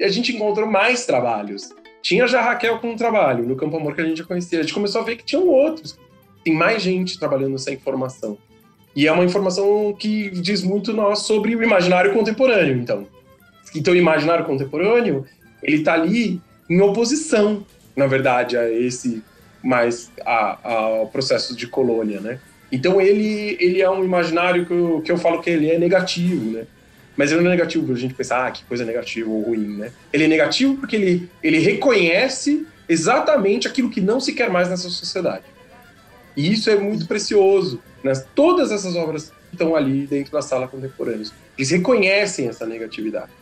a 0.00 0.08
gente 0.08 0.34
encontrou 0.34 0.68
mais 0.68 1.06
trabalhos. 1.06 1.70
Tinha 2.02 2.26
já 2.26 2.40
Raquel 2.40 2.78
com 2.78 2.90
um 2.90 2.96
trabalho 2.96 3.44
no 3.44 3.56
Campo 3.56 3.76
Amor 3.76 3.94
que 3.94 4.00
a 4.00 4.04
gente 4.04 4.18
já 4.18 4.24
conhecia. 4.24 4.60
A 4.60 4.62
gente 4.62 4.74
começou 4.74 5.00
a 5.00 5.04
ver 5.04 5.16
que 5.16 5.24
tinham 5.24 5.46
outros. 5.48 5.98
Tem 6.44 6.54
mais 6.54 6.82
gente 6.82 7.18
trabalhando 7.18 7.52
nessa 7.52 7.72
informação. 7.72 8.38
E 8.94 9.06
é 9.06 9.12
uma 9.12 9.24
informação 9.24 9.92
que 9.92 10.30
diz 10.30 10.62
muito 10.62 10.92
nós 10.92 11.20
sobre 11.20 11.54
o 11.54 11.62
imaginário 11.62 12.12
contemporâneo, 12.12 12.76
então. 12.76 13.06
Então, 13.74 13.92
o 13.92 13.96
imaginário 13.96 14.44
contemporâneo, 14.44 15.26
ele 15.62 15.78
está 15.78 15.94
ali 15.94 16.40
em 16.70 16.80
oposição, 16.80 17.64
na 17.94 18.06
verdade, 18.06 18.56
a 18.56 18.70
esse 18.70 19.22
mais 19.62 20.10
ao 20.24 21.06
processo 21.08 21.54
de 21.56 21.66
colônia, 21.66 22.20
né? 22.20 22.38
Então, 22.70 23.00
ele, 23.00 23.56
ele 23.60 23.80
é 23.80 23.90
um 23.90 24.04
imaginário 24.04 24.66
que 24.66 24.72
eu, 24.72 25.02
que 25.04 25.10
eu 25.10 25.16
falo 25.16 25.40
que 25.40 25.48
ele 25.48 25.70
é 25.70 25.78
negativo, 25.78 26.50
né? 26.50 26.64
Mas 27.16 27.32
ele 27.32 27.40
não 27.40 27.50
é 27.50 27.54
negativo 27.54 27.84
para 27.86 27.94
a 27.94 27.98
gente 27.98 28.14
pensar, 28.14 28.46
ah, 28.46 28.50
que 28.50 28.62
coisa 28.64 28.84
negativa 28.84 29.28
ou 29.28 29.42
ruim, 29.42 29.78
né? 29.78 29.90
Ele 30.12 30.24
é 30.24 30.28
negativo 30.28 30.76
porque 30.76 30.94
ele, 30.94 31.28
ele 31.42 31.58
reconhece 31.58 32.66
exatamente 32.88 33.66
aquilo 33.66 33.90
que 33.90 34.00
não 34.00 34.20
se 34.20 34.32
quer 34.32 34.50
mais 34.50 34.68
nessa 34.68 34.88
sociedade. 34.88 35.44
E 36.36 36.52
isso 36.52 36.70
é 36.70 36.76
muito 36.76 37.06
precioso, 37.06 37.82
né? 38.04 38.12
Todas 38.34 38.70
essas 38.70 38.94
obras 38.94 39.32
estão 39.52 39.74
ali 39.74 40.06
dentro 40.06 40.32
da 40.32 40.42
sala 40.42 40.68
contemporânea. 40.68 41.26
Eles 41.56 41.70
reconhecem 41.70 42.48
essa 42.48 42.64
negatividade. 42.64 43.32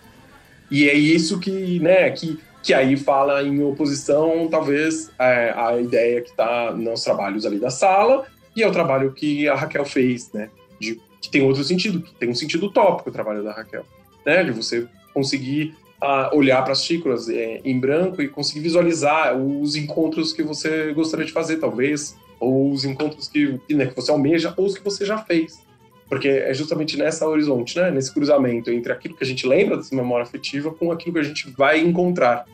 E 0.70 0.88
é 0.88 0.94
isso 0.94 1.38
que, 1.38 1.78
né, 1.80 2.10
que, 2.10 2.40
que 2.66 2.74
aí 2.74 2.96
fala 2.96 3.44
em 3.44 3.62
oposição, 3.62 4.48
talvez, 4.50 5.08
é, 5.20 5.54
à 5.56 5.80
ideia 5.80 6.20
que 6.20 6.30
está 6.30 6.72
nos 6.72 7.04
trabalhos 7.04 7.46
ali 7.46 7.60
da 7.60 7.70
sala 7.70 8.26
e 8.56 8.64
ao 8.64 8.72
trabalho 8.72 9.12
que 9.12 9.48
a 9.48 9.54
Raquel 9.54 9.84
fez, 9.84 10.32
né? 10.32 10.50
De, 10.80 11.00
que 11.20 11.30
tem 11.30 11.42
outro 11.42 11.62
sentido, 11.62 12.02
que 12.02 12.12
tem 12.16 12.28
um 12.28 12.34
sentido 12.34 12.66
utópico 12.66 13.08
o 13.08 13.12
trabalho 13.12 13.44
da 13.44 13.52
Raquel, 13.52 13.84
né? 14.26 14.42
De 14.42 14.50
você 14.50 14.84
conseguir 15.14 15.76
uh, 16.02 16.36
olhar 16.36 16.60
para 16.64 16.72
as 16.72 16.82
xícaras 16.82 17.28
é, 17.28 17.60
em 17.64 17.78
branco 17.78 18.20
e 18.20 18.26
conseguir 18.26 18.58
visualizar 18.58 19.36
os 19.36 19.76
encontros 19.76 20.32
que 20.32 20.42
você 20.42 20.92
gostaria 20.92 21.24
de 21.24 21.30
fazer, 21.30 21.58
talvez, 21.58 22.16
ou 22.40 22.72
os 22.72 22.84
encontros 22.84 23.28
que, 23.28 23.60
né, 23.70 23.86
que 23.86 23.94
você 23.94 24.10
almeja, 24.10 24.52
ou 24.56 24.66
os 24.66 24.76
que 24.76 24.82
você 24.82 25.06
já 25.06 25.18
fez. 25.18 25.64
Porque 26.08 26.26
é 26.26 26.52
justamente 26.52 26.96
nessa 26.96 27.28
horizonte, 27.28 27.78
né, 27.78 27.92
nesse 27.92 28.12
cruzamento 28.12 28.72
entre 28.72 28.92
aquilo 28.92 29.14
que 29.14 29.22
a 29.22 29.26
gente 29.26 29.46
lembra 29.46 29.76
dessa 29.76 29.94
memória 29.94 30.24
afetiva 30.24 30.74
com 30.74 30.90
aquilo 30.90 31.14
que 31.14 31.20
a 31.20 31.24
gente 31.24 31.48
vai 31.50 31.78
encontrar. 31.78 32.44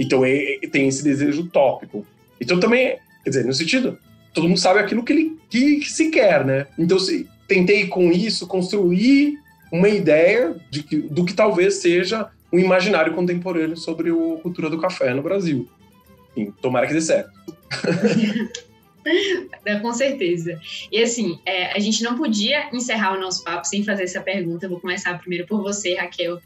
Então 0.00 0.24
é, 0.24 0.54
é, 0.54 0.66
tem 0.66 0.88
esse 0.88 1.04
desejo 1.04 1.42
utópico. 1.42 2.06
Então 2.40 2.58
também, 2.58 2.96
quer 3.22 3.30
dizer, 3.30 3.44
no 3.44 3.52
sentido, 3.52 3.98
todo 4.32 4.48
mundo 4.48 4.58
sabe 4.58 4.80
aquilo 4.80 5.04
que 5.04 5.12
ele 5.12 5.38
que, 5.50 5.80
que 5.80 5.90
se 5.90 6.10
quer, 6.10 6.42
né? 6.42 6.66
Então 6.78 6.98
se, 6.98 7.28
tentei 7.46 7.86
com 7.86 8.10
isso 8.10 8.46
construir 8.46 9.38
uma 9.70 9.90
ideia 9.90 10.56
de 10.70 10.82
que, 10.82 10.96
do 10.96 11.24
que 11.24 11.34
talvez 11.34 11.74
seja 11.74 12.30
um 12.50 12.58
imaginário 12.58 13.12
contemporâneo 13.14 13.76
sobre 13.76 14.10
a 14.10 14.40
cultura 14.40 14.70
do 14.70 14.80
café 14.80 15.12
no 15.12 15.22
Brasil. 15.22 15.68
Enfim, 16.34 16.52
tomara 16.62 16.86
que 16.86 16.94
dê 16.94 17.00
certo. 17.00 17.30
Com 19.82 19.92
certeza. 19.92 20.58
E 20.90 21.02
assim, 21.02 21.38
é, 21.44 21.72
a 21.72 21.78
gente 21.78 22.02
não 22.02 22.16
podia 22.16 22.74
encerrar 22.74 23.14
o 23.16 23.20
nosso 23.20 23.44
papo 23.44 23.66
sem 23.66 23.84
fazer 23.84 24.04
essa 24.04 24.20
pergunta. 24.20 24.68
vou 24.68 24.80
começar 24.80 25.18
primeiro 25.18 25.46
por 25.46 25.62
você, 25.62 25.94
Raquel, 25.94 26.40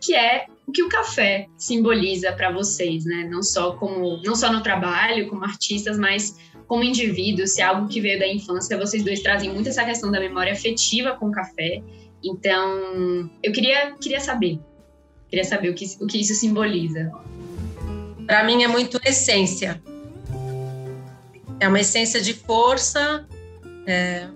que 0.00 0.14
é 0.14 0.46
o 0.66 0.72
que 0.72 0.82
o 0.82 0.88
café 0.88 1.48
simboliza 1.56 2.32
para 2.32 2.50
vocês, 2.50 3.04
né? 3.04 3.28
Não 3.30 3.42
só 3.42 3.72
como, 3.72 4.20
não 4.22 4.34
só 4.34 4.52
no 4.52 4.62
trabalho, 4.62 5.28
como 5.28 5.44
artistas, 5.44 5.98
mas 5.98 6.36
como 6.66 6.82
indivíduos, 6.82 7.52
se 7.52 7.60
é 7.60 7.64
algo 7.64 7.88
que 7.88 8.00
veio 8.00 8.18
da 8.18 8.26
infância. 8.26 8.76
Vocês 8.76 9.04
dois 9.04 9.20
trazem 9.20 9.52
muito 9.52 9.68
essa 9.68 9.84
questão 9.84 10.10
da 10.10 10.18
memória 10.18 10.52
afetiva 10.52 11.12
com 11.12 11.28
o 11.28 11.32
café. 11.32 11.82
Então, 12.24 13.30
eu 13.42 13.52
queria, 13.52 13.94
queria 14.00 14.18
saber, 14.18 14.58
queria 15.28 15.44
saber 15.44 15.70
o 15.70 15.74
que, 15.74 15.86
o 16.00 16.06
que 16.06 16.18
isso 16.18 16.34
simboliza. 16.34 17.12
Para 18.26 18.42
mim 18.42 18.64
é 18.64 18.68
muito 18.68 18.98
essência 19.04 19.80
é 21.60 21.68
uma 21.68 21.80
essência 21.80 22.20
de 22.20 22.34
força, 22.34 23.26
é, 23.86 24.28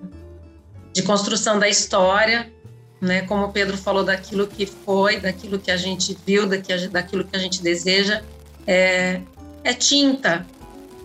de 0.93 1.03
construção 1.03 1.59
da 1.59 1.68
história, 1.68 2.53
né? 3.01 3.23
Como 3.23 3.45
o 3.45 3.53
Pedro 3.53 3.77
falou 3.77 4.05
daquilo 4.05 4.47
que 4.47 4.67
foi, 4.67 5.19
daquilo 5.19 5.59
que 5.59 5.71
a 5.71 5.77
gente 5.77 6.17
viu, 6.27 6.47
daquilo 6.47 7.25
que 7.25 7.37
a 7.37 7.39
gente 7.39 7.63
deseja, 7.63 8.23
é, 8.67 9.21
é 9.65 9.73
tinta, 9.73 10.47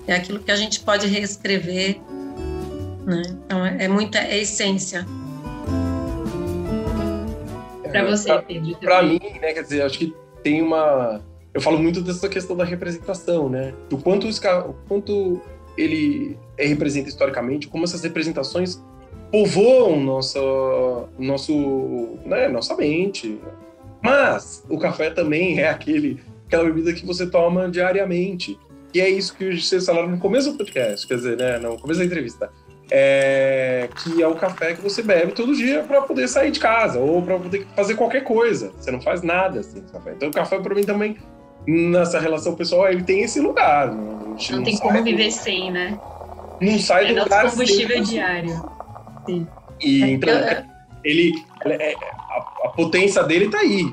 é 0.08 0.16
aquilo 0.16 0.40
que 0.40 0.52
a 0.52 0.56
gente 0.56 0.80
pode 0.82 1.08
reescrever, 1.08 2.00
né? 3.06 3.22
Então 3.46 3.66
é, 3.66 3.86
é 3.86 3.88
muita 3.88 4.20
é 4.20 4.40
essência. 4.40 5.06
Para 7.92 8.04
você, 8.04 8.38
Pedro. 8.42 8.76
Para 8.78 9.04
mim, 9.04 9.20
né? 9.42 9.54
Quer 9.54 9.64
dizer, 9.64 9.82
acho 9.84 9.98
que 9.98 10.14
tem 10.44 10.62
uma 10.62 11.22
eu 11.56 11.62
falo 11.62 11.80
muito 11.80 12.02
dessa 12.02 12.28
questão 12.28 12.54
da 12.54 12.66
representação, 12.66 13.48
né? 13.48 13.74
Do 13.90 13.98
quanto, 13.98 14.28
os, 14.28 14.42
quanto 14.90 15.42
ele 15.78 16.38
representa 16.60 17.08
historicamente, 17.08 17.70
como 17.70 17.86
essas 17.86 18.04
representações 18.04 18.84
povoam 19.36 20.00
nossa, 20.00 20.40
nosso, 21.20 22.18
né, 22.26 22.48
nossa 22.48 22.74
mente. 22.74 23.38
Mas 24.02 24.64
o 24.70 24.78
café 24.78 25.10
também 25.10 25.60
é 25.60 25.68
aquele, 25.68 26.22
aquela 26.48 26.64
bebida 26.64 26.94
que 26.94 27.06
você 27.06 27.28
toma 27.28 27.70
diariamente. 27.70 28.58
E 28.94 29.02
é 29.02 29.10
isso 29.10 29.36
que 29.36 29.60
vocês 29.60 29.86
falaram 29.86 30.08
no 30.08 30.20
começo 30.20 30.54
do 30.54 30.58
podcast, 30.58 31.06
quer 31.06 31.16
dizer, 31.16 31.36
né, 31.36 31.58
no 31.58 31.78
começo 31.78 32.00
da 32.00 32.06
entrevista. 32.06 32.50
É, 32.90 33.90
que 34.02 34.22
é 34.24 34.28
o 34.28 34.36
café 34.36 34.74
que 34.74 34.82
você 34.82 35.02
bebe 35.02 35.34
todo 35.34 35.54
dia 35.54 35.84
para 35.84 36.04
poder 36.04 36.30
sair 36.30 36.52
de 36.52 36.60
casa 36.60 37.00
ou 37.00 37.22
para 37.22 37.38
poder 37.38 37.68
fazer 37.76 37.96
qualquer 37.96 38.24
coisa. 38.24 38.72
Você 38.78 38.90
não 38.90 39.02
faz 39.02 39.22
nada 39.22 39.60
assim 39.60 39.82
café. 39.92 40.14
Então 40.16 40.30
o 40.30 40.32
café 40.32 40.60
para 40.60 40.74
mim 40.74 40.84
também 40.84 41.18
nessa 41.68 42.22
relação 42.22 42.56
pessoal, 42.56 42.88
ele 42.88 43.04
tem 43.04 43.24
esse 43.24 43.42
lugar. 43.42 43.92
Né? 43.92 43.98
Não, 43.98 44.58
não 44.58 44.64
tem 44.64 44.78
como 44.78 45.04
viver 45.04 45.32
sem, 45.32 45.72
né? 45.72 46.00
Não 46.62 46.80
sai 46.80 47.10
é 47.10 47.14
do 47.14 47.24
lugar. 47.24 47.50
combustível 47.50 48.02
diário. 48.02 48.76
Sim. 49.26 49.48
E 49.82 50.02
então, 50.04 50.34
ele, 51.04 51.34
é, 51.66 51.94
a, 51.94 52.68
a, 52.68 52.70
potência 52.70 53.24
dele 53.24 53.50
tá 53.50 53.60
aí. 53.60 53.92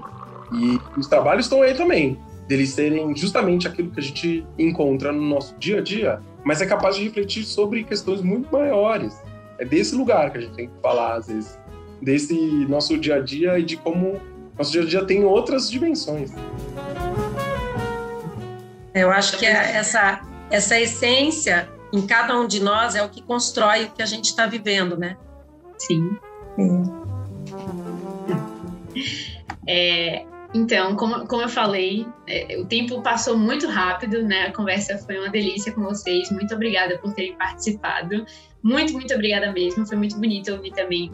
E 0.53 0.81
os 0.99 1.07
trabalhos 1.07 1.47
estão 1.47 1.63
aí 1.63 1.75
também. 1.75 2.19
Deles 2.49 2.71
serem 2.71 3.15
justamente 3.17 3.67
aquilo 3.67 3.91
que 3.91 4.01
a 4.01 4.03
gente 4.03 4.47
encontra 4.59 5.13
no 5.13 5.23
nosso 5.23 5.57
dia 5.59 5.79
a 5.79 5.83
dia, 5.83 6.21
mas 6.45 6.61
é 6.61 6.67
capaz 6.67 6.97
de 6.97 7.05
refletir 7.05 7.45
sobre 7.45 7.85
questões 7.85 8.21
muito 8.21 8.53
maiores. 8.53 9.21
É 9.59 9.65
desse 9.65 9.95
lugar 9.95 10.31
que 10.31 10.39
a 10.39 10.41
gente 10.41 10.55
tem 10.55 10.69
que 10.69 10.75
falar, 10.83 11.15
às 11.17 11.27
vezes. 11.29 11.59
desse 12.01 12.35
nosso 12.69 12.99
dia 12.99 13.17
a 13.17 13.21
dia 13.21 13.59
e 13.59 13.63
de 13.63 13.77
como 13.77 14.21
nosso 14.59 14.73
dia 14.73 14.83
a 14.83 14.85
dia 14.85 15.05
tem 15.05 15.25
outras 15.25 15.71
dimensões. 15.71 16.33
Eu 18.95 19.11
acho 19.11 19.39
que 19.39 19.47
é 19.47 19.77
essa, 19.77 20.21
essa 20.51 20.79
essência 20.79 21.69
em 21.93 22.07
cada 22.07 22.39
um 22.39 22.47
de 22.47 22.61
nós 22.61 22.95
é 22.95 23.03
o 23.03 23.09
que 23.09 23.23
constrói 23.23 23.85
o 23.85 23.91
que 23.91 24.03
a 24.03 24.07
gente 24.07 24.27
está 24.27 24.47
vivendo, 24.47 24.97
né? 24.97 25.17
Sim. 25.79 26.17
É, 29.67 30.25
então, 30.55 30.97
como, 30.97 31.27
como 31.27 31.43
eu 31.43 31.49
falei, 31.49 32.07
é, 32.27 32.59
o 32.59 32.67
tempo 32.67 33.03
passou 33.03 33.37
muito 33.37 33.67
rápido, 33.67 34.23
né? 34.23 34.47
A 34.47 34.53
conversa 34.53 34.99
foi 34.99 35.19
uma 35.19 35.31
delícia 35.31 35.73
com 35.73 35.83
vocês. 35.83 36.31
Muito 36.31 36.55
obrigada 36.55 36.99
por 36.99 37.15
terem 37.15 37.35
participado. 37.37 38.25
Muito, 38.63 38.93
muito 38.93 39.15
obrigada 39.15 39.53
mesmo. 39.53 39.87
Foi 39.87 39.97
muito 39.97 40.17
bonito 40.17 40.53
ouvir 40.53 40.73
também 40.73 41.11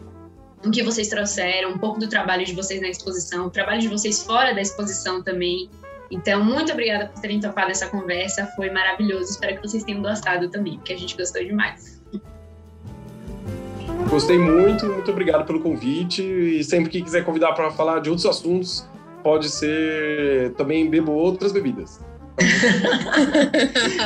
o 0.65 0.71
que 0.71 0.83
vocês 0.83 1.07
trouxeram, 1.07 1.71
um 1.71 1.77
pouco 1.77 1.99
do 1.99 2.09
trabalho 2.09 2.45
de 2.45 2.53
vocês 2.53 2.81
na 2.81 2.89
exposição, 2.89 3.47
o 3.47 3.49
trabalho 3.49 3.79
de 3.79 3.87
vocês 3.87 4.23
fora 4.23 4.53
da 4.53 4.61
exposição 4.61 5.23
também. 5.23 5.69
Então, 6.11 6.43
muito 6.43 6.71
obrigada 6.71 7.07
por 7.07 7.21
terem 7.21 7.39
topado 7.39 7.71
essa 7.71 7.87
conversa. 7.87 8.47
Foi 8.55 8.69
maravilhoso. 8.69 9.31
Espero 9.31 9.55
que 9.55 9.67
vocês 9.67 9.83
tenham 9.83 10.01
gostado 10.01 10.49
também, 10.49 10.77
porque 10.77 10.93
a 10.93 10.97
gente 10.97 11.15
gostou 11.15 11.43
demais. 11.43 12.01
Gostei 14.09 14.39
muito, 14.39 14.87
muito 14.87 15.11
obrigado 15.11 15.45
pelo 15.45 15.59
convite. 15.59 16.23
E 16.23 16.63
sempre 16.63 16.89
que 16.89 17.01
quiser 17.01 17.23
convidar 17.23 17.53
para 17.53 17.69
falar 17.69 17.99
de 17.99 18.09
outros 18.09 18.25
assuntos, 18.25 18.87
pode 19.23 19.49
ser 19.49 20.53
também 20.53 20.89
bebo 20.89 21.11
outras 21.11 21.51
bebidas. 21.51 21.99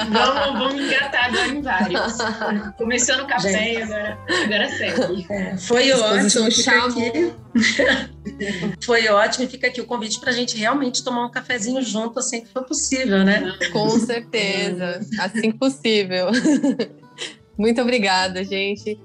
Vamos, 0.09 0.59
vamos 0.59 0.81
engatar 0.81 1.25
agora 1.25 1.47
em 1.47 1.61
vários. 1.61 2.17
Começou 2.77 3.17
no 3.17 3.27
café 3.27 3.73
e 3.73 3.81
agora, 3.81 4.17
agora 4.43 4.69
segue. 4.69 5.25
É, 5.29 5.57
foi 5.57 5.91
ótimo. 5.91 6.51
Fica 6.51 6.85
aqui. 6.85 7.33
foi 8.83 9.07
ótimo 9.07 9.45
e 9.45 9.47
fica 9.47 9.67
aqui 9.67 9.81
o 9.81 9.85
convite 9.85 10.19
para 10.19 10.31
a 10.31 10.33
gente 10.33 10.57
realmente 10.57 11.03
tomar 11.03 11.25
um 11.25 11.31
cafezinho 11.31 11.81
junto 11.81 12.19
assim 12.19 12.41
que 12.41 12.47
for 12.47 12.63
possível, 12.63 13.23
né? 13.23 13.53
Com 13.71 13.89
certeza, 13.99 14.99
assim 15.19 15.51
que 15.51 15.57
possível. 15.57 16.27
Muito 17.57 17.81
obrigada, 17.81 18.43
gente. 18.43 18.99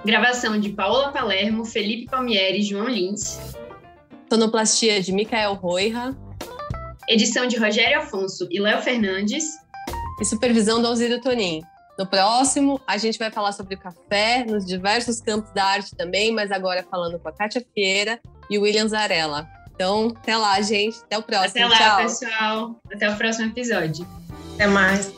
Gravação 0.05 0.59
de 0.59 0.71
Paola 0.71 1.11
Palermo, 1.11 1.65
Felipe 1.65 2.07
Palmieri 2.07 2.61
e 2.61 2.63
João 2.63 2.89
Lins. 2.89 3.39
Sonoplastia 4.33 5.03
de 5.03 5.13
Micael 5.13 5.55
Roira. 5.55 6.17
Edição 7.09 7.47
de 7.49 7.57
Rogério 7.57 7.99
Afonso 7.99 8.47
e 8.51 8.61
Léo 8.61 8.81
Fernandes. 8.83 9.45
E 10.21 10.25
supervisão 10.25 10.81
do 10.81 10.87
Alziro 10.87 11.21
Tonin. 11.21 11.61
No 11.99 12.07
próximo, 12.07 12.81
a 12.87 12.97
gente 12.99 13.19
vai 13.19 13.33
falar 13.33 13.53
sobre 13.53 13.75
o 13.75 13.79
café 13.79 14.45
nos 14.45 14.65
diversos 14.65 15.21
campos 15.21 15.51
da 15.53 15.65
arte 15.65 15.97
também, 15.97 16.33
mas 16.33 16.53
agora 16.53 16.87
falando 16.89 17.19
com 17.19 17.29
a 17.29 17.33
Kátia 17.33 17.65
Fieira 17.75 18.21
e 18.49 18.59
o 18.59 18.63
William 18.63 18.87
Zarella. 18.87 19.56
Então, 19.77 20.15
até 20.17 20.37
lá, 20.37 20.61
gente. 20.63 20.99
Até 21.05 21.19
o 21.19 21.23
próximo. 21.23 21.67
Até 21.67 21.67
lá, 21.67 21.77
Tchau. 21.77 21.97
pessoal. 21.99 22.77
Até 22.93 23.11
o 23.11 23.17
próximo 23.17 23.47
episódio. 23.47 24.07
Até 24.55 24.67
mais. 24.67 25.13